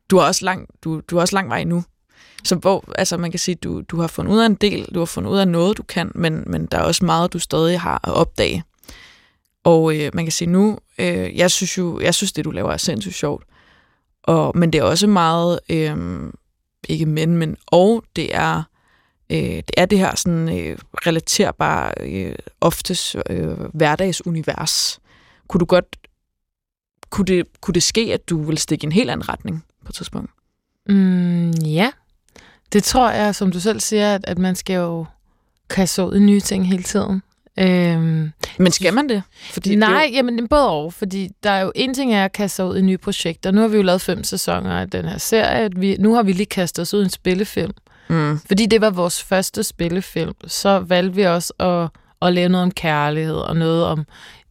du 0.09 0.17
er 0.17 0.23
også 0.23 0.45
lang, 0.45 0.67
du, 0.83 1.01
du 1.09 1.17
er 1.17 1.21
også 1.21 1.35
lang 1.35 1.49
vej 1.49 1.63
nu. 1.63 1.83
Så 2.43 2.55
hvor, 2.55 2.85
altså 2.95 3.17
man 3.17 3.31
kan 3.31 3.39
sige, 3.39 3.55
du, 3.55 3.81
du 3.81 4.01
har 4.01 4.07
fundet 4.07 4.33
ud 4.33 4.39
af 4.39 4.45
en 4.45 4.55
del, 4.55 4.85
du 4.93 4.99
har 4.99 5.05
fundet 5.05 5.31
ud 5.31 5.37
af 5.37 5.47
noget, 5.47 5.77
du 5.77 5.83
kan, 5.83 6.11
men, 6.15 6.43
men 6.47 6.65
der 6.65 6.77
er 6.77 6.83
også 6.83 7.05
meget, 7.05 7.33
du 7.33 7.39
stadig 7.39 7.79
har 7.79 7.99
at 8.03 8.13
opdage. 8.13 8.63
Og 9.63 9.95
øh, 9.95 10.11
man 10.13 10.25
kan 10.25 10.31
sige 10.31 10.49
nu, 10.49 10.77
øh, 10.97 11.37
jeg 11.37 11.51
synes 11.51 11.77
jo, 11.77 11.99
jeg 11.99 12.15
synes 12.15 12.31
det, 12.31 12.45
du 12.45 12.51
laver 12.51 12.71
er 12.71 12.77
sindssygt 12.77 13.15
sjovt. 13.15 13.43
Og, 14.23 14.57
men 14.57 14.73
det 14.73 14.79
er 14.79 14.83
også 14.83 15.07
meget, 15.07 15.59
øh, 15.69 15.97
ikke 16.89 17.05
men, 17.05 17.37
men 17.37 17.57
og 17.67 18.03
det 18.15 18.35
er 18.35 18.63
øh, 19.31 19.39
det 19.39 19.73
er 19.77 19.85
det 19.85 19.99
her 19.99 20.15
sådan 20.15 20.59
øh, 20.59 20.77
relaterbare, 21.07 21.93
øh, 21.99 22.35
oftest 22.61 23.15
øh, 23.29 23.59
hverdagsunivers. 23.73 24.99
Kunne 25.47 25.59
du 25.59 25.65
godt, 25.65 25.97
kunne 27.09 27.25
det, 27.25 27.61
kunne 27.61 27.73
det 27.73 27.83
ske, 27.83 28.13
at 28.13 28.29
du 28.29 28.43
vil 28.43 28.57
stikke 28.57 28.83
i 28.83 28.85
en 28.85 28.91
helt 28.91 29.09
anden 29.09 29.29
retning 29.29 29.65
på 29.85 29.89
et 29.89 29.95
tidspunkt? 29.95 30.31
Mm, 30.89 31.51
ja, 31.51 31.91
det 32.73 32.83
tror 32.83 33.09
jeg, 33.09 33.35
som 33.35 33.51
du 33.51 33.59
selv 33.59 33.79
siger, 33.79 34.15
at, 34.15 34.21
at 34.27 34.37
man 34.37 34.55
skal 34.55 34.73
jo 34.73 35.05
kaste 35.69 36.05
ud 36.05 36.15
i 36.15 36.19
nye 36.19 36.39
ting 36.39 36.67
hele 36.67 36.83
tiden. 36.83 37.21
Øhm, 37.59 38.31
Men 38.57 38.71
skal 38.71 38.93
man 38.93 39.09
det? 39.09 39.23
Fordi 39.51 39.75
nej, 39.75 40.05
det 40.07 40.15
jamen 40.15 40.47
både 40.47 40.69
og, 40.69 40.93
fordi 40.93 41.29
der 41.43 41.49
er 41.49 41.61
jo 41.61 41.71
en 41.75 41.93
ting 41.93 42.13
er 42.13 42.25
at 42.25 42.31
kaste 42.31 42.55
sig 42.55 42.65
ud 42.65 42.77
i 42.77 42.81
nye 42.81 42.97
projekter. 42.97 43.51
Nu 43.51 43.61
har 43.61 43.67
vi 43.67 43.77
jo 43.77 43.83
lavet 43.83 44.01
fem 44.01 44.23
sæsoner 44.23 44.71
af 44.71 44.89
den 44.89 45.05
her 45.05 45.17
serie. 45.17 45.69
Vi, 45.75 45.95
nu 45.99 46.15
har 46.15 46.23
vi 46.23 46.31
lige 46.31 46.45
kastet 46.45 46.81
os 46.81 46.93
ud 46.93 47.01
i 47.01 47.03
en 47.03 47.09
spillefilm. 47.09 47.73
Mm. 48.09 48.39
Fordi 48.47 48.65
det 48.65 48.81
var 48.81 48.89
vores 48.89 49.23
første 49.23 49.63
spillefilm, 49.63 50.33
så 50.47 50.79
valgte 50.79 51.15
vi 51.15 51.23
også 51.23 51.53
at, 51.59 51.89
at 52.27 52.33
lave 52.33 52.49
noget 52.49 52.63
om 52.63 52.71
kærlighed 52.71 53.35
og 53.35 53.55
noget 53.55 53.85
om 53.85 54.05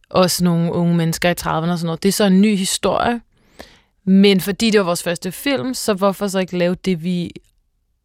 også 0.09 0.43
nogle 0.43 0.73
unge 0.73 0.95
mennesker 0.95 1.29
i 1.29 1.35
30'erne 1.41 1.47
og 1.47 1.77
sådan 1.79 1.85
noget. 1.85 2.03
Det 2.03 2.09
er 2.09 2.13
så 2.13 2.25
en 2.25 2.41
ny 2.41 2.55
historie. 2.55 3.21
Men 4.05 4.41
fordi 4.41 4.69
det 4.69 4.79
var 4.79 4.85
vores 4.85 5.03
første 5.03 5.31
film, 5.31 5.73
så 5.73 5.93
hvorfor 5.93 6.27
så 6.27 6.39
ikke 6.39 6.57
lave 6.57 6.75
det, 6.85 7.03
vi 7.03 7.31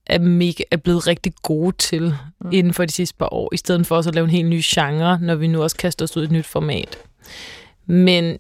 er, 0.07 0.19
mega, 0.19 0.63
er 0.71 0.77
blevet 0.77 1.07
rigtig 1.07 1.33
gode 1.43 1.77
til 1.79 2.15
mm. 2.41 2.51
inden 2.53 2.75
for 2.75 2.85
de 2.85 2.93
sidste 2.93 3.17
par 3.19 3.35
år, 3.35 3.55
i 3.55 3.57
stedet 3.57 3.87
for 3.87 3.97
også 3.97 4.11
at 4.11 4.15
lave 4.15 4.25
en 4.25 4.31
helt 4.31 4.49
ny 4.49 4.61
genre, 4.65 5.19
når 5.21 5.35
vi 5.35 5.47
nu 5.47 5.63
også 5.63 5.77
kaster 5.77 6.05
os 6.05 6.17
ud 6.17 6.23
i 6.23 6.25
et 6.25 6.31
nyt 6.31 6.47
format. 6.47 6.99
Men 7.87 8.39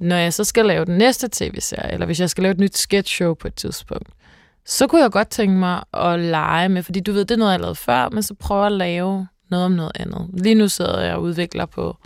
når 0.00 0.16
jeg 0.16 0.32
så 0.32 0.44
skal 0.44 0.66
lave 0.66 0.84
den 0.84 0.98
næste 0.98 1.28
tv-serie, 1.32 1.92
eller 1.92 2.06
hvis 2.06 2.20
jeg 2.20 2.30
skal 2.30 2.42
lave 2.42 2.52
et 2.52 2.60
nyt 2.60 2.76
sketch 2.76 3.14
show 3.14 3.34
på 3.34 3.48
et 3.48 3.54
tidspunkt, 3.54 4.08
så 4.66 4.86
kunne 4.86 5.02
jeg 5.02 5.10
godt 5.10 5.30
tænke 5.30 5.56
mig 5.56 5.82
at 5.94 6.20
lege 6.20 6.68
med, 6.68 6.82
fordi 6.82 7.00
du 7.00 7.12
ved, 7.12 7.24
det 7.24 7.34
er 7.34 7.38
noget, 7.38 7.52
jeg 7.52 7.60
lavet 7.60 7.78
før, 7.78 8.08
men 8.08 8.22
så 8.22 8.34
prøve 8.34 8.66
at 8.66 8.72
lave 8.72 9.26
noget 9.50 9.64
om 9.64 9.72
noget 9.72 9.92
andet. 9.94 10.30
Lige 10.32 10.54
nu 10.54 10.68
sidder 10.68 11.00
jeg 11.00 11.14
og 11.14 11.22
udvikler 11.22 11.66
på 11.66 11.96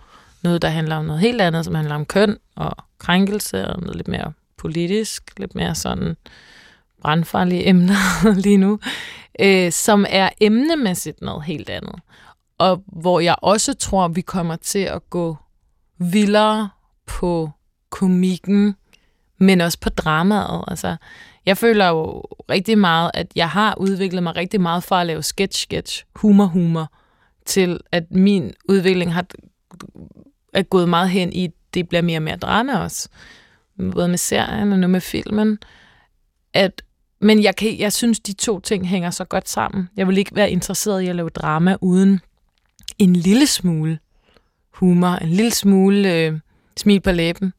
noget, 0.43 0.63
der 0.63 0.69
handler 0.69 0.97
om 0.97 1.05
noget 1.05 1.21
helt 1.21 1.41
andet, 1.41 1.65
som 1.65 1.75
handler 1.75 1.95
om 1.95 2.07
køn 2.07 2.37
og 2.57 2.77
krænkelse 2.99 3.69
og 3.69 3.81
noget 3.81 3.97
lidt 3.97 4.09
mere 4.09 4.33
politisk, 4.57 5.39
lidt 5.39 5.55
mere 5.55 5.75
sådan 5.75 6.17
brandfarlige 7.03 7.69
emner 7.69 8.35
lige 8.45 8.57
nu, 8.57 8.79
øh, 9.41 9.73
som 9.73 10.07
er 10.09 10.29
emnemæssigt 10.41 11.23
noget 11.23 11.45
helt 11.45 11.71
andet. 11.71 11.95
Og 12.59 12.83
hvor 12.87 13.21
jeg 13.21 13.37
også 13.43 13.75
tror, 13.75 14.09
vi 14.09 14.21
kommer 14.21 14.57
til 14.57 14.79
at 14.79 15.11
gå 15.11 15.37
vildere 15.99 16.69
på 17.07 17.51
komikken, 17.91 18.77
men 19.39 19.61
også 19.61 19.79
på 19.81 19.89
dramaet. 19.89 20.65
Altså, 20.69 20.97
jeg 21.47 21.57
føler 21.57 21.89
jo 21.89 22.23
rigtig 22.51 22.79
meget, 22.79 23.11
at 23.15 23.27
jeg 23.37 23.49
har 23.49 23.75
udviklet 23.79 24.23
mig 24.23 24.37
rigtig 24.37 24.61
meget 24.61 24.85
fra 24.85 25.01
at 25.01 25.07
lave 25.07 25.23
sketch-sketch, 25.23 26.05
humor-humor, 26.15 26.93
til 27.47 27.81
at 27.93 28.11
min 28.11 28.53
udvikling 28.69 29.15
har 29.15 29.27
er 30.53 30.63
gået 30.63 30.89
meget 30.89 31.11
hen 31.11 31.33
i, 31.33 31.49
det 31.75 31.89
bliver 31.89 32.03
mere 32.03 32.19
og 32.19 32.23
mere 32.23 32.37
drama 32.37 32.79
også. 32.79 33.09
Både 33.93 34.09
med 34.09 34.19
serien 34.19 34.73
og 34.73 34.79
nu 34.79 34.87
med 34.87 35.01
filmen. 35.01 35.59
At, 36.55 36.83
men 37.23 37.43
jeg, 37.43 37.57
kan, 37.57 37.79
jeg 37.79 37.93
synes, 37.93 38.21
de 38.21 38.33
to 38.33 38.61
ting 38.61 38.89
hænger 38.89 39.11
så 39.11 39.25
godt 39.25 39.49
sammen. 39.49 39.89
Jeg 39.97 40.09
vil 40.09 40.19
ikke 40.19 40.37
være 40.37 40.51
interesseret 40.51 41.03
i 41.03 41.07
at 41.07 41.17
lave 41.17 41.29
drama 41.29 41.77
uden 41.81 42.21
en 42.99 43.17
lille 43.17 43.47
smule 43.47 43.99
humor, 44.71 45.09
en 45.09 45.29
lille 45.29 45.51
smule 45.51 46.15
øh, 46.15 46.39
smil 46.77 47.01
på 47.01 47.11
læben. 47.11 47.53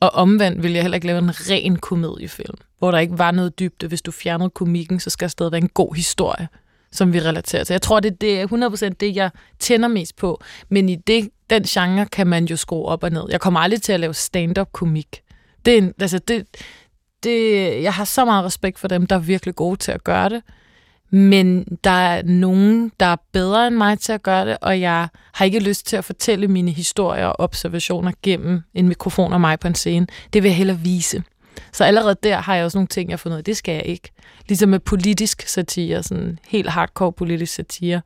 Og 0.00 0.10
omvendt 0.10 0.62
vil 0.62 0.72
jeg 0.72 0.82
heller 0.82 0.94
ikke 0.94 1.06
lave 1.06 1.18
en 1.18 1.30
ren 1.30 1.76
komediefilm, 1.76 2.54
hvor 2.78 2.90
der 2.90 2.98
ikke 2.98 3.18
var 3.18 3.30
noget 3.30 3.58
dybde. 3.58 3.86
Hvis 3.88 4.02
du 4.02 4.10
fjernede 4.10 4.50
komikken, 4.50 5.00
så 5.00 5.10
skal 5.10 5.24
der 5.26 5.30
stadig 5.30 5.52
være 5.52 5.60
en 5.60 5.68
god 5.68 5.94
historie, 5.94 6.48
som 6.92 7.12
vi 7.12 7.20
relaterer 7.20 7.64
til. 7.64 7.74
Jeg 7.74 7.82
tror, 7.82 8.00
det, 8.00 8.20
det 8.20 8.40
er 8.40 8.88
100% 8.90 8.94
det, 9.00 9.16
jeg 9.16 9.30
tænder 9.58 9.88
mest 9.88 10.16
på. 10.16 10.42
Men 10.68 10.88
i 10.88 10.96
det, 10.96 11.30
den 11.50 11.62
genre 11.62 12.06
kan 12.06 12.26
man 12.26 12.44
jo 12.44 12.56
skrue 12.56 12.84
op 12.84 13.02
og 13.02 13.10
ned. 13.10 13.24
Jeg 13.30 13.40
kommer 13.40 13.60
aldrig 13.60 13.82
til 13.82 13.92
at 13.92 14.00
lave 14.00 14.14
stand-up 14.14 14.72
komik. 14.72 15.22
Det 15.64 15.74
er 15.74 15.78
en, 15.78 15.94
altså 16.00 16.18
det, 16.18 16.46
det, 17.22 17.82
jeg 17.82 17.94
har 17.94 18.04
så 18.04 18.24
meget 18.24 18.44
respekt 18.44 18.78
for 18.78 18.88
dem, 18.88 19.06
der 19.06 19.16
er 19.16 19.20
virkelig 19.20 19.54
gode 19.54 19.76
til 19.76 19.92
at 19.92 20.04
gøre 20.04 20.28
det. 20.28 20.42
Men 21.10 21.64
der 21.84 21.90
er 21.90 22.22
nogen, 22.22 22.92
der 23.00 23.06
er 23.06 23.16
bedre 23.32 23.66
end 23.66 23.76
mig 23.76 23.98
til 23.98 24.12
at 24.12 24.22
gøre 24.22 24.46
det, 24.46 24.56
og 24.60 24.80
jeg 24.80 25.08
har 25.32 25.44
ikke 25.44 25.58
lyst 25.58 25.86
til 25.86 25.96
at 25.96 26.04
fortælle 26.04 26.48
mine 26.48 26.70
historier 26.70 27.26
og 27.26 27.40
observationer 27.40 28.12
gennem 28.22 28.60
en 28.74 28.88
mikrofon 28.88 29.32
og 29.32 29.40
mig 29.40 29.60
på 29.60 29.68
en 29.68 29.74
scene. 29.74 30.06
Det 30.32 30.42
vil 30.42 30.48
jeg 30.48 30.56
hellere 30.56 30.78
vise. 30.78 31.22
Så 31.72 31.84
allerede 31.84 32.16
der 32.22 32.36
har 32.36 32.54
jeg 32.54 32.64
også 32.64 32.78
nogle 32.78 32.88
ting, 32.88 33.10
jeg 33.10 33.12
har 33.12 33.18
fundet 33.18 33.36
ud 33.36 33.38
af. 33.38 33.44
Det 33.44 33.56
skal 33.56 33.72
jeg 33.72 33.86
ikke. 33.86 34.10
Ligesom 34.48 34.68
med 34.68 34.78
politisk 34.78 35.48
satire, 35.48 36.02
sådan 36.02 36.38
helt 36.48 36.68
hardcore 36.68 37.12
politisk 37.12 37.54
satire. 37.54 38.00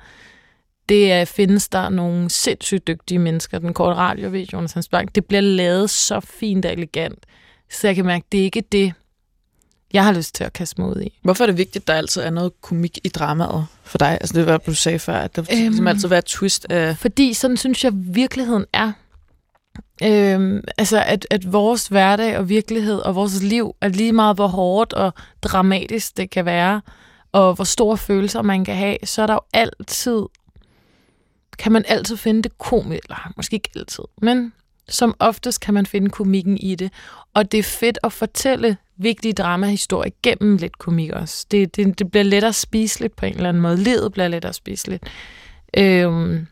Det 0.89 1.13
er, 1.13 1.25
findes 1.25 1.69
der 1.69 1.89
nogle 1.89 2.31
sindssygt 2.31 2.87
dygtige 2.87 3.19
mennesker. 3.19 3.59
Den 3.59 3.75
korte 3.75 3.97
radiovideo, 3.97 4.59
Jonas 4.59 4.89
Bank, 4.89 5.15
det 5.15 5.25
bliver 5.25 5.41
lavet 5.41 5.91
så 5.91 6.21
fint 6.21 6.65
og 6.65 6.73
elegant. 6.73 7.27
Så 7.71 7.87
jeg 7.87 7.97
kan 7.97 8.05
mærke, 8.05 8.25
at 8.27 8.33
det 8.33 8.41
er 8.41 8.45
ikke 8.45 8.63
det, 8.73 8.93
jeg 9.93 10.05
har 10.05 10.13
lyst 10.13 10.35
til 10.35 10.45
at 10.45 10.53
kaste 10.53 10.81
mig 10.81 10.91
ud 10.91 11.03
i. 11.03 11.19
Hvorfor 11.23 11.45
er 11.45 11.47
det 11.47 11.59
vigtigt, 11.59 11.83
at 11.83 11.87
der 11.87 11.95
altid 11.95 12.23
er 12.23 12.31
noget 12.31 12.61
komik 12.61 12.99
i 13.05 13.09
dramaet 13.09 13.67
for 13.85 13.99
dig? 13.99 14.19
Altså 14.21 14.35
det 14.35 14.47
var, 14.47 14.57
du 14.57 14.75
sagde 14.75 14.99
før, 14.99 15.15
at 15.15 15.37
der 15.37 15.43
øhm, 15.53 15.61
ligesom 15.61 15.87
altid 15.87 16.09
være 16.09 16.19
et 16.19 16.25
twist 16.25 16.67
af... 16.71 16.97
Fordi 16.99 17.33
sådan 17.35 17.57
synes 17.57 17.85
jeg, 17.85 17.93
virkeligheden 17.95 18.65
er. 18.73 18.93
Øhm, 20.03 20.65
altså 20.79 21.03
at, 21.07 21.27
at 21.31 21.53
vores 21.53 21.89
hverdag 21.89 22.39
og 22.39 22.49
virkelighed 22.49 22.99
og 22.99 23.15
vores 23.15 23.43
liv 23.43 23.75
er 23.81 23.89
lige 23.89 24.13
meget, 24.13 24.37
hvor 24.37 24.47
hårdt 24.47 24.93
og 24.93 25.15
dramatisk 25.43 26.17
det 26.17 26.31
kan 26.31 26.45
være, 26.45 26.81
og 27.33 27.55
hvor 27.55 27.65
store 27.65 27.99
følelser 27.99 28.43
man 28.43 28.65
kan 28.65 28.77
have, 28.77 28.97
så 29.05 29.23
er 29.23 29.27
der 29.27 29.35
jo 29.35 29.41
altid, 29.53 30.23
kan 31.59 31.73
man 31.73 31.85
altid 31.89 32.17
finde 32.17 32.43
det 32.43 32.59
komisk, 32.59 33.01
eller 33.05 33.33
måske 33.37 33.55
ikke 33.55 33.71
altid, 33.77 34.05
men 34.23 34.53
som 34.93 35.15
oftest 35.19 35.61
kan 35.61 35.75
man 35.75 35.87
finde 35.87 36.11
komikken 36.11 36.57
i 36.59 36.75
det. 36.75 36.93
Og 37.35 37.53
det 37.53 37.59
er 37.59 37.63
fedt 37.63 37.99
at 38.03 38.13
fortælle 38.13 38.77
vigtige 38.97 39.33
dramahistorier 39.33 40.13
gennem 40.23 40.57
lidt 40.57 40.79
komik 40.79 41.11
også. 41.11 41.47
Det, 41.51 41.77
det, 41.77 41.99
det 41.99 42.11
bliver 42.11 42.25
lettere 42.25 42.53
spiseligt 42.53 43.17
på 43.17 43.27
en 43.27 43.35
eller 43.35 43.49
anden 43.49 43.63
måde. 43.63 43.77
Livet 43.77 44.13
bliver 44.13 44.29
lettere 44.29 44.53
spiseligt. 44.53 45.05
Øhm, 45.77 46.47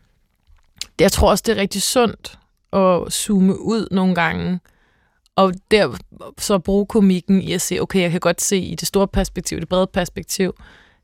jeg 0.99 1.11
tror 1.11 1.29
også, 1.29 1.43
det 1.47 1.57
er 1.57 1.61
rigtig 1.61 1.81
sundt 1.81 2.39
at 2.73 3.13
zoome 3.13 3.59
ud 3.59 3.87
nogle 3.91 4.15
gange, 4.15 4.59
og 5.35 5.53
der 5.71 5.97
så 6.37 6.59
bruge 6.59 6.85
komikken 6.85 7.41
i 7.41 7.53
at 7.53 7.61
se, 7.61 7.79
okay, 7.79 8.01
jeg 8.01 8.11
kan 8.11 8.19
godt 8.19 8.41
se 8.41 8.57
i 8.57 8.75
det 8.75 8.87
store 8.87 9.07
perspektiv, 9.07 9.59
det 9.59 9.69
brede 9.69 9.87
perspektiv, 9.87 10.53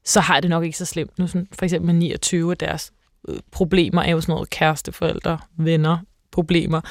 så 0.05 0.19
har 0.19 0.39
det 0.39 0.49
nok 0.49 0.63
ikke 0.63 0.77
så 0.77 0.85
slemt. 0.85 1.19
Nu 1.19 1.27
sådan, 1.27 1.47
for 1.51 1.65
eksempel 1.65 1.85
med 1.85 1.93
29 1.93 2.51
af 2.51 2.57
deres 2.57 2.91
øh, 3.29 3.39
problemer 3.51 4.01
er 4.01 4.11
jo 4.11 4.21
sådan 4.21 4.33
noget 4.33 4.49
kæresteforældre, 4.49 5.39
venner, 5.57 5.97
problemer, 6.37 6.81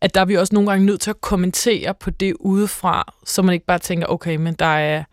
at 0.00 0.14
der 0.14 0.20
er 0.20 0.24
vi 0.24 0.36
også 0.36 0.54
nogle 0.54 0.70
gange 0.70 0.86
nødt 0.86 1.00
til 1.00 1.10
at 1.10 1.20
kommentere 1.20 1.94
på 1.94 2.10
det 2.10 2.34
udefra, 2.40 3.12
så 3.26 3.42
man 3.42 3.52
ikke 3.52 3.66
bare 3.66 3.78
tænker, 3.78 4.06
okay, 4.06 4.36
men 4.36 4.54
der 4.54 4.76
er 4.76 5.04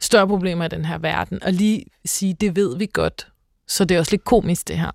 større 0.00 0.26
problemer 0.28 0.64
i 0.64 0.68
den 0.68 0.84
her 0.84 0.98
verden, 0.98 1.42
og 1.42 1.52
lige 1.52 1.84
sige, 2.04 2.34
det 2.34 2.56
ved 2.56 2.76
vi 2.76 2.88
godt, 2.92 3.26
så 3.68 3.84
det 3.84 3.94
er 3.94 3.98
også 3.98 4.12
lidt 4.12 4.24
komisk 4.24 4.68
det 4.68 4.78
her. 4.78 4.92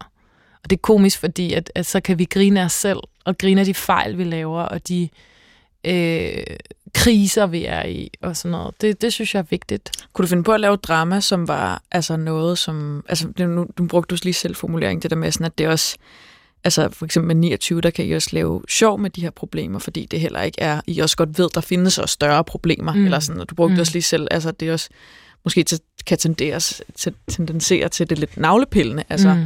Og 0.63 0.69
det 0.69 0.75
er 0.75 0.81
komisk, 0.81 1.19
fordi 1.19 1.53
at, 1.53 1.71
at 1.75 1.85
så 1.85 1.99
kan 1.99 2.19
vi 2.19 2.25
grine 2.25 2.61
af 2.61 2.65
os 2.65 2.73
selv, 2.73 2.99
og 3.25 3.37
grine 3.37 3.61
af 3.61 3.65
de 3.65 3.73
fejl, 3.73 4.17
vi 4.17 4.23
laver, 4.23 4.61
og 4.61 4.87
de 4.87 5.09
øh, 5.85 6.43
kriser, 6.93 7.45
vi 7.45 7.65
er 7.65 7.85
i, 7.85 8.11
og 8.21 8.37
sådan 8.37 8.51
noget. 8.51 8.81
Det, 8.81 9.01
det 9.01 9.13
synes 9.13 9.33
jeg 9.33 9.39
er 9.39 9.45
vigtigt. 9.49 9.91
Kunne 10.13 10.23
du 10.23 10.29
finde 10.29 10.43
på 10.43 10.53
at 10.53 10.59
lave 10.59 10.75
drama, 10.75 11.19
som 11.19 11.47
var 11.47 11.81
altså 11.91 12.15
noget, 12.15 12.57
som... 12.57 13.05
Altså, 13.09 13.27
nu, 13.37 13.67
du 13.77 13.87
brugte 13.87 14.15
du 14.15 14.19
lige 14.23 14.33
selv 14.33 14.55
formulering, 14.55 15.03
det 15.03 15.11
der 15.11 15.17
med 15.17 15.31
sådan, 15.31 15.45
at 15.45 15.57
det 15.57 15.67
også 15.67 15.97
Altså 16.65 16.89
for 16.89 17.05
eksempel 17.05 17.27
med 17.27 17.35
29, 17.35 17.81
der 17.81 17.89
kan 17.89 18.05
I 18.05 18.11
også 18.11 18.29
lave 18.31 18.61
sjov 18.69 18.99
med 18.99 19.09
de 19.09 19.21
her 19.21 19.29
problemer, 19.29 19.79
fordi 19.79 20.05
det 20.05 20.19
heller 20.19 20.41
ikke 20.41 20.61
er, 20.61 20.81
I 20.87 20.99
også 20.99 21.17
godt 21.17 21.37
ved, 21.37 21.49
der 21.53 21.61
findes 21.61 21.97
også 21.97 22.13
større 22.13 22.43
problemer, 22.43 22.93
mm. 22.93 23.05
eller 23.05 23.19
sådan, 23.19 23.41
og 23.41 23.49
du 23.49 23.55
brugte 23.55 23.73
mm. 23.73 23.79
også 23.79 23.93
lige 23.93 24.03
selv, 24.03 24.27
altså 24.31 24.51
det 24.51 24.67
er 24.67 24.73
også 24.73 24.89
måske 25.43 25.65
kan 26.05 26.17
tenderes, 26.17 26.81
tendensere 27.27 27.89
til 27.89 28.09
det 28.09 28.19
lidt 28.19 28.37
navlepillende, 28.37 29.03
altså, 29.09 29.33
mm. 29.33 29.45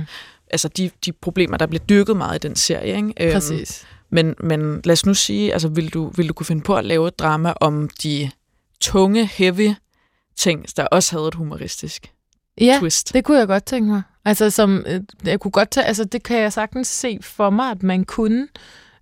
altså 0.52 0.68
de, 0.68 0.92
de 1.06 1.12
problemer, 1.12 1.58
der 1.58 1.66
bliver 1.66 1.84
dyrket 1.84 2.18
meget 2.18 2.46
i 2.46 2.48
den 2.48 2.56
serie. 2.56 2.96
Ikke? 2.96 3.14
Øhm, 3.20 3.34
Præcis. 3.34 3.82
Øhm, 3.82 4.00
men, 4.10 4.36
men 4.40 4.82
lad 4.84 4.94
os 4.94 5.06
nu 5.06 5.14
sige, 5.14 5.54
altså 5.54 5.68
vil 5.68 5.94
du, 5.94 6.12
vil 6.16 6.30
du 6.30 6.34
kunne 6.34 6.46
finde 6.46 6.62
på 6.62 6.76
at 6.76 6.86
lave 6.86 7.08
et 7.08 7.20
drama 7.20 7.54
om 7.62 7.90
de 8.04 8.32
tunge, 8.82 9.26
heavy 9.26 9.70
ting, 10.38 10.66
der 10.78 10.86
også 10.86 11.18
havde 11.18 11.28
et 11.28 11.36
humoristisk 11.36 12.12
ja, 12.62 12.78
twist? 12.80 13.14
det 13.14 13.24
kunne 13.24 13.38
jeg 13.38 13.48
godt 13.48 13.66
tænke 13.66 13.90
mig. 13.90 14.02
Altså, 14.26 14.50
som, 14.50 14.84
øh, 14.88 15.02
jeg 15.26 15.40
kunne 15.40 15.52
godt 15.52 15.72
tage, 15.72 15.86
altså, 15.86 16.04
det 16.04 16.24
kan 16.24 16.38
jeg 16.38 16.54
sagtens 16.54 16.88
se 16.88 17.20
for 17.22 17.50
mig, 17.50 17.72
at 17.72 17.84
man 17.84 18.04
kunne. 18.04 18.48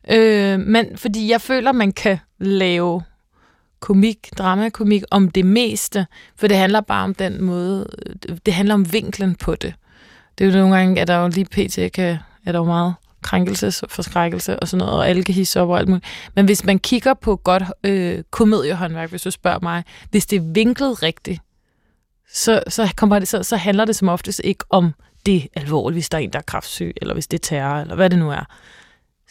Øh, 0.10 0.60
men 0.60 0.98
fordi 0.98 1.32
jeg 1.32 1.42
føler, 1.42 1.72
man 1.72 1.92
kan 1.92 2.18
lave 2.40 3.02
komik, 3.80 4.30
dramakomik 4.38 5.04
om 5.12 5.30
det 5.30 5.46
meste, 5.46 6.08
for 6.36 6.48
det 6.48 6.58
handler 6.58 6.82
bare 6.82 7.04
om 7.04 7.14
den 7.14 7.44
måde, 7.44 7.88
øh, 8.30 8.38
det 8.46 8.54
handler 8.54 8.74
om 8.74 8.94
vinklen 8.94 9.36
på 9.36 9.56
det. 9.56 9.74
Det 10.38 10.48
er 10.48 10.52
jo 10.52 10.58
nogle 10.58 10.76
gange, 10.78 11.02
at 11.02 11.08
der 11.08 11.18
jo 11.18 11.28
lige 11.28 11.46
pt. 11.46 11.94
Kan, 11.94 12.18
er 12.46 12.52
der 12.52 12.60
jo 12.60 12.66
meget 12.66 12.94
krænkelsesforskrækkelse 13.22 14.60
og 14.60 14.68
sådan 14.68 14.86
noget, 14.86 15.00
og 15.00 15.10
alle 15.10 15.24
kan 15.24 15.36
hisse 15.36 15.62
op 15.62 15.70
og 15.70 15.80
alt 15.80 15.90
muligt. 15.90 16.06
Men 16.36 16.46
hvis 16.46 16.64
man 16.64 16.80
kigger 16.80 17.14
på 17.14 17.36
godt 17.36 17.64
øh, 17.84 18.24
komediehåndværk, 18.32 19.10
hvis 19.10 19.22
du 19.22 19.32
spørger 19.32 19.60
mig, 19.62 19.84
hvis 20.12 20.26
det 20.26 20.36
er 20.36 20.54
vinklet 20.54 21.04
rigtigt, 21.04 21.42
så, 22.34 22.64
så, 22.68 22.94
kommer 22.96 23.20
det, 23.20 23.28
så, 23.28 23.44
så 23.44 23.56
handler 23.56 23.86
det 23.86 23.96
som 23.96 24.10
oftest 24.10 24.42
ikke 24.44 24.66
om 24.70 24.94
det 25.28 25.48
alvorligt, 25.56 25.96
hvis 25.96 26.10
der 26.10 26.18
er 26.18 26.22
en, 26.22 26.34
der 26.34 26.40
er 26.40 26.44
kraftsyg, 26.44 26.94
eller 27.02 27.14
hvis 27.14 27.28
det 27.28 27.38
er 27.38 27.42
terror, 27.42 27.82
eller 27.82 27.96
hvad 27.96 28.10
det 28.10 28.20
nu 28.20 28.32
er. 28.32 28.46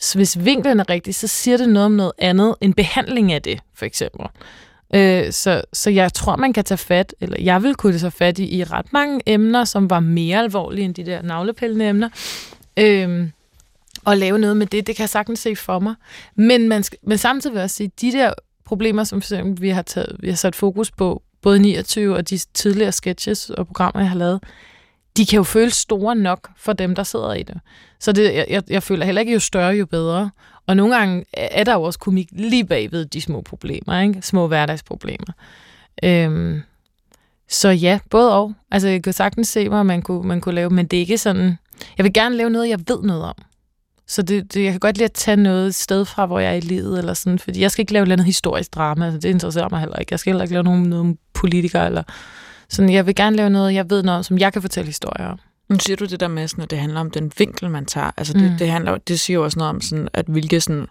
Så 0.01 0.19
hvis 0.19 0.45
vinklen 0.45 0.81
er 0.81 0.89
rigtig, 0.89 1.15
så 1.15 1.27
siger 1.27 1.57
det 1.57 1.69
noget 1.69 1.87
om 1.87 1.93
noget 1.93 2.13
andet, 2.19 2.55
en 2.61 2.75
behandling 2.75 3.33
af 3.33 3.43
det, 3.43 3.61
for 3.75 3.85
eksempel. 3.85 4.27
Øh, 4.95 5.33
så, 5.33 5.63
så 5.73 5.91
jeg 5.91 6.13
tror, 6.13 6.37
man 6.37 6.53
kan 6.53 6.65
tage 6.65 6.79
fat, 6.79 7.15
eller 7.21 7.37
jeg 7.41 7.63
vil 7.63 7.75
kunne 7.75 7.99
tage 7.99 8.11
fat 8.11 8.39
i, 8.39 8.57
i 8.57 8.65
ret 8.65 8.93
mange 8.93 9.21
emner, 9.27 9.65
som 9.65 9.91
var 9.91 10.01
mere 10.01 10.39
alvorlige 10.39 10.85
end 10.85 10.95
de 10.95 11.07
der 11.07 11.23
navlepillende 11.23 11.89
emner. 11.89 12.09
Øh, 12.77 13.29
og 14.05 14.17
lave 14.17 14.39
noget 14.39 14.57
med 14.57 14.67
det, 14.67 14.87
det 14.87 14.97
kan 14.97 15.03
jeg 15.03 15.09
sagtens 15.09 15.39
se 15.39 15.57
for 15.57 15.79
mig. 15.79 15.95
Men, 16.35 16.69
man 16.69 16.83
skal, 16.83 16.99
men 17.03 17.19
samtidig 17.19 17.55
vil 17.55 17.61
jeg 17.61 17.71
sige, 17.71 17.91
de 18.01 18.13
der 18.13 18.33
problemer, 18.65 19.05
som 19.05 19.23
for 19.23 19.35
eksempel, 19.35 19.63
vi 19.63 19.69
har, 19.69 19.83
taget, 19.83 20.17
vi 20.19 20.29
har 20.29 20.37
sat 20.37 20.57
fokus 20.57 20.91
på, 20.91 21.23
både 21.43 21.59
29 21.59 22.17
og 22.17 22.31
de 22.31 22.39
tidligere 22.39 22.93
sketches 22.93 23.51
og 23.51 23.67
programmer, 23.67 24.01
jeg 24.01 24.11
har 24.11 24.19
lavet, 24.19 24.41
de 25.17 25.27
kan 25.27 25.37
jo 25.37 25.43
føles 25.43 25.75
store 25.75 26.15
nok 26.15 26.51
for 26.57 26.73
dem, 26.73 26.95
der 26.95 27.03
sidder 27.03 27.35
i 27.35 27.43
det. 27.43 27.61
Så 28.01 28.13
det, 28.13 28.35
jeg, 28.49 28.63
jeg 28.71 28.83
føler 28.83 29.05
heller 29.05 29.21
ikke, 29.21 29.33
jo 29.33 29.41
større, 29.41 29.75
jo 29.75 29.87
bedre. 29.87 30.31
Og 30.67 30.77
nogle 30.77 30.97
gange 30.97 31.25
er 31.33 31.65
der 31.65 31.75
jo 31.75 31.83
også 31.83 31.99
komik 31.99 32.29
lige 32.33 32.65
bagved 32.65 33.05
de 33.05 33.21
små 33.21 33.41
problemer, 33.41 34.01
ikke? 34.01 34.23
små 34.23 34.47
hverdagsproblemer. 34.47 35.33
Øhm, 36.03 36.63
så 37.49 37.69
ja, 37.69 37.99
både 38.11 38.35
og. 38.35 38.55
Altså, 38.71 38.89
jeg 38.89 39.03
kan 39.03 39.13
sagtens 39.13 39.49
se, 39.49 39.69
hvad 39.69 39.85
man 39.85 40.03
kunne, 40.03 40.29
man 40.29 40.41
kunne 40.41 40.55
lave, 40.55 40.71
men 40.71 40.87
det 40.87 40.97
er 40.97 41.01
ikke 41.01 41.19
sådan... 41.19 41.59
Jeg 41.99 42.05
vil 42.05 42.13
gerne 42.13 42.37
lave 42.37 42.51
noget, 42.51 42.69
jeg 42.69 42.79
ved 42.89 43.03
noget 43.03 43.23
om. 43.23 43.35
Så 44.09 44.23
det, 44.23 44.55
det, 44.55 44.65
jeg 44.65 44.73
kan 44.73 44.81
godt 44.81 44.97
lide 44.97 45.05
at 45.05 45.13
tage 45.13 45.37
noget 45.37 45.75
sted 45.75 46.05
fra, 46.05 46.27
hvor 46.27 46.39
jeg 46.39 46.51
er 46.51 46.57
i 46.57 46.61
livet, 46.61 46.99
eller 46.99 47.15
sådan, 47.15 47.39
fordi 47.39 47.61
jeg 47.61 47.71
skal 47.71 47.83
ikke 47.83 47.93
lave 47.93 48.07
noget 48.07 48.25
historisk 48.25 48.75
drama, 48.75 49.05
altså, 49.05 49.19
det 49.19 49.29
interesserer 49.29 49.69
mig 49.69 49.81
heller 49.81 49.97
ikke. 49.97 50.13
Jeg 50.13 50.21
skal 50.21 50.31
heller 50.31 50.45
ikke 50.45 50.55
lave 50.55 50.65
nogen, 50.65 50.83
nogen 50.83 51.19
politikere, 51.35 51.87
eller 51.87 52.03
sådan, 52.69 52.93
jeg 52.93 53.07
vil 53.07 53.15
gerne 53.15 53.37
lave 53.37 53.51
noget, 53.51 53.75
jeg 53.75 53.91
ved 53.91 54.03
noget 54.03 54.19
om, 54.19 54.23
som 54.23 54.39
jeg 54.39 54.53
kan 54.53 54.63
fortælle 54.63 54.87
historier 54.87 55.27
om. 55.27 55.39
Nu 55.69 55.79
siger 55.79 55.97
du 55.97 56.05
det 56.05 56.21
der 56.21 56.29
med, 56.29 56.49
sådan, 56.49 56.65
at 56.65 56.71
det 56.71 56.79
handler 56.79 57.01
om 57.01 57.11
den 57.11 57.33
vinkel, 57.39 57.71
man 57.71 57.87
tager. 57.87 58.11
Altså, 58.17 58.33
det, 58.33 58.51
mm. 58.51 58.59
det, 58.59 58.71
handler, 58.71 58.97
det 58.97 59.21
siger 59.21 59.35
jo 59.35 59.45
også 59.45 59.59
noget 59.59 59.71
om, 59.71 59.81
sådan, 59.81 60.09
at 60.13 60.25
hvilke 60.27 60.61
sådan, 60.61 60.87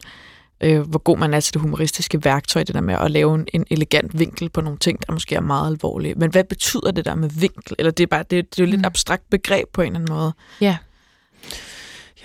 øh, 0.61 0.81
hvor 0.81 0.99
god 0.99 1.17
man 1.17 1.33
er 1.33 1.39
til 1.39 1.53
det 1.53 1.61
humoristiske 1.61 2.25
værktøj, 2.25 2.63
det 2.63 2.75
der 2.75 2.81
med 2.81 2.95
at 2.95 3.11
lave 3.11 3.35
en, 3.35 3.47
en 3.53 3.65
elegant 3.69 4.19
vinkel 4.19 4.49
på 4.49 4.61
nogle 4.61 4.79
ting, 4.79 5.07
der 5.07 5.13
måske 5.13 5.35
er 5.35 5.39
meget 5.39 5.67
alvorlige. 5.67 6.13
Men 6.15 6.31
hvad 6.31 6.43
betyder 6.43 6.91
det 6.91 7.05
der 7.05 7.15
med 7.15 7.29
vinkel? 7.29 7.75
Eller 7.79 7.91
det 7.91 8.03
er 8.03 8.07
bare 8.07 8.23
det, 8.23 8.55
det 8.55 8.61
er 8.61 8.65
jo 8.65 8.69
lidt 8.69 8.81
mm. 8.81 8.85
abstrakt 8.85 9.29
begreb 9.29 9.67
på 9.73 9.81
en 9.81 9.87
eller 9.87 9.99
anden 9.99 10.15
måde. 10.15 10.33
Ja. 10.61 10.77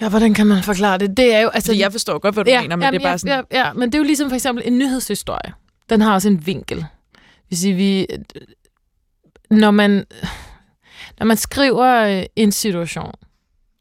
Ja, 0.00 0.08
hvordan 0.08 0.34
kan 0.34 0.46
man 0.46 0.62
forklare 0.62 0.98
det? 0.98 1.16
Det 1.16 1.34
er 1.34 1.40
jo, 1.40 1.48
altså, 1.48 1.74
jeg 1.74 1.92
forstår 1.92 2.18
godt, 2.18 2.34
hvad 2.34 2.44
du 2.44 2.50
ja, 2.50 2.60
mener, 2.60 2.76
men 2.76 2.82
jamen, 2.82 3.00
det 3.00 3.06
er 3.06 3.10
bare 3.10 3.18
sådan... 3.18 3.44
Ja, 3.52 3.66
ja, 3.66 3.72
men 3.72 3.88
det 3.88 3.94
er 3.94 3.98
jo 3.98 4.04
ligesom 4.04 4.28
for 4.28 4.34
eksempel 4.34 4.64
en 4.66 4.78
nyhedshistorie. 4.78 5.52
Den 5.90 6.00
har 6.00 6.14
også 6.14 6.28
en 6.28 6.46
vinkel. 6.46 6.84
Hvis 7.48 7.64
vi, 7.64 8.06
når 9.50 9.70
man, 9.70 10.04
når 11.18 11.26
man 11.26 11.36
skriver 11.36 12.18
øh, 12.18 12.24
en 12.36 12.52
situation, 12.52 13.14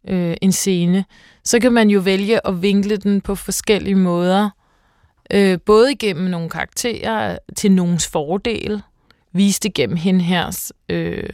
øh, 0.08 0.38
en 0.42 0.52
scene, 0.52 1.06
så 1.44 1.60
kan 1.60 1.74
man 1.74 1.90
jo 1.90 2.00
vælge 2.00 2.48
at 2.48 2.62
vinkle 2.62 2.98
den 2.98 3.22
på 3.22 3.36
forskellige 3.36 3.96
måder. 3.96 4.50
Øh, 5.32 5.60
både 5.66 5.92
igennem 5.92 6.30
nogle 6.30 6.50
karakterer 6.50 7.38
til 7.56 7.72
nogens 7.72 8.08
fordel, 8.08 8.82
vise 9.32 9.60
det 9.60 9.74
gennem 9.74 9.98
hende 9.98 10.22
hers 10.22 10.72
øh, 10.90 11.30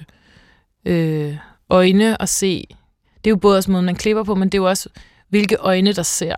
øh, 0.86 1.38
øjne 1.70 2.18
og 2.18 2.30
se. 2.30 2.66
Det 3.24 3.28
er 3.28 3.32
jo 3.32 3.36
både 3.36 3.58
også 3.58 3.72
måden, 3.72 3.86
man 3.86 3.96
klipper 3.96 4.24
på, 4.24 4.36
men 4.36 4.50
det 4.50 4.58
er 4.58 4.62
jo 4.62 4.70
også, 4.70 4.90
hvilke 5.30 5.56
øjne, 5.56 5.94
der 5.94 6.04
ser 6.04 6.36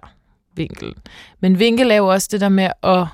vinkel. 0.56 0.94
Men 1.40 1.60
vinkel 1.60 1.92
er 1.92 1.96
jo 1.96 2.08
også 2.08 2.28
det 2.32 2.42
der 2.42 2.50
med 2.50 2.70
at 2.84 3.08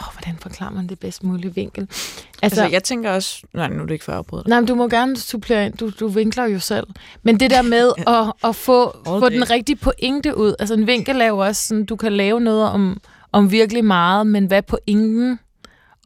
oh, 0.00 0.14
hvordan 0.14 0.38
forklarer 0.40 0.72
man 0.72 0.86
det 0.86 0.98
bedst 0.98 1.24
mulige 1.24 1.54
vinkel? 1.54 1.82
Altså, 1.82 2.26
altså, 2.42 2.66
jeg 2.66 2.84
tænker 2.84 3.10
også... 3.10 3.42
Nej, 3.54 3.68
nu 3.68 3.82
er 3.82 3.86
det 3.86 3.92
ikke 3.92 4.04
for 4.04 4.12
at 4.12 4.18
afbryde 4.18 4.44
Nej, 4.48 4.60
men 4.60 4.68
du 4.68 4.74
må 4.74 4.88
gerne 4.88 5.16
supplere 5.16 5.66
ind. 5.66 5.74
Du, 5.74 5.90
du 6.00 6.08
vinkler 6.08 6.44
jo 6.44 6.58
selv. 6.58 6.86
Men 7.22 7.40
det 7.40 7.50
der 7.50 7.62
med 7.62 7.92
at, 8.16 8.48
at 8.48 8.56
få, 8.56 8.96
få 9.04 9.28
den 9.28 9.50
rigtige 9.50 9.76
pointe 9.76 10.36
ud. 10.36 10.54
Altså, 10.58 10.74
en 10.74 10.86
vinkel 10.86 11.20
er 11.20 11.26
jo 11.26 11.38
også 11.38 11.66
sådan, 11.66 11.84
du 11.84 11.96
kan 11.96 12.12
lave 12.12 12.40
noget 12.40 12.64
om, 12.64 13.00
om 13.32 13.50
virkelig 13.50 13.84
meget, 13.84 14.26
men 14.26 14.46
hvad 14.46 14.62
pointen? 14.62 15.38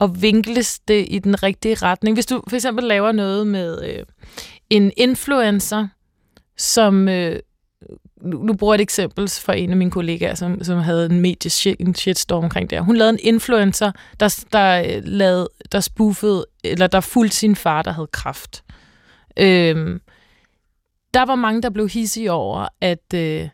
Og 0.00 0.22
vinkles 0.22 0.78
det 0.78 1.06
i 1.08 1.18
den 1.18 1.42
rigtige 1.42 1.74
retning? 1.74 2.16
Hvis 2.16 2.26
du 2.26 2.42
for 2.48 2.56
eksempel 2.56 2.84
laver 2.84 3.12
noget 3.12 3.46
med 3.46 3.84
øh, 3.84 4.04
en 4.70 4.92
influencer, 4.96 5.88
som... 6.56 7.08
Øh, 7.08 7.38
nu, 8.24 8.38
nu 8.38 8.54
bruger 8.54 8.74
jeg 8.74 8.78
et 8.78 8.82
eksempel 8.82 9.28
fra 9.28 9.54
en 9.54 9.70
af 9.70 9.76
mine 9.76 9.90
kollegaer, 9.90 10.34
som, 10.34 10.64
som 10.64 10.78
havde 10.78 11.06
en 11.06 11.20
medie 11.20 11.76
en 11.80 11.94
shitstorm 11.94 12.44
omkring 12.44 12.70
det 12.70 12.84
Hun 12.84 12.96
lavede 12.96 13.12
en 13.12 13.18
influencer, 13.22 13.92
der, 14.20 14.44
der, 14.52 14.82
øh, 14.82 15.02
lavede, 15.04 15.48
der 15.72 15.80
spoofede, 15.80 16.46
eller 16.64 16.86
der 16.86 17.00
fulgte 17.00 17.36
sin 17.36 17.56
far, 17.56 17.82
der 17.82 17.92
havde 17.92 18.08
kraft. 18.12 18.64
Øhm, 19.36 20.00
der 21.14 21.24
var 21.24 21.34
mange, 21.34 21.62
der 21.62 21.70
blev 21.70 21.88
hissige 21.88 22.32
over, 22.32 22.68
at 22.80 23.14
øh, 23.14 23.48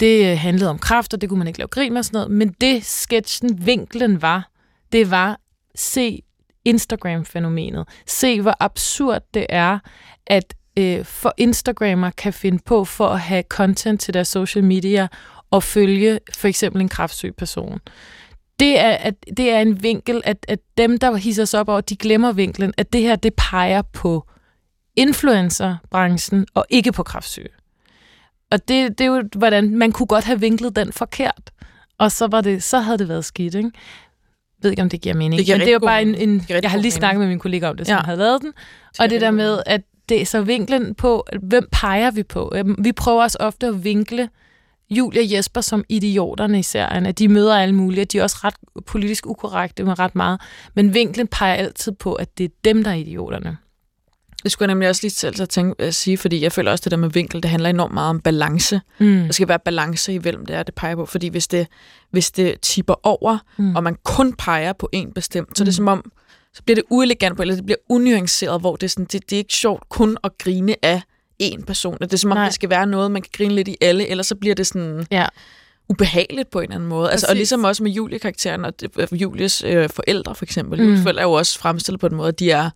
det 0.00 0.38
handlede 0.38 0.70
om 0.70 0.78
kraft, 0.78 1.14
og 1.14 1.20
det 1.20 1.28
kunne 1.28 1.38
man 1.38 1.46
ikke 1.46 1.58
lave 1.58 1.68
grin 1.68 1.92
med 1.92 1.98
og 1.98 2.04
sådan 2.04 2.16
noget. 2.16 2.30
Men 2.30 2.48
det 2.60 2.84
sketchen, 2.84 3.66
vinklen 3.66 4.22
var, 4.22 4.50
det 4.92 5.10
var, 5.10 5.40
se 5.74 6.22
Instagram-fænomenet. 6.64 7.88
Se, 8.06 8.40
hvor 8.40 8.54
absurd 8.60 9.22
det 9.34 9.46
er, 9.48 9.78
at 10.26 10.54
øh, 10.78 11.04
for 11.04 11.34
Instagrammer 11.36 12.10
kan 12.10 12.32
finde 12.32 12.58
på 12.66 12.84
for 12.84 13.06
at 13.06 13.20
have 13.20 13.44
content 13.48 14.00
til 14.00 14.14
deres 14.14 14.28
social 14.28 14.64
media 14.64 15.08
og 15.50 15.62
følge 15.62 16.20
for 16.34 16.48
eksempel 16.48 16.80
en 16.80 16.88
kraftsyg 16.88 17.34
person. 17.38 17.80
Det 18.60 18.80
er, 18.80 18.90
at, 18.90 19.14
det 19.36 19.50
er 19.50 19.60
en 19.60 19.82
vinkel, 19.82 20.22
at, 20.24 20.46
at 20.48 20.58
dem, 20.78 20.98
der 20.98 21.16
hisser 21.16 21.44
sig 21.44 21.60
op 21.60 21.68
over, 21.68 21.80
de 21.80 21.96
glemmer 21.96 22.32
vinklen, 22.32 22.74
at 22.76 22.92
det 22.92 23.00
her, 23.00 23.16
det 23.16 23.34
peger 23.34 23.82
på 23.82 24.26
influencerbranchen 24.96 26.46
og 26.54 26.66
ikke 26.70 26.92
på 26.92 27.02
kraftsyge. 27.02 27.48
Og 28.50 28.68
det, 28.68 28.98
det 28.98 29.00
er 29.00 29.08
jo, 29.08 29.22
hvordan 29.36 29.76
man 29.76 29.92
kunne 29.92 30.06
godt 30.06 30.24
have 30.24 30.40
vinklet 30.40 30.76
den 30.76 30.92
forkert. 30.92 31.50
Og 31.98 32.12
så, 32.12 32.26
var 32.26 32.40
det, 32.40 32.62
så 32.62 32.80
havde 32.80 32.98
det 32.98 33.08
været 33.08 33.24
skidt, 33.24 33.54
ikke? 33.54 33.70
Jeg 33.74 34.62
ved 34.62 34.70
ikke, 34.70 34.82
om 34.82 34.88
det 34.88 35.00
giver 35.00 35.14
mening. 35.14 35.38
Det 35.38 35.46
giver 35.46 35.58
Men 35.58 35.66
det 35.66 35.68
er 35.68 35.72
jo 35.72 35.78
bare 35.78 36.02
en... 36.02 36.14
en 36.14 36.46
jeg 36.48 36.70
har 36.70 36.78
lige 36.78 36.92
snakket 36.92 37.20
med 37.20 37.28
min 37.28 37.38
kollega 37.38 37.68
om 37.68 37.76
det, 37.76 37.86
som 37.86 37.96
ja. 37.96 38.02
havde 38.02 38.18
lavet 38.18 38.42
den. 38.42 38.52
Og 38.98 39.10
det 39.10 39.20
der 39.20 39.30
med, 39.30 39.62
at 39.66 39.80
det 40.08 40.20
er 40.20 40.26
så 40.26 40.42
vinklen 40.42 40.94
på, 40.94 41.26
hvem 41.42 41.68
peger 41.72 42.10
vi 42.10 42.22
på? 42.22 42.52
Øhm, 42.54 42.76
vi 42.78 42.92
prøver 42.92 43.22
også 43.22 43.38
ofte 43.40 43.66
at 43.66 43.84
vinkle 43.84 44.28
Julia 44.90 45.22
og 45.22 45.32
Jesper 45.32 45.60
som 45.60 45.84
idioterne 45.88 46.58
i 46.58 46.62
serien, 46.62 47.06
at 47.06 47.18
de 47.18 47.28
møder 47.28 47.56
alle 47.56 47.74
mulige, 47.74 48.04
de 48.04 48.18
er 48.18 48.22
også 48.22 48.36
ret 48.44 48.54
politisk 48.86 49.26
ukorrekte 49.26 49.84
med 49.84 49.98
ret 49.98 50.14
meget, 50.14 50.40
men 50.74 50.94
vinklen 50.94 51.26
peger 51.26 51.54
altid 51.54 51.92
på, 51.92 52.14
at 52.14 52.38
det 52.38 52.44
er 52.44 52.48
dem, 52.64 52.84
der 52.84 52.90
er 52.90 52.94
idioterne. 52.94 53.56
Det 54.42 54.52
skulle 54.52 54.66
jeg 54.66 54.74
nemlig 54.74 54.88
også 54.88 55.02
lige 55.02 55.10
selv 55.10 55.42
at, 55.42 55.48
tænke, 55.48 55.82
at 55.82 55.94
sige, 55.94 56.18
fordi 56.18 56.42
jeg 56.42 56.52
føler 56.52 56.70
også, 56.70 56.80
at 56.80 56.84
det 56.84 56.90
der 56.90 56.96
med 56.96 57.10
vinkel, 57.10 57.42
det 57.42 57.50
handler 57.50 57.70
enormt 57.70 57.94
meget 57.94 58.10
om 58.10 58.20
balance. 58.20 58.80
Mm. 58.98 59.22
Der 59.24 59.32
skal 59.32 59.48
være 59.48 59.58
balance 59.58 60.14
i 60.14 60.16
hvem 60.16 60.46
det 60.46 60.56
er, 60.56 60.62
det 60.62 60.74
peger 60.74 60.96
på. 60.96 61.06
Fordi 61.06 61.28
hvis 61.28 61.48
det, 61.48 61.66
hvis 62.10 62.30
det 62.30 62.60
tipper 62.60 62.94
over, 63.02 63.38
mm. 63.56 63.76
og 63.76 63.82
man 63.82 63.96
kun 64.04 64.32
peger 64.32 64.72
på 64.72 64.88
en 64.92 65.12
bestemt, 65.12 65.58
så 65.58 65.62
er 65.62 65.64
det 65.64 65.72
mm. 65.72 65.76
som 65.76 65.88
om, 65.88 66.10
så 66.54 66.62
bliver 66.62 66.74
det 66.74 66.84
uelegant, 66.90 67.40
eller 67.40 67.54
det 67.54 67.66
bliver 67.66 67.78
unuanceret, 67.88 68.60
hvor 68.60 68.76
det 68.76 68.86
er, 68.86 68.88
sådan, 68.88 69.04
det, 69.04 69.30
det 69.30 69.36
er 69.36 69.38
ikke 69.38 69.54
sjovt 69.54 69.88
kun 69.88 70.16
at 70.24 70.30
grine 70.38 70.76
af 70.82 71.02
en 71.38 71.62
person. 71.62 71.98
Det 72.00 72.12
er 72.12 72.16
som 72.16 72.30
om, 72.30 72.36
Nej. 72.36 72.44
det 72.44 72.54
skal 72.54 72.70
være 72.70 72.86
noget, 72.86 73.10
man 73.10 73.22
kan 73.22 73.30
grine 73.36 73.54
lidt 73.54 73.68
i 73.68 73.76
alle, 73.80 74.08
ellers 74.08 74.26
så 74.26 74.34
bliver 74.34 74.54
det 74.54 74.66
sådan... 74.66 75.06
Ja 75.10 75.26
ubehageligt 75.88 76.50
på 76.50 76.58
en 76.58 76.62
eller 76.62 76.74
anden 76.74 76.88
måde. 76.88 77.10
Altså, 77.10 77.26
og 77.28 77.36
ligesom 77.36 77.64
også 77.64 77.82
med 77.82 77.90
Julie-karakteren 77.90 78.64
og 78.64 78.72
Julies 79.12 79.62
øh, 79.66 79.88
forældre 79.88 80.34
for 80.34 80.44
eksempel. 80.44 80.78
Mm. 80.78 80.84
Julies 80.84 81.02
forældre 81.02 81.22
er 81.22 81.26
jo 81.26 81.32
også 81.32 81.58
fremstillet 81.58 82.00
på 82.00 82.06
en 82.06 82.14
måde, 82.14 82.28
at 82.28 82.38
de 82.38 82.50
er 82.50 82.70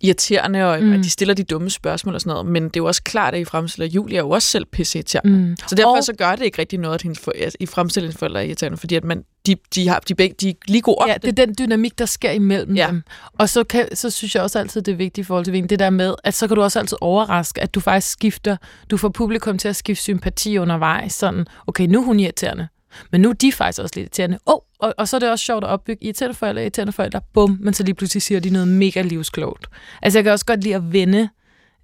irriterende, 0.00 0.64
og 0.64 0.82
mm. 0.82 0.92
at 0.92 1.04
de 1.04 1.10
stiller 1.10 1.34
de 1.34 1.44
dumme 1.44 1.70
spørgsmål 1.70 2.14
og 2.14 2.20
sådan 2.20 2.30
noget. 2.30 2.46
Men 2.46 2.62
det 2.62 2.76
er 2.76 2.80
jo 2.80 2.84
også 2.84 3.02
klart, 3.02 3.34
at 3.34 3.40
I 3.40 3.44
fremstiller, 3.44 3.86
at 3.86 3.94
Julie 3.94 4.16
er 4.16 4.22
jo 4.22 4.30
også 4.30 4.48
selv 4.48 4.64
pisse 4.64 4.98
irriterende. 4.98 5.38
Mm. 5.38 5.56
Så 5.68 5.74
derfor 5.74 5.96
og... 5.96 6.04
så 6.04 6.12
gør 6.12 6.36
det 6.36 6.44
ikke 6.44 6.58
rigtig 6.58 6.78
noget, 6.78 6.94
at 6.94 7.02
hendes 7.02 7.18
for, 7.18 7.32
I 7.60 7.66
fremstiller 7.66 8.06
hendes 8.06 8.18
forældre 8.18 8.40
er 8.40 8.44
irriterende, 8.44 8.78
fordi 8.78 8.94
at 8.94 9.04
man, 9.04 9.24
de, 9.46 9.56
de, 9.74 9.88
har, 9.88 9.98
de, 10.08 10.14
begge, 10.14 10.36
de 10.40 10.48
er 10.48 10.54
lige 10.68 10.80
gode 10.80 10.96
Ja, 11.08 11.14
det 11.14 11.28
er 11.28 11.46
den 11.46 11.54
dynamik, 11.58 11.98
der 11.98 12.06
sker 12.06 12.30
imellem 12.30 12.76
ja. 12.76 12.86
dem. 12.86 13.02
Og 13.38 13.48
så, 13.48 13.64
kan, 13.64 13.96
så 13.96 14.10
synes 14.10 14.34
jeg 14.34 14.42
også 14.42 14.58
altid, 14.58 14.82
det 14.82 14.92
er 14.92 14.96
vigtigt 14.96 15.24
i 15.24 15.26
forhold 15.26 15.44
til 15.44 15.52
Ving, 15.52 15.70
det 15.70 15.78
der 15.78 15.90
med, 15.90 16.14
at 16.24 16.34
så 16.34 16.48
kan 16.48 16.56
du 16.56 16.62
også 16.62 16.78
altid 16.78 16.98
overraske, 17.00 17.60
at 17.60 17.74
du 17.74 17.80
faktisk 17.80 18.12
skifter, 18.12 18.56
du 18.90 18.96
får 18.96 19.08
publikum 19.08 19.58
til 19.58 19.68
at 19.68 19.76
skifte 19.76 20.02
sympati 20.02 20.58
undervejs, 20.58 21.12
sådan, 21.12 21.46
okay, 21.66 21.86
nu 21.86 22.00
er 22.00 22.04
hun 22.04 22.20
irriterende, 22.20 22.68
men 23.12 23.20
nu 23.20 23.28
er 23.28 23.32
de 23.32 23.52
faktisk 23.52 23.82
også 23.82 23.92
lidt 23.96 24.04
irriterende. 24.04 24.38
Oh, 24.46 24.58
og, 24.78 24.94
og 24.98 25.08
så 25.08 25.16
er 25.16 25.18
det 25.18 25.30
også 25.30 25.44
sjovt 25.44 25.64
at 25.64 25.70
opbygge 25.70 26.04
irriterende 26.04 26.34
forældre, 26.34 26.62
irriterende 26.62 26.92
forældre, 26.92 27.20
bum, 27.32 27.58
men 27.60 27.74
så 27.74 27.82
lige 27.82 27.94
pludselig 27.94 28.22
siger 28.22 28.40
de 28.40 28.50
noget 28.50 28.68
mega 28.68 29.02
livsklogt. 29.02 29.66
Altså 30.02 30.18
jeg 30.18 30.24
kan 30.24 30.32
også 30.32 30.46
godt 30.46 30.64
lide 30.64 30.74
at 30.74 30.92
vende, 30.92 31.28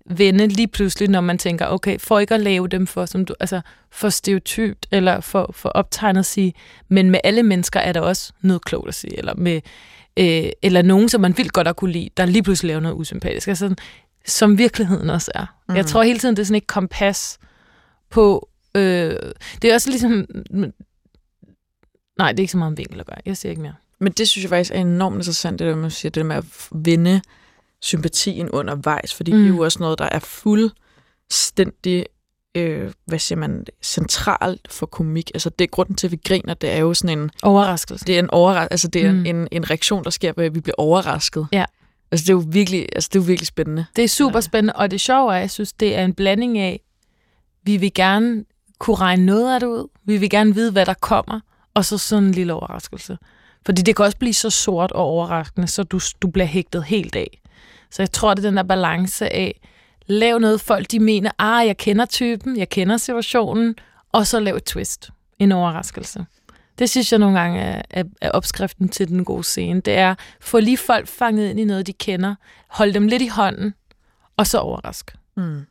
vende 0.06 0.46
lige 0.46 0.68
pludselig, 0.68 1.08
når 1.08 1.20
man 1.20 1.38
tænker, 1.38 1.66
okay, 1.66 1.98
for 1.98 2.18
ikke 2.18 2.34
at 2.34 2.40
lave 2.40 2.68
dem 2.68 2.86
for, 2.86 3.06
som 3.06 3.24
du, 3.24 3.34
altså, 3.40 3.60
for 3.90 4.08
stereotypt, 4.08 4.86
eller 4.90 5.20
for, 5.20 5.50
for 5.54 5.68
optegnet 5.68 6.20
at 6.20 6.26
sige, 6.26 6.52
men 6.88 7.10
med 7.10 7.20
alle 7.24 7.42
mennesker 7.42 7.80
er 7.80 7.92
der 7.92 8.00
også 8.00 8.32
noget 8.42 8.64
klogt 8.64 8.88
at 8.88 8.94
sige, 8.94 9.18
eller 9.18 9.34
med 9.34 9.60
øh, 10.16 10.50
eller 10.62 10.82
nogen, 10.82 11.08
som 11.08 11.20
man 11.20 11.36
vildt 11.36 11.52
godt 11.52 11.68
at 11.68 11.76
kunne 11.76 11.92
lide, 11.92 12.08
der 12.16 12.26
lige 12.26 12.42
pludselig 12.42 12.68
laver 12.68 12.80
noget 12.80 12.96
usympatisk. 12.96 13.48
Altså, 13.48 13.74
som 14.26 14.58
virkeligheden 14.58 15.10
også 15.10 15.30
er. 15.34 15.46
Mm. 15.68 15.76
Jeg 15.76 15.86
tror 15.86 16.02
hele 16.02 16.18
tiden, 16.18 16.36
det 16.36 16.42
er 16.42 16.46
sådan 16.46 16.56
et 16.56 16.66
kompas 16.66 17.38
på... 18.10 18.48
Øh, 18.74 19.16
det 19.62 19.70
er 19.70 19.74
også 19.74 19.90
ligesom 19.90 20.26
Nej, 22.20 22.32
det 22.32 22.38
er 22.38 22.42
ikke 22.42 22.52
så 22.52 22.58
meget 22.58 22.70
om 22.70 22.78
vinkel 22.78 23.00
at 23.00 23.06
gøre. 23.06 23.16
Jeg 23.26 23.36
siger 23.36 23.50
ikke 23.50 23.62
mere. 23.62 23.74
Men 23.98 24.12
det 24.12 24.28
synes 24.28 24.42
jeg 24.42 24.48
faktisk 24.48 24.70
er 24.74 24.80
enormt 24.80 25.16
interessant, 25.16 25.58
det 25.58 25.66
der 25.66 25.74
med, 25.76 25.86
at 25.86 25.92
sige, 25.92 26.08
det 26.10 26.14
der 26.14 26.24
med 26.24 26.36
at 26.36 26.44
vinde 26.72 27.20
sympatien 27.82 28.48
undervejs, 28.50 29.14
fordi 29.14 29.32
mm. 29.32 29.38
det 29.38 29.46
er 29.46 29.50
Mm. 29.52 29.56
jo 29.56 29.64
også 29.64 29.78
noget, 29.80 29.98
der 29.98 30.08
er 30.12 30.18
fuldstændig, 30.18 32.06
øh, 32.54 32.90
hvad 33.06 33.18
siger 33.18 33.38
man, 33.38 33.64
centralt 33.82 34.72
for 34.72 34.86
komik. 34.86 35.30
Altså 35.34 35.50
det 35.50 35.64
er 35.64 35.68
grunden 35.68 35.94
til, 35.94 36.06
at 36.06 36.10
vi 36.12 36.18
griner, 36.24 36.54
det 36.54 36.70
er 36.70 36.78
jo 36.78 36.94
sådan 36.94 37.18
en, 37.18 37.30
Overraskelse. 37.42 38.04
det 38.04 38.14
er 38.14 38.18
en, 38.18 38.30
overras- 38.34 38.68
altså, 38.70 38.88
det 38.88 39.04
er 39.06 39.12
Mm. 39.12 39.18
mm. 39.18 39.26
en, 39.26 39.48
en 39.52 39.70
reaktion, 39.70 40.04
der 40.04 40.10
sker 40.10 40.32
at 40.36 40.54
vi 40.54 40.60
bliver 40.60 40.74
overrasket. 40.78 41.46
Ja. 41.52 41.64
Altså 42.12 42.24
det 42.24 42.30
er 42.30 42.34
jo 42.34 42.44
virkelig, 42.48 42.86
altså, 42.94 43.08
det 43.12 43.18
er 43.18 43.22
jo 43.22 43.26
virkelig 43.26 43.46
spændende. 43.46 43.86
Det 43.96 44.04
er 44.04 44.08
super 44.08 44.40
spændende, 44.40 44.72
og 44.76 44.90
det 44.90 45.00
sjove 45.00 45.34
er, 45.34 45.38
jeg 45.38 45.50
synes, 45.50 45.72
det 45.72 45.96
er 45.96 46.04
en 46.04 46.14
blanding 46.14 46.58
af, 46.58 46.80
vi 47.62 47.76
vil 47.76 47.94
gerne 47.94 48.44
kunne 48.78 48.96
regne 48.96 49.26
noget 49.26 49.54
af 49.54 49.60
det 49.60 49.66
ud, 49.66 49.88
vi 50.04 50.16
vil 50.16 50.30
gerne 50.30 50.54
vide, 50.54 50.72
hvad 50.72 50.86
der 50.86 50.94
kommer, 50.94 51.40
og 51.74 51.84
så 51.84 51.98
sådan 51.98 52.24
en 52.24 52.32
lille 52.32 52.54
overraskelse. 52.54 53.18
Fordi 53.66 53.82
det 53.82 53.96
kan 53.96 54.04
også 54.04 54.18
blive 54.18 54.34
så 54.34 54.50
sort 54.50 54.92
og 54.92 55.04
overraskende, 55.04 55.66
så 55.68 55.82
du, 55.82 56.00
du 56.22 56.30
bliver 56.30 56.46
hægtet 56.46 56.84
helt 56.84 57.16
af. 57.16 57.40
Så 57.90 58.02
jeg 58.02 58.12
tror, 58.12 58.34
det 58.34 58.44
er 58.44 58.48
den 58.48 58.56
der 58.56 58.62
balance 58.62 59.32
af, 59.32 59.60
lav 60.06 60.38
noget 60.38 60.60
folk, 60.60 60.90
de 60.90 61.00
mener, 61.00 61.30
ah, 61.38 61.66
jeg 61.66 61.76
kender 61.76 62.04
typen, 62.06 62.56
jeg 62.56 62.68
kender 62.68 62.96
situationen, 62.96 63.74
og 64.12 64.26
så 64.26 64.40
lav 64.40 64.56
et 64.56 64.64
twist, 64.64 65.10
en 65.38 65.52
overraskelse. 65.52 66.26
Det 66.78 66.90
synes 66.90 67.12
jeg 67.12 67.18
nogle 67.18 67.40
gange 67.40 67.60
er, 67.60 67.82
er, 67.90 68.04
er 68.20 68.30
opskriften 68.30 68.88
til 68.88 69.08
den 69.08 69.24
gode 69.24 69.44
scene. 69.44 69.80
Det 69.80 69.94
er, 69.94 70.14
få 70.40 70.60
lige 70.60 70.76
folk 70.76 71.08
fanget 71.08 71.50
ind 71.50 71.60
i 71.60 71.64
noget, 71.64 71.86
de 71.86 71.92
kender, 71.92 72.34
hold 72.68 72.92
dem 72.92 73.06
lidt 73.06 73.22
i 73.22 73.28
hånden, 73.28 73.74
og 74.36 74.46
så 74.46 74.58
overrask. 74.58 75.16
Mm. 75.36 75.66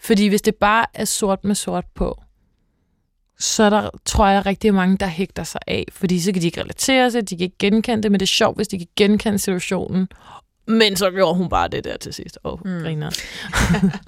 Fordi 0.00 0.26
hvis 0.26 0.42
det 0.42 0.54
bare 0.54 0.86
er 0.94 1.04
sort 1.04 1.44
med 1.44 1.54
sort 1.54 1.84
på, 1.94 2.22
så 3.40 3.62
er 3.62 3.70
der, 3.70 3.90
tror 4.04 4.28
jeg, 4.28 4.46
rigtig 4.46 4.74
mange, 4.74 4.96
der 4.96 5.06
hægter 5.06 5.42
sig 5.44 5.60
af. 5.66 5.84
Fordi 5.92 6.20
så 6.20 6.32
kan 6.32 6.42
de 6.42 6.46
ikke 6.46 6.60
relatere 6.60 7.10
sig, 7.10 7.30
de 7.30 7.36
kan 7.36 7.44
ikke 7.44 7.58
genkende 7.58 8.02
det, 8.02 8.10
men 8.10 8.20
det 8.20 8.26
er 8.26 8.28
sjovt, 8.28 8.56
hvis 8.56 8.68
de 8.68 8.78
kan 8.78 8.86
genkende 8.96 9.38
situationen. 9.38 10.08
Men 10.66 10.96
så 10.96 11.10
gjorde 11.10 11.34
hun 11.38 11.48
bare 11.48 11.68
det 11.68 11.84
der 11.84 11.96
til 11.96 12.12
sidst. 12.14 12.38
Åh, 12.44 12.52
oh, 12.52 12.58
Mm. 12.64 12.82
griner. 12.82 13.10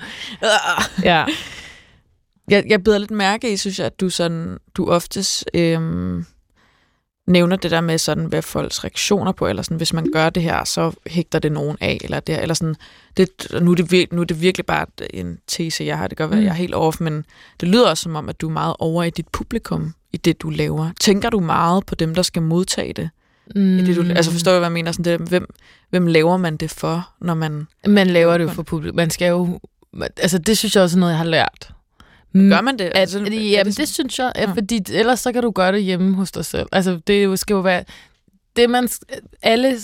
Ja. 1.04 1.24
Jeg, 2.48 2.64
jeg 2.68 2.84
beder 2.84 2.98
lidt 2.98 3.10
mærke 3.10 3.52
i, 3.52 3.56
synes 3.56 3.78
jeg, 3.78 3.86
at 3.86 4.00
du, 4.00 4.10
sådan, 4.10 4.58
du 4.74 4.90
oftest 4.90 5.44
øhm, 5.54 6.24
nævner 7.26 7.56
det 7.56 7.70
der 7.70 7.80
med, 7.80 7.98
sådan, 7.98 8.24
hvad 8.24 8.42
folks 8.42 8.84
reaktioner 8.84 9.32
på, 9.32 9.46
eller 9.46 9.62
sådan, 9.62 9.76
hvis 9.76 9.92
man 9.92 10.06
gør 10.12 10.30
det 10.30 10.42
her, 10.42 10.64
så 10.64 10.92
hægter 11.06 11.38
det 11.38 11.52
nogen 11.52 11.76
af, 11.80 11.98
eller, 12.04 12.20
det, 12.20 12.42
eller 12.42 12.54
sådan, 12.54 12.74
det, 13.16 13.28
nu, 13.60 13.70
er 13.70 13.74
det, 13.74 13.92
vir- 13.92 14.14
nu 14.14 14.20
er 14.20 14.24
det 14.24 14.40
virkelig 14.40 14.66
bare 14.66 14.86
en 15.10 15.38
tese, 15.46 15.84
jeg 15.84 15.98
har. 15.98 16.06
Det 16.08 16.16
kan 16.16 16.24
godt 16.24 16.30
være, 16.30 16.40
Mm. 16.40 16.44
jeg 16.46 16.50
er 16.50 16.54
helt 16.56 16.74
off, 16.74 17.00
men 17.00 17.24
det 17.60 17.68
lyder 17.68 17.88
også 17.90 18.02
som 18.02 18.16
om, 18.16 18.28
at 18.28 18.40
du 18.40 18.48
er 18.48 18.52
meget 18.52 18.74
over 18.78 19.02
i 19.02 19.10
dit 19.10 19.28
publikum, 19.28 19.94
i 20.12 20.16
det, 20.16 20.42
du 20.42 20.50
laver. 20.50 20.90
Tænker 21.00 21.30
du 21.30 21.40
meget 21.40 21.86
på 21.86 21.94
dem, 21.94 22.14
der 22.14 22.22
skal 22.22 22.42
modtage 22.42 22.92
det? 22.92 23.10
Mm. 23.54 23.78
I 23.78 23.82
det 23.82 23.96
du, 23.96 24.02
altså 24.02 24.30
forstår 24.32 24.50
jeg, 24.52 24.58
hvad 24.60 24.66
jeg 24.68 24.72
mener? 24.72 24.92
Sådan 24.92 25.20
det, 25.20 25.28
hvem, 25.28 25.54
hvem 25.90 26.06
laver 26.06 26.36
man 26.36 26.56
det 26.56 26.70
for, 26.70 27.10
når 27.20 27.34
man... 27.34 27.66
Man 27.86 28.06
laver 28.06 28.38
det 28.38 28.44
jo 28.44 28.50
for 28.50 28.62
publikum. 28.62 28.96
Man 28.96 29.10
skal 29.10 29.28
jo... 29.28 29.60
Altså, 30.00 30.38
det 30.38 30.58
synes 30.58 30.74
jeg 30.76 30.82
også 30.82 30.96
er 30.96 31.00
noget, 31.00 31.12
jeg 31.12 31.18
har 31.18 31.24
lært. 31.24 31.70
Gør 32.32 32.60
man 32.60 32.78
det? 32.78 32.84
At, 32.84 32.92
Altså, 32.94 33.18
at, 33.18 33.26
det 33.26 33.50
jamen, 33.50 33.66
det, 33.66 33.74
sådan- 33.74 33.86
synes 33.86 34.18
jeg, 34.18 34.32
at, 34.34 34.48
Ja. 34.48 34.52
fordi 34.54 34.80
ellers 34.92 35.20
så 35.20 35.32
kan 35.32 35.42
du 35.42 35.50
gøre 35.50 35.72
det 35.72 35.82
hjemme 35.82 36.14
hos 36.16 36.32
dig 36.32 36.44
selv. 36.44 36.68
Altså, 36.72 37.00
det 37.06 37.38
skal 37.38 37.54
jo 37.54 37.60
være... 37.60 37.84
Det 38.56 38.70
man, 38.70 38.88
alle, 39.42 39.78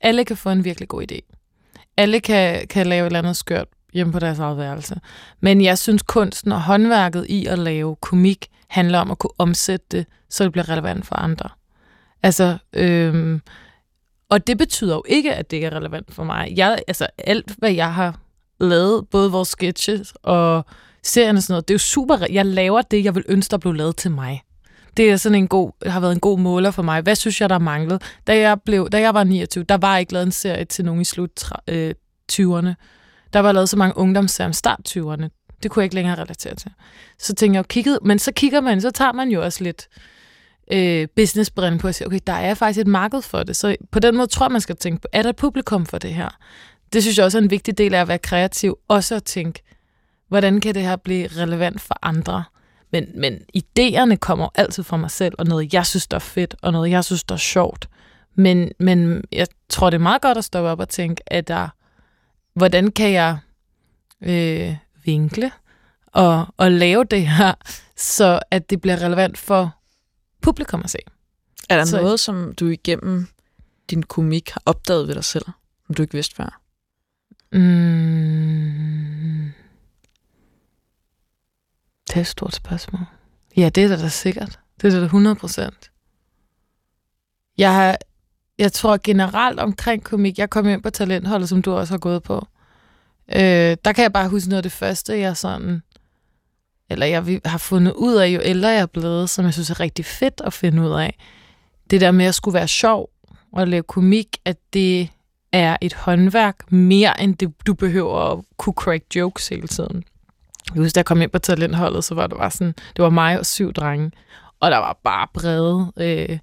alle 0.00 0.24
kan 0.24 0.36
få 0.36 0.50
en 0.50 0.64
virkelig 0.64 0.88
god 0.88 1.02
idé. 1.12 1.18
Alle 1.96 2.20
kan, 2.20 2.66
kan 2.68 2.86
lave 2.86 3.02
et 3.02 3.06
eller 3.06 3.18
andet 3.18 3.36
skørt 3.36 3.68
hjemme 3.92 4.12
på 4.12 4.18
deres 4.18 4.38
eget 4.38 4.56
værelse. 4.58 5.00
Men 5.40 5.62
jeg 5.64 5.78
synes, 5.78 6.02
kunsten 6.02 6.52
og 6.52 6.62
håndværket 6.62 7.26
i 7.28 7.46
at 7.46 7.58
lave 7.58 7.96
komik 7.96 8.46
handler 8.68 8.98
om 8.98 9.10
at 9.10 9.18
kunne 9.18 9.30
omsætte 9.38 9.86
det, 9.92 10.06
så 10.30 10.44
det 10.44 10.52
bliver 10.52 10.68
relevant 10.68 11.06
for 11.06 11.14
andre. 11.14 11.48
Altså, 12.22 12.58
øhm, 12.72 13.40
og 14.28 14.46
det 14.46 14.58
betyder 14.58 14.94
jo 14.94 15.02
ikke, 15.08 15.34
at 15.34 15.50
det 15.50 15.56
ikke 15.56 15.66
er 15.66 15.76
relevant 15.76 16.14
for 16.14 16.24
mig. 16.24 16.52
Jeg, 16.56 16.78
altså, 16.88 17.06
alt, 17.18 17.54
hvad 17.58 17.72
jeg 17.72 17.94
har 17.94 18.18
lavet, 18.60 19.08
både 19.08 19.30
vores 19.30 19.48
sketches 19.48 20.14
og 20.22 20.64
serien 21.04 21.36
og 21.36 21.42
sådan 21.42 21.52
noget, 21.52 21.68
det 21.68 21.74
er 21.74 21.76
jo 21.76 21.78
super... 21.78 22.26
Jeg 22.30 22.46
laver 22.46 22.82
det, 22.82 23.04
jeg 23.04 23.14
vil 23.14 23.24
ønske, 23.28 23.50
der 23.50 23.58
blev 23.58 23.72
lavet 23.72 23.96
til 23.96 24.10
mig. 24.10 24.42
Det 24.96 25.10
er 25.10 25.16
sådan 25.16 25.38
en 25.38 25.48
god, 25.48 25.70
har 25.86 26.00
været 26.00 26.12
en 26.12 26.20
god 26.20 26.38
måler 26.38 26.70
for 26.70 26.82
mig. 26.82 27.00
Hvad 27.00 27.14
synes 27.14 27.40
jeg, 27.40 27.48
der 27.50 27.58
manglede? 27.58 27.98
Da 28.26 28.38
jeg, 28.38 28.60
blev, 28.64 28.90
da 28.90 29.00
jeg 29.00 29.14
var 29.14 29.24
29, 29.24 29.64
der 29.64 29.76
var 29.76 29.98
ikke 29.98 30.12
lavet 30.12 30.26
en 30.26 30.32
serie 30.32 30.64
til 30.64 30.84
nogen 30.84 31.00
i 31.00 31.04
slut 31.04 31.30
øh, 31.68 31.94
20'erne. 32.32 32.74
Der 33.32 33.38
var 33.38 33.52
lavet 33.52 33.68
så 33.68 33.76
mange 33.76 33.96
ungdomsserier 33.96 34.48
om 34.48 34.52
start 34.52 34.80
20'erne. 34.88 35.56
Det 35.62 35.70
kunne 35.70 35.80
jeg 35.80 35.84
ikke 35.84 35.94
længere 35.94 36.20
relatere 36.20 36.54
til. 36.54 36.70
Så 37.18 37.34
tænkte 37.34 37.56
jeg, 37.56 37.68
kiggede, 37.68 37.98
men 38.04 38.18
så 38.18 38.32
kigger 38.32 38.60
man, 38.60 38.80
så 38.80 38.90
tager 38.90 39.12
man 39.12 39.28
jo 39.28 39.44
også 39.44 39.64
lidt 39.64 39.88
øh, 40.72 41.08
businessbrillen 41.16 41.78
på 41.78 41.88
og 41.88 41.94
siger, 41.94 42.06
okay, 42.08 42.20
der 42.26 42.32
er 42.32 42.54
faktisk 42.54 42.80
et 42.80 42.86
marked 42.86 43.22
for 43.22 43.42
det. 43.42 43.56
Så 43.56 43.76
på 43.90 43.98
den 43.98 44.16
måde 44.16 44.26
tror 44.26 44.46
jeg, 44.46 44.52
man 44.52 44.60
skal 44.60 44.76
tænke 44.76 45.00
på, 45.00 45.08
er 45.12 45.22
der 45.22 45.30
et 45.30 45.36
publikum 45.36 45.86
for 45.86 45.98
det 45.98 46.14
her? 46.14 46.38
Det 46.92 47.02
synes 47.02 47.18
jeg 47.18 47.24
også 47.24 47.38
er 47.38 47.42
en 47.42 47.50
vigtig 47.50 47.78
del 47.78 47.94
af 47.94 48.00
at 48.00 48.08
være 48.08 48.18
kreativ. 48.18 48.78
Også 48.88 49.14
at 49.14 49.24
tænke, 49.24 49.62
hvordan 50.32 50.60
kan 50.60 50.74
det 50.74 50.82
her 50.82 50.96
blive 50.96 51.26
relevant 51.26 51.80
for 51.80 51.98
andre? 52.02 52.44
Men, 52.92 53.06
men 53.14 53.38
idéerne 53.56 54.16
kommer 54.16 54.48
altid 54.54 54.82
fra 54.82 54.96
mig 54.96 55.10
selv, 55.10 55.34
og 55.38 55.46
noget, 55.46 55.74
jeg 55.74 55.86
synes, 55.86 56.06
der 56.06 56.14
er 56.14 56.18
fedt, 56.20 56.54
og 56.62 56.72
noget, 56.72 56.90
jeg 56.90 57.04
synes, 57.04 57.24
der 57.24 57.34
er 57.34 57.38
sjovt. 57.38 57.88
Men, 58.34 58.72
men 58.78 59.24
jeg 59.32 59.46
tror, 59.68 59.90
det 59.90 59.94
er 59.94 60.02
meget 60.02 60.22
godt 60.22 60.38
at 60.38 60.44
stoppe 60.44 60.70
op 60.70 60.80
og 60.80 60.88
tænke, 60.88 61.32
at 61.32 61.48
der, 61.48 61.68
hvordan 62.54 62.90
kan 62.90 63.12
jeg 63.12 63.38
øh, 64.22 64.76
vinkle 65.04 65.50
og, 66.06 66.46
og 66.56 66.70
lave 66.72 67.04
det 67.04 67.28
her, 67.28 67.54
så 67.96 68.40
at 68.50 68.70
det 68.70 68.80
bliver 68.80 69.02
relevant 69.02 69.38
for 69.38 69.76
publikum 70.40 70.80
at 70.84 70.90
se. 70.90 70.98
Er 71.68 71.76
der 71.76 71.84
Så- 71.84 71.96
noget, 71.96 72.20
som 72.20 72.54
du 72.54 72.66
igennem 72.66 73.26
din 73.90 74.02
komik 74.02 74.50
har 74.50 74.62
opdaget 74.66 75.08
ved 75.08 75.14
dig 75.14 75.24
selv, 75.24 75.44
som 75.86 75.94
du 75.94 76.02
ikke 76.02 76.14
vidste 76.14 76.36
før? 76.36 76.60
Mm. 77.52 79.52
Det 82.12 82.16
er 82.16 82.20
et 82.20 82.26
stort 82.26 82.54
spørgsmål. 82.54 83.00
Ja, 83.56 83.68
det 83.68 83.84
er 83.84 83.88
da, 83.88 83.96
da 83.96 84.08
sikkert. 84.08 84.58
Det 84.80 84.94
er 84.94 84.98
da 84.98 85.04
100 85.04 85.36
procent. 85.36 85.90
Jeg, 87.58 87.74
har, 87.74 87.98
jeg 88.58 88.72
tror 88.72 88.98
generelt 89.04 89.60
omkring 89.60 90.04
komik, 90.04 90.38
jeg 90.38 90.50
kom 90.50 90.68
ind 90.68 90.82
på 90.82 90.90
talentholdet, 90.90 91.48
som 91.48 91.62
du 91.62 91.72
også 91.72 91.92
har 91.92 91.98
gået 91.98 92.22
på. 92.22 92.46
Øh, 93.34 93.76
der 93.84 93.92
kan 93.92 94.02
jeg 94.02 94.12
bare 94.12 94.28
huske 94.28 94.48
noget 94.48 94.56
af 94.58 94.62
det 94.62 94.72
første, 94.72 95.18
jeg 95.18 95.36
sådan, 95.36 95.82
eller 96.90 97.06
jeg 97.06 97.40
har 97.44 97.58
fundet 97.58 97.92
ud 97.92 98.14
af, 98.14 98.28
jo 98.28 98.40
ældre 98.42 98.68
jeg 98.68 98.80
er 98.80 98.86
blevet, 98.86 99.30
som 99.30 99.44
jeg 99.44 99.52
synes 99.52 99.70
er 99.70 99.80
rigtig 99.80 100.04
fedt 100.04 100.40
at 100.44 100.52
finde 100.52 100.82
ud 100.82 100.90
af. 100.90 101.18
Det 101.90 102.00
der 102.00 102.10
med 102.10 102.26
at 102.26 102.34
skulle 102.34 102.54
være 102.54 102.68
sjov 102.68 103.10
og 103.52 103.68
lave 103.68 103.82
komik, 103.82 104.36
at 104.44 104.56
det 104.72 105.08
er 105.52 105.76
et 105.80 105.94
håndværk 105.94 106.72
mere, 106.72 107.20
end 107.20 107.36
det, 107.36 107.66
du 107.66 107.74
behøver 107.74 108.32
at 108.32 108.44
kunne 108.56 108.74
crack 108.74 109.16
jokes 109.16 109.48
hele 109.48 109.68
tiden. 109.68 110.04
Jeg 110.74 110.82
husker, 110.82 110.94
da 110.94 110.98
jeg 110.98 111.06
kom 111.06 111.22
ind 111.22 111.30
på 111.30 111.38
talentholdet, 111.38 112.04
så 112.04 112.14
var 112.14 112.26
det 112.26 112.38
bare 112.38 112.50
sådan, 112.50 112.74
det 112.96 113.02
var 113.02 113.10
mig 113.10 113.38
og 113.38 113.46
syv 113.46 113.72
drenge, 113.72 114.10
og 114.60 114.70
der 114.70 114.78
var 114.78 114.98
bare 115.04 115.26
brede. 115.34 115.92
Øh, 115.96 116.38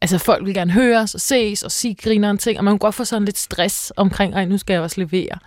altså 0.00 0.18
folk 0.18 0.44
ville 0.44 0.60
gerne 0.60 0.72
høres 0.72 1.14
og 1.14 1.20
ses 1.20 1.62
og 1.62 1.72
sige 1.72 1.94
griner 1.94 2.30
en 2.30 2.38
ting, 2.38 2.58
og 2.58 2.64
man 2.64 2.72
kunne 2.72 2.78
godt 2.78 2.94
få 2.94 3.04
sådan 3.04 3.24
lidt 3.24 3.38
stress 3.38 3.92
omkring, 3.96 4.34
ej, 4.34 4.44
nu 4.44 4.58
skal 4.58 4.74
jeg 4.74 4.82
også 4.82 5.00
levere. 5.00 5.38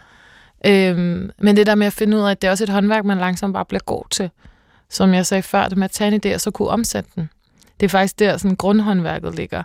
Øhm, 0.66 1.32
men 1.40 1.56
det 1.56 1.68
der 1.68 1.76
med 1.76 1.88
at 1.88 1.94
finde 1.94 2.18
ud 2.18 2.22
af, 2.22 2.32
at 2.32 2.42
det 2.42 2.48
er 2.48 2.52
også 2.52 2.64
et 2.64 2.70
håndværk, 2.70 3.06
man 3.06 3.18
langsomt 3.18 3.54
bare 3.54 3.66
bliver 3.66 3.84
god 3.86 4.04
til. 4.10 4.30
Som 4.90 5.14
jeg 5.14 5.26
sagde 5.26 5.44
før, 5.44 5.68
det 5.68 5.78
med 5.78 5.86
at 5.86 5.92
tage 5.92 6.16
en 6.16 6.22
idé 6.26 6.34
og 6.34 6.42
så 6.42 6.52
kunne 6.52 6.68
omsætte 6.68 7.10
den. 7.16 7.30
Det 7.80 7.86
er 7.86 7.90
faktisk 7.90 8.20
der, 8.20 8.38
sådan 8.38 8.56
grundhåndværket 8.56 9.36
ligger. 9.36 9.64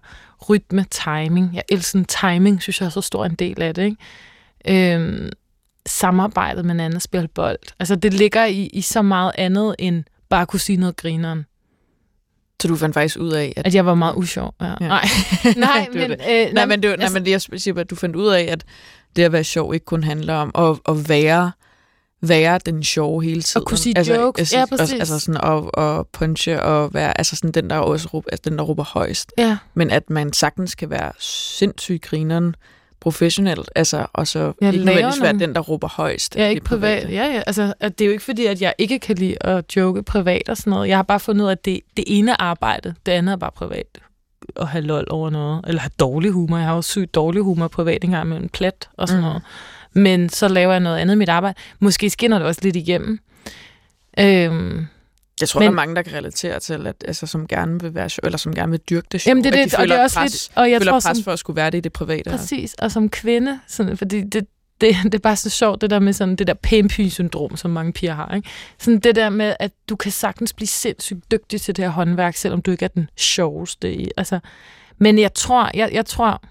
Rytme, 0.48 0.84
timing. 0.90 1.50
Jeg 1.54 1.62
elsker 1.68 1.90
sådan 1.90 2.04
timing, 2.04 2.62
synes 2.62 2.80
jeg 2.80 2.86
er 2.86 2.90
så 2.90 3.00
stor 3.00 3.24
en 3.24 3.34
del 3.34 3.62
af 3.62 3.74
det. 3.74 3.82
Ikke? 3.84 4.94
Øhm, 4.94 5.30
samarbejdet 5.86 6.64
med 6.64 6.74
en 6.74 6.80
anden 6.80 7.00
spille 7.00 7.28
bold. 7.28 7.58
Altså 7.80 7.96
det 7.96 8.14
ligger 8.14 8.44
i, 8.44 8.66
i 8.72 8.80
så 8.80 9.02
meget 9.02 9.32
andet 9.38 9.74
end 9.78 10.04
bare 10.28 10.42
at 10.42 10.48
kunne 10.48 10.60
sige 10.60 10.76
noget 10.76 10.96
grineren. 10.96 11.46
Så 12.62 12.68
du 12.68 12.76
fandt 12.76 12.94
faktisk 12.94 13.18
ud 13.18 13.32
af, 13.32 13.52
at... 13.56 13.66
At 13.66 13.74
jeg 13.74 13.86
var 13.86 13.94
meget 13.94 14.14
usjov. 14.16 14.54
Ja. 14.60 14.66
Ja. 14.66 14.72
Ja. 14.80 14.88
Nej, 14.88 15.04
nej, 15.56 15.88
men, 15.92 16.10
det. 16.10 16.20
øh, 16.30 16.52
Nej, 16.54 16.66
men, 16.66 16.82
det, 16.82 16.90
var- 16.90 16.96
nej, 16.96 17.02
altså- 17.04 17.14
men 17.18 17.24
det, 17.24 17.30
jeg 17.30 17.40
siger, 17.60 17.80
at 17.80 17.90
du 17.90 17.96
fandt 17.96 18.16
ud 18.16 18.28
af, 18.28 18.42
at 18.42 18.64
det 19.16 19.22
at 19.22 19.32
være 19.32 19.44
sjov 19.44 19.74
ikke 19.74 19.86
kun 19.86 20.02
handler 20.04 20.34
om 20.34 20.50
at, 20.54 20.78
at 20.96 21.08
være, 21.08 21.52
være 22.20 22.58
den 22.66 22.84
sjove 22.84 23.22
hele 23.24 23.42
tiden. 23.42 23.64
kunne 23.66 23.78
sige 23.78 24.14
jokes. 24.14 24.52
Ja, 24.52 24.60
altså, 24.60 24.76
præcis. 24.76 24.98
Altså 24.98 25.18
sådan 25.18 25.40
at, 25.76 25.84
at 25.84 26.06
punche 26.12 26.62
og 26.62 26.94
være 26.94 27.18
altså 27.18 27.36
sådan 27.36 27.52
den, 27.52 27.70
der 27.70 27.76
også 27.76 28.08
råber, 28.14 28.28
altså 28.32 28.50
den, 28.50 28.58
der 28.58 28.64
råber 28.64 28.84
højst. 28.84 29.32
Ja, 29.38 29.56
Men 29.74 29.90
at 29.90 30.10
man 30.10 30.32
sagtens 30.32 30.74
kan 30.74 30.90
være 30.90 31.12
sindssygt 31.18 32.02
grineren 32.04 32.56
professionelt, 33.04 33.70
altså, 33.76 34.06
og 34.12 34.26
så 34.26 34.52
Jeg 34.60 34.74
ikke 34.74 34.84
nødvendigvis 34.84 35.22
være 35.22 35.32
den, 35.32 35.54
der 35.54 35.60
råber 35.60 35.88
højst. 35.88 36.36
i 36.36 36.48
ikke 36.48 36.60
privat. 36.60 37.02
private. 37.02 37.14
Ja, 37.14 37.34
ja. 37.34 37.42
Altså, 37.46 37.74
at 37.80 37.98
det 37.98 38.04
er 38.04 38.06
jo 38.06 38.12
ikke 38.12 38.24
fordi, 38.24 38.46
at 38.46 38.62
jeg 38.62 38.74
ikke 38.78 38.98
kan 38.98 39.16
lide 39.16 39.36
at 39.40 39.76
joke 39.76 40.02
privat 40.02 40.48
og 40.48 40.56
sådan 40.56 40.70
noget. 40.70 40.88
Jeg 40.88 40.98
har 40.98 41.02
bare 41.02 41.20
fundet 41.20 41.42
ud 41.42 41.48
af, 41.48 41.52
at 41.52 41.64
det, 41.64 41.80
det 41.96 42.04
ene 42.06 42.40
arbejde, 42.40 42.94
det 43.06 43.12
andet 43.12 43.32
er 43.32 43.36
bare 43.36 43.50
privat. 43.50 43.86
At 44.56 44.68
have 44.68 44.82
lol 44.84 45.06
over 45.10 45.30
noget. 45.30 45.64
Eller 45.66 45.80
have 45.80 45.90
dårlig 45.98 46.30
humor. 46.30 46.56
Jeg 46.56 46.66
har 46.66 46.74
jo 46.74 46.82
sygt 46.82 47.14
dårlig 47.14 47.42
humor 47.42 47.68
privat 47.68 48.04
engang 48.04 48.28
med 48.28 48.36
en 48.36 48.48
plet 48.48 48.88
og 48.96 49.08
sådan 49.08 49.20
mm. 49.20 49.26
noget. 49.26 49.42
Men 49.92 50.28
så 50.28 50.48
laver 50.48 50.72
jeg 50.72 50.80
noget 50.80 50.98
andet 50.98 51.14
i 51.14 51.18
mit 51.18 51.28
arbejde. 51.28 51.58
Måske 51.78 52.10
skinner 52.10 52.38
det 52.38 52.46
også 52.46 52.60
lidt 52.62 52.76
igennem. 52.76 53.18
Øhm, 54.20 54.86
Jeg 55.40 55.48
tror, 55.48 55.60
Men- 55.60 55.66
der 55.66 55.70
er 55.70 55.74
mange, 55.74 55.96
der 55.96 56.02
kan 56.02 56.12
relatere 56.12 56.60
til, 56.60 56.86
at, 56.86 57.04
altså, 57.04 57.26
som 57.26 57.46
gerne 57.46 57.80
vil 57.80 57.94
være 57.94 58.10
eller 58.22 58.38
som 58.38 58.54
gerne 58.54 58.70
vil 58.70 58.80
dyrke 58.90 59.06
det 59.12 59.20
sjov. 59.20 59.30
jamen 59.30 59.44
det 59.44 59.52
at 59.54 59.64
det, 59.64 59.72
de 59.72 59.76
og 59.76 59.88
det 59.88 59.96
er 59.96 60.02
også 60.02 60.18
pres, 60.18 60.32
lidt... 60.32 60.50
Og 60.54 60.70
jeg 60.70 60.80
føler 60.80 60.92
tror, 60.92 61.00
pres 61.00 61.16
som, 61.16 61.24
for 61.24 61.32
at 61.32 61.38
skulle 61.38 61.56
være 61.56 61.70
det 61.70 61.78
i 61.78 61.80
det 61.80 61.92
private. 61.92 62.30
Præcis, 62.30 62.74
og 62.74 62.92
som 62.92 63.08
kvinde, 63.08 63.60
sådan, 63.66 63.96
fordi 63.96 64.20
det, 64.20 64.46
det, 64.80 64.96
det 65.04 65.14
er 65.14 65.18
bare 65.18 65.36
så 65.36 65.50
sjovt, 65.50 65.80
det 65.80 65.90
der 65.90 65.98
med 65.98 66.12
sådan 66.12 66.36
det 66.36 66.46
der 66.46 66.54
pæmpy-syndrom, 66.54 67.56
som 67.56 67.70
mange 67.70 67.92
piger 67.92 68.14
har. 68.14 68.34
Ikke? 68.34 68.48
Sådan 68.78 69.00
det 69.00 69.16
der 69.16 69.30
med, 69.30 69.54
at 69.60 69.72
du 69.88 69.96
kan 69.96 70.12
sagtens 70.12 70.52
blive 70.52 70.68
sindssygt 70.68 71.30
dygtig 71.30 71.60
til 71.60 71.76
det 71.76 71.84
her 71.84 71.92
håndværk, 71.92 72.36
selvom 72.36 72.62
du 72.62 72.70
ikke 72.70 72.84
er 72.84 72.88
den 72.88 73.08
sjoveste 73.16 73.94
i. 73.94 74.10
Altså, 74.16 74.38
men 74.98 75.18
jeg 75.18 75.34
tror, 75.34 75.70
jeg, 75.74 75.90
jeg 75.92 76.06
tror, 76.06 76.42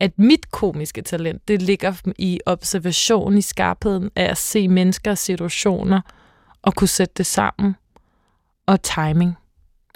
at 0.00 0.18
mit 0.18 0.50
komiske 0.50 1.02
talent, 1.02 1.48
det 1.48 1.62
ligger 1.62 1.94
i 2.18 2.40
observation, 2.46 3.38
i 3.38 3.42
skarpheden 3.42 4.10
af 4.16 4.24
at 4.24 4.38
se 4.38 4.68
mennesker 4.68 5.10
og 5.10 5.18
situationer, 5.18 6.00
og 6.62 6.74
kunne 6.74 6.88
sætte 6.88 7.14
det 7.16 7.26
sammen, 7.26 7.74
og 8.70 8.82
timing. 8.82 9.36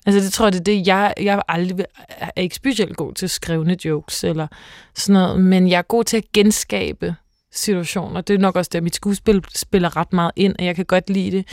Altså 0.06 0.20
det 0.20 0.32
tror 0.32 0.46
jeg, 0.46 0.52
det 0.52 0.60
er 0.60 0.64
det, 0.64 0.86
jeg, 0.86 1.14
jeg 1.20 1.42
aldrig 1.48 1.86
er 2.08 2.40
ikke 2.42 2.56
specielt 2.56 2.96
god 2.96 3.14
til 3.14 3.28
skrevne 3.28 3.76
jokes 3.84 4.24
eller 4.24 4.46
sådan 4.94 5.12
noget, 5.12 5.40
men 5.40 5.68
jeg 5.68 5.78
er 5.78 5.82
god 5.82 6.04
til 6.04 6.16
at 6.16 6.32
genskabe 6.32 7.14
situationer. 7.52 8.20
Det 8.20 8.34
er 8.34 8.38
nok 8.38 8.56
også 8.56 8.68
det, 8.72 8.78
at 8.78 8.82
mit 8.82 8.94
skuespil 8.94 9.44
spiller 9.54 9.96
ret 9.96 10.12
meget 10.12 10.32
ind, 10.36 10.54
og 10.58 10.64
jeg 10.64 10.76
kan 10.76 10.84
godt 10.84 11.10
lide 11.10 11.30
det. 11.30 11.48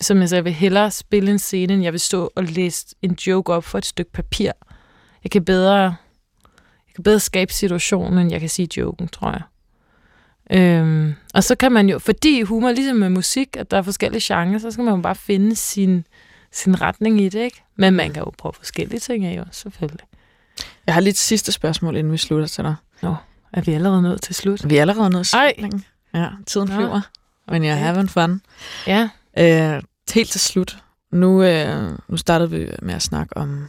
Som 0.00 0.20
jeg 0.20 0.28
sagde, 0.28 0.38
jeg 0.38 0.44
vil 0.44 0.52
hellere 0.52 0.90
spille 0.90 1.30
en 1.30 1.38
scene, 1.38 1.74
end 1.74 1.82
jeg 1.82 1.92
vil 1.92 2.00
stå 2.00 2.30
og 2.36 2.44
læse 2.44 2.86
en 3.02 3.18
joke 3.26 3.52
op 3.52 3.64
for 3.64 3.78
et 3.78 3.86
stykke 3.86 4.12
papir. 4.12 4.50
Jeg 5.24 5.30
kan 5.30 5.44
bedre, 5.44 5.80
jeg 6.86 6.94
kan 6.94 7.04
bedre 7.04 7.20
skabe 7.20 7.52
situationen, 7.52 8.18
end 8.18 8.32
jeg 8.32 8.40
kan 8.40 8.48
sige 8.48 8.68
joken, 8.76 9.08
tror 9.08 9.30
jeg. 9.30 9.42
Øhm, 10.50 11.14
og 11.34 11.44
så 11.44 11.54
kan 11.54 11.72
man 11.72 11.88
jo, 11.88 11.98
fordi 11.98 12.42
humor, 12.42 12.72
ligesom 12.72 12.96
med 12.96 13.08
musik, 13.08 13.56
at 13.56 13.70
der 13.70 13.76
er 13.76 13.82
forskellige 13.82 14.34
genrer, 14.34 14.58
så 14.58 14.70
skal 14.70 14.84
man 14.84 14.94
jo 14.94 15.00
bare 15.00 15.14
finde 15.14 15.56
sin, 15.56 16.06
sin 16.54 16.80
retning 16.80 17.20
i 17.20 17.28
det, 17.28 17.40
ikke? 17.40 17.62
Men 17.76 17.94
man 17.94 18.12
kan 18.12 18.22
jo 18.22 18.32
prøve 18.38 18.52
forskellige 18.52 19.00
ting 19.00 19.24
af, 19.24 19.36
jo, 19.36 19.44
selvfølgelig. 19.52 20.06
Jeg 20.86 20.94
har 20.94 21.00
lige 21.00 21.10
et 21.10 21.16
sidste 21.16 21.52
spørgsmål, 21.52 21.96
inden 21.96 22.12
vi 22.12 22.18
slutter 22.18 22.46
til 22.46 22.64
dig. 22.64 22.74
Nå, 23.02 23.16
er 23.52 23.60
vi 23.60 23.72
allerede 23.72 24.02
nået 24.02 24.22
til 24.22 24.34
slut? 24.34 24.70
Vi 24.70 24.76
er 24.76 24.80
allerede 24.80 25.10
nået 25.10 25.26
til 25.26 25.38
slutningen. 25.54 25.84
Ja, 26.14 26.28
tiden 26.46 26.68
Nå. 26.68 26.74
flyver. 26.74 27.00
Men 27.48 27.64
jeg 27.64 27.74
Okay. 27.74 27.84
having 27.84 28.10
fun. 28.10 28.40
Ja. 28.86 29.08
Øh, 29.38 29.82
helt 30.14 30.30
til 30.30 30.40
slut. 30.40 30.78
Nu, 31.12 31.42
øh, 31.42 31.98
nu 32.08 32.16
startede 32.16 32.50
vi 32.50 32.70
med 32.82 32.94
at 32.94 33.02
snakke 33.02 33.36
om, 33.36 33.68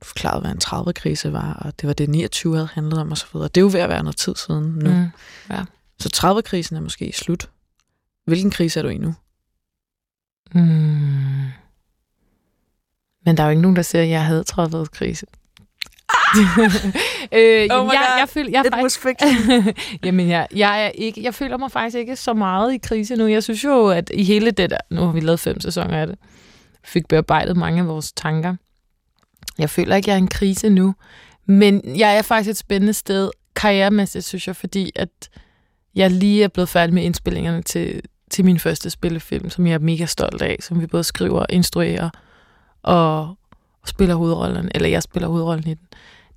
du 0.00 0.06
forklarede, 0.06 0.40
hvad 0.40 0.50
en 0.50 0.60
30-krise 0.64 1.32
var, 1.32 1.52
og 1.52 1.80
det 1.80 1.86
var 1.86 1.92
det, 1.92 2.08
29 2.08 2.54
havde 2.54 2.68
handlet 2.72 3.00
om 3.00 3.12
osv. 3.12 3.38
Det 3.38 3.56
er 3.56 3.60
jo 3.60 3.66
ved 3.72 3.80
at 3.80 3.88
være 3.88 4.02
noget 4.02 4.16
tid 4.16 4.34
siden 4.36 4.64
nu. 4.64 4.90
Mm. 4.90 5.08
Mm. 5.48 5.66
Så 6.00 6.08
30-krisen 6.16 6.76
er 6.76 6.80
måske 6.80 7.12
slut. 7.16 7.50
Hvilken 8.26 8.50
krise 8.50 8.78
er 8.80 8.82
du 8.82 8.88
i 8.88 8.98
nu? 8.98 9.14
Mm. 10.54 11.44
Men 13.28 13.36
der 13.36 13.42
er 13.42 13.46
jo 13.46 13.50
ikke 13.50 13.62
nogen, 13.62 13.76
der 13.76 13.82
siger, 13.82 14.02
at 14.02 14.08
jeg 14.08 14.24
havde 14.24 14.44
30 14.44 14.86
krise. 14.86 15.26
øh, 17.32 17.40
jamen, 17.42 17.70
Oh 17.70 17.86
my 17.86 17.92
jeg, 17.92 18.06
God. 18.08 18.18
jeg, 18.18 18.28
føler, 18.28 18.50
jeg, 18.50 18.86
It 18.86 18.98
faktisk, 18.98 19.66
jamen, 20.04 20.28
jeg, 20.28 20.46
jeg, 20.54 20.84
er 20.84 20.88
ikke, 20.88 21.22
jeg 21.22 21.34
føler 21.34 21.56
mig 21.56 21.72
faktisk 21.72 21.96
ikke 21.96 22.16
så 22.16 22.34
meget 22.34 22.74
i 22.74 22.78
krise 22.78 23.16
nu. 23.16 23.26
Jeg 23.26 23.42
synes 23.42 23.64
jo, 23.64 23.88
at 23.88 24.10
i 24.14 24.24
hele 24.24 24.50
det 24.50 24.70
der, 24.70 24.78
nu 24.90 25.00
har 25.00 25.12
vi 25.12 25.20
lavet 25.20 25.40
fem 25.40 25.60
sæsoner 25.60 26.00
af 26.00 26.06
det, 26.06 26.18
fik 26.84 27.08
bearbejdet 27.08 27.56
mange 27.56 27.80
af 27.80 27.88
vores 27.88 28.12
tanker. 28.12 28.54
Jeg 29.58 29.70
føler 29.70 29.96
ikke, 29.96 30.08
jeg 30.08 30.14
er 30.14 30.18
i 30.18 30.22
en 30.22 30.28
krise 30.28 30.68
nu. 30.68 30.94
Men 31.46 31.98
jeg 31.98 32.18
er 32.18 32.22
faktisk 32.22 32.50
et 32.50 32.56
spændende 32.56 32.92
sted 32.92 33.30
karrieremæssigt, 33.56 34.24
synes 34.24 34.46
jeg, 34.46 34.56
fordi 34.56 34.92
at 34.96 35.08
jeg 35.94 36.10
lige 36.10 36.44
er 36.44 36.48
blevet 36.48 36.68
færdig 36.68 36.94
med 36.94 37.02
indspillingerne 37.02 37.62
til, 37.62 38.02
til 38.30 38.44
min 38.44 38.58
første 38.58 38.90
spillefilm, 38.90 39.50
som 39.50 39.66
jeg 39.66 39.74
er 39.74 39.78
mega 39.78 40.06
stolt 40.06 40.42
af, 40.42 40.56
som 40.60 40.80
vi 40.80 40.86
både 40.86 41.04
skriver, 41.04 41.46
instruerer 41.48 42.10
og, 42.88 43.34
spiller 43.86 44.14
hovedrollen, 44.14 44.70
eller 44.74 44.88
jeg 44.88 45.02
spiller 45.02 45.28
hovedrollen 45.28 45.64
i 45.66 45.74
den. 45.74 45.86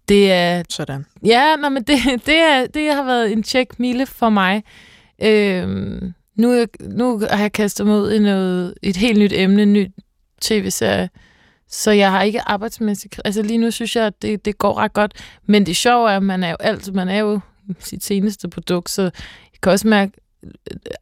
Det 0.10 0.32
er, 0.32 0.64
Sådan. 0.70 1.06
ja, 1.26 1.56
nej, 1.56 1.70
men 1.70 1.84
det, 1.84 1.98
det, 2.26 2.38
er, 2.38 2.68
det 2.74 2.94
har 2.94 3.04
været 3.04 3.32
en 3.32 3.44
tjek 3.44 3.80
mile 3.80 4.06
for 4.06 4.30
mig. 4.30 4.64
Øhm, 5.24 6.14
nu, 6.36 6.52
er 6.52 6.58
jeg- 6.58 6.68
nu 6.80 7.20
har 7.32 7.42
jeg 7.42 7.52
kastet 7.52 7.86
mig 7.88 7.96
ud 7.96 8.12
i 8.12 8.20
noget, 8.20 8.74
et 8.82 8.96
helt 8.98 9.20
nyt 9.20 9.34
emne, 9.34 9.62
en 9.64 9.74
ny 9.74 9.88
tv-serie, 10.42 11.10
så 11.70 11.92
jeg 11.92 12.12
har 12.12 12.22
ikke 12.22 12.42
arbejdsmæssigt... 12.42 13.22
Altså 13.26 13.42
lige 13.42 13.58
nu 13.58 13.72
synes 13.72 13.96
jeg, 13.96 14.06
at 14.06 14.22
det, 14.22 14.46
det 14.46 14.58
går 14.58 14.78
ret 14.78 14.94
godt. 14.94 15.14
Men 15.46 15.66
det 15.66 15.76
sjove 15.78 16.12
er, 16.12 16.18
at 16.18 16.24
man 16.24 16.44
er 16.44 16.50
jo 16.50 16.56
alt, 16.60 16.94
man 16.94 17.10
er 17.10 17.18
jo 17.20 17.40
sit 17.80 18.04
seneste 18.04 18.48
produkt, 18.50 18.90
så 18.90 19.02
jeg 19.02 19.12
kan 19.64 19.72
også 19.72 19.88
mærke, 19.88 20.12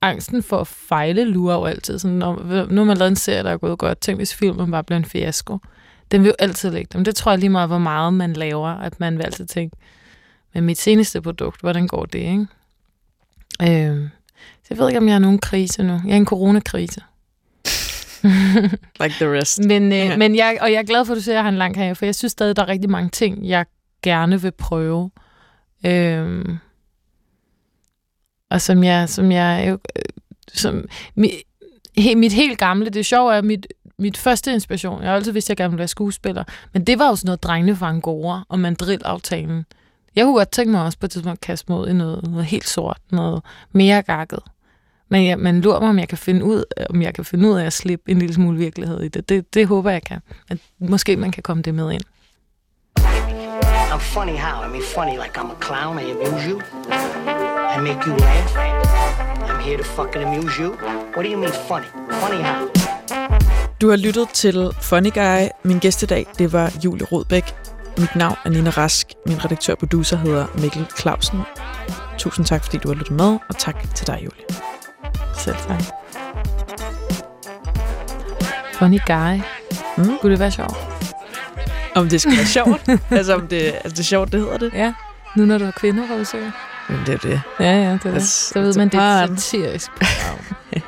angsten 0.01 0.43
for 0.43 0.57
at 0.57 0.67
fejle 0.67 1.23
lurer 1.23 1.55
jo 1.55 1.65
altid. 1.65 1.99
Sådan, 1.99 2.17
når, 2.17 2.65
nu 2.69 2.81
har 2.81 2.85
man 2.85 2.97
lavet 2.97 3.09
en 3.09 3.15
serie, 3.15 3.43
der 3.43 3.51
er 3.51 3.57
gået 3.57 3.79
godt. 3.79 4.01
Tænk, 4.01 4.19
hvis 4.19 4.35
filmen 4.35 4.71
bare 4.71 4.83
bliver 4.83 4.97
en 4.97 5.05
fiasko. 5.05 5.57
Den 6.11 6.21
vil 6.21 6.27
jo 6.27 6.35
altid 6.39 6.71
ligge 6.71 6.89
dem. 6.93 7.03
Det 7.03 7.15
tror 7.15 7.31
jeg 7.31 7.39
lige 7.39 7.49
meget, 7.49 7.69
hvor 7.69 7.77
meget 7.77 8.13
man 8.13 8.33
laver, 8.33 8.67
at 8.69 8.99
man 8.99 9.17
vil 9.17 9.23
altid 9.23 9.45
tænke, 9.45 9.75
men 10.53 10.63
mit 10.63 10.77
seneste 10.77 11.21
produkt, 11.21 11.61
hvordan 11.61 11.87
går 11.87 12.05
det, 12.05 12.19
ikke? 12.19 12.47
Øhm, 13.61 14.09
så 14.63 14.67
jeg 14.69 14.77
ved 14.77 14.87
ikke, 14.87 14.97
om 14.99 15.05
jeg 15.05 15.13
har 15.13 15.19
nogen 15.19 15.39
krise 15.39 15.83
nu. 15.83 15.93
Jeg 16.05 16.11
er 16.13 16.17
en 16.17 16.25
coronakrise. 16.25 17.01
Like 19.01 19.15
the 19.19 19.39
rest. 19.39 19.59
Men, 19.65 19.83
øh, 19.91 19.97
Ja. 19.97 20.17
men 20.17 20.35
jeg, 20.35 20.57
og 20.61 20.71
jeg 20.71 20.79
er 20.79 20.83
glad 20.83 21.05
for, 21.05 21.13
at 21.13 21.17
du 21.17 21.21
siger, 21.21 21.33
at 21.33 21.37
jeg 21.37 21.43
har 21.43 21.49
en 21.49 21.57
lang 21.57 21.73
karriere, 21.75 21.95
for 21.95 22.05
jeg 22.05 22.15
synes 22.15 22.31
stadig, 22.31 22.55
der 22.55 22.61
er 22.61 22.67
rigtig 22.67 22.89
mange 22.89 23.09
ting, 23.09 23.47
jeg 23.47 23.65
gerne 24.03 24.41
vil 24.41 24.51
prøve. 24.51 25.11
Øhm, 25.85 26.57
og 28.49 28.61
som 28.61 28.83
jeg, 28.83 29.09
som 29.09 29.31
jeg 29.31 29.65
jo, 29.69 29.77
som, 30.53 30.85
mit, 31.15 31.31
he, 31.97 32.15
mit 32.15 32.33
helt 32.33 32.59
gamle, 32.59 32.89
det 32.89 33.05
sjove 33.05 33.35
er, 33.35 33.41
mit, 33.41 33.67
mit 33.99 34.17
første 34.17 34.53
inspiration, 34.53 35.01
jeg 35.01 35.09
har 35.09 35.15
altid 35.15 35.31
vidst, 35.31 35.45
at 35.45 35.49
jeg 35.49 35.57
gerne 35.57 35.71
ville 35.71 35.79
være 35.79 35.87
skuespiller, 35.87 36.43
men 36.73 36.83
det 36.83 36.99
var 36.99 37.07
jo 37.07 37.15
sådan 37.15 37.27
noget 37.27 37.43
drengene 37.43 37.75
fra 37.75 37.89
Angora 37.89 38.45
og 38.49 38.59
mandrillaftalen. 38.59 39.65
Jeg 40.15 40.25
kunne 40.25 40.35
godt 40.35 40.51
tænke 40.51 40.71
mig 40.71 40.83
også 40.83 40.99
på 40.99 41.05
et 41.05 41.11
tidspunkt 41.11 41.37
at 41.37 41.41
kaste 41.41 41.71
mod 41.71 41.87
i 41.87 41.93
noget, 41.93 42.23
noget 42.23 42.45
helt 42.45 42.69
sort, 42.69 42.97
noget 43.11 43.41
mere 43.71 44.01
gakket. 44.01 44.39
Men 45.09 45.25
jeg, 45.25 45.39
man 45.39 45.61
lurer 45.61 45.79
mig, 45.79 45.89
om 45.89 45.99
jeg 45.99 46.07
kan 46.07 46.17
finde 46.17 46.45
ud, 46.45 46.63
øh, 46.77 46.85
om 46.89 47.01
jeg 47.01 47.13
kan 47.13 47.25
finde 47.25 47.49
ud 47.49 47.57
af 47.57 47.65
at 47.65 47.73
slippe 47.73 48.11
en 48.11 48.19
lille 48.19 48.33
smule 48.33 48.57
virkelighed 48.57 49.01
i 49.01 49.07
det. 49.07 49.29
Det, 49.29 49.53
det 49.53 49.67
håber 49.67 49.91
jeg 49.91 50.03
kan. 50.03 50.19
Men 50.49 50.59
måske 50.79 51.17
man 51.17 51.31
kan 51.31 51.43
komme 51.43 51.63
det 51.63 51.75
med 51.75 51.91
ind. 51.91 52.01
I'm 53.91 53.99
funny 53.99 54.37
how? 54.37 54.63
I 54.63 54.67
mean, 54.67 54.83
funny 54.83 55.17
like 55.17 55.37
I'm 55.37 55.51
a 55.51 55.55
clown. 55.61 55.99
I 55.99 56.11
amuse 56.11 56.49
you. 56.49 57.38
I 57.75 57.77
make 57.81 58.05
you 58.07 58.15
laugh. 58.15 58.57
I'm 59.49 59.59
here 59.59 59.77
to 59.77 59.83
fucking 59.83 60.23
amuse 60.23 60.57
you. 60.59 60.69
What 61.13 61.23
do 61.23 61.29
you 61.29 61.37
mean 61.37 61.51
funny? 61.51 61.87
Funny 62.21 62.41
how? 62.41 62.67
Du 63.81 63.89
har 63.89 63.95
lyttet 63.95 64.29
til 64.33 64.71
Funny 64.81 65.11
Guy. 65.13 65.47
Min 65.63 65.79
gæst 65.79 66.03
i 66.03 66.05
dag, 66.05 66.25
det 66.39 66.53
var 66.53 66.71
Julie 66.85 67.05
Rodbæk. 67.05 67.55
Mit 67.97 68.15
navn 68.15 68.35
er 68.45 68.49
Nina 68.49 68.69
Rask. 68.69 69.07
Min 69.25 69.45
redaktør 69.45 69.73
og 69.73 69.79
producer 69.79 70.17
hedder 70.17 70.45
Mikkel 70.61 70.85
Clausen. 70.99 71.39
Tusind 72.17 72.45
tak, 72.45 72.63
fordi 72.63 72.77
du 72.77 72.87
har 72.87 72.95
lyttet 72.95 73.15
med, 73.15 73.37
og 73.49 73.57
tak 73.57 73.95
til 73.95 74.07
dig, 74.07 74.19
Julie. 74.23 74.45
Selv 75.37 75.55
tak. 75.55 75.83
Funny 78.73 78.99
guy. 79.05 79.41
Mm. 79.97 80.17
Kunne 80.21 80.31
det 80.31 80.39
være 80.39 80.51
sjovt? 80.51 80.77
Om 81.95 82.09
det 82.09 82.21
skal 82.21 82.37
være 82.37 82.45
sjovt? 82.45 82.89
altså, 83.17 83.33
om 83.35 83.47
det, 83.47 83.61
altså, 83.73 83.89
det 83.89 83.99
er 83.99 84.03
sjovt, 84.03 84.31
det 84.31 84.39
hedder 84.39 84.57
det? 84.57 84.71
Ja. 84.73 84.93
Nu 85.35 85.45
når 85.45 85.57
du 85.57 85.65
har 85.65 85.71
kvinder, 85.71 86.03
redaktør. 86.11 86.68
Men 86.89 86.99
det 87.05 87.13
er 87.13 87.17
det. 87.17 87.41
Ja, 87.59 87.71
ja, 87.83 87.91
det 87.91 88.05
er 88.05 88.11
det. 88.11 88.23
Så 88.27 88.59
ved 88.59 88.71
it's 88.71 88.77
man, 88.77 88.89
det 88.89 88.99
er 88.99 89.23
et 89.23 89.41
satirisk 89.41 89.91
program. 89.91 90.39
ja. 90.75 90.81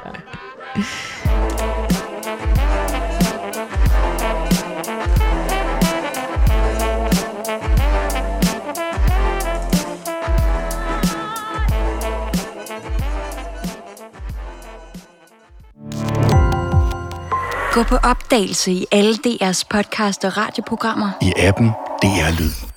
Gå 17.74 17.84
på 17.84 17.96
opdagelse 17.96 18.72
i 18.72 18.86
alle 18.92 19.14
DR's 19.28 19.64
podcast 19.70 20.26
og 20.26 20.38
radioprogrammer. 20.38 21.10
i 21.22 21.34
appen 21.38 21.68
DR 22.02 22.40
Lyd. 22.40 22.71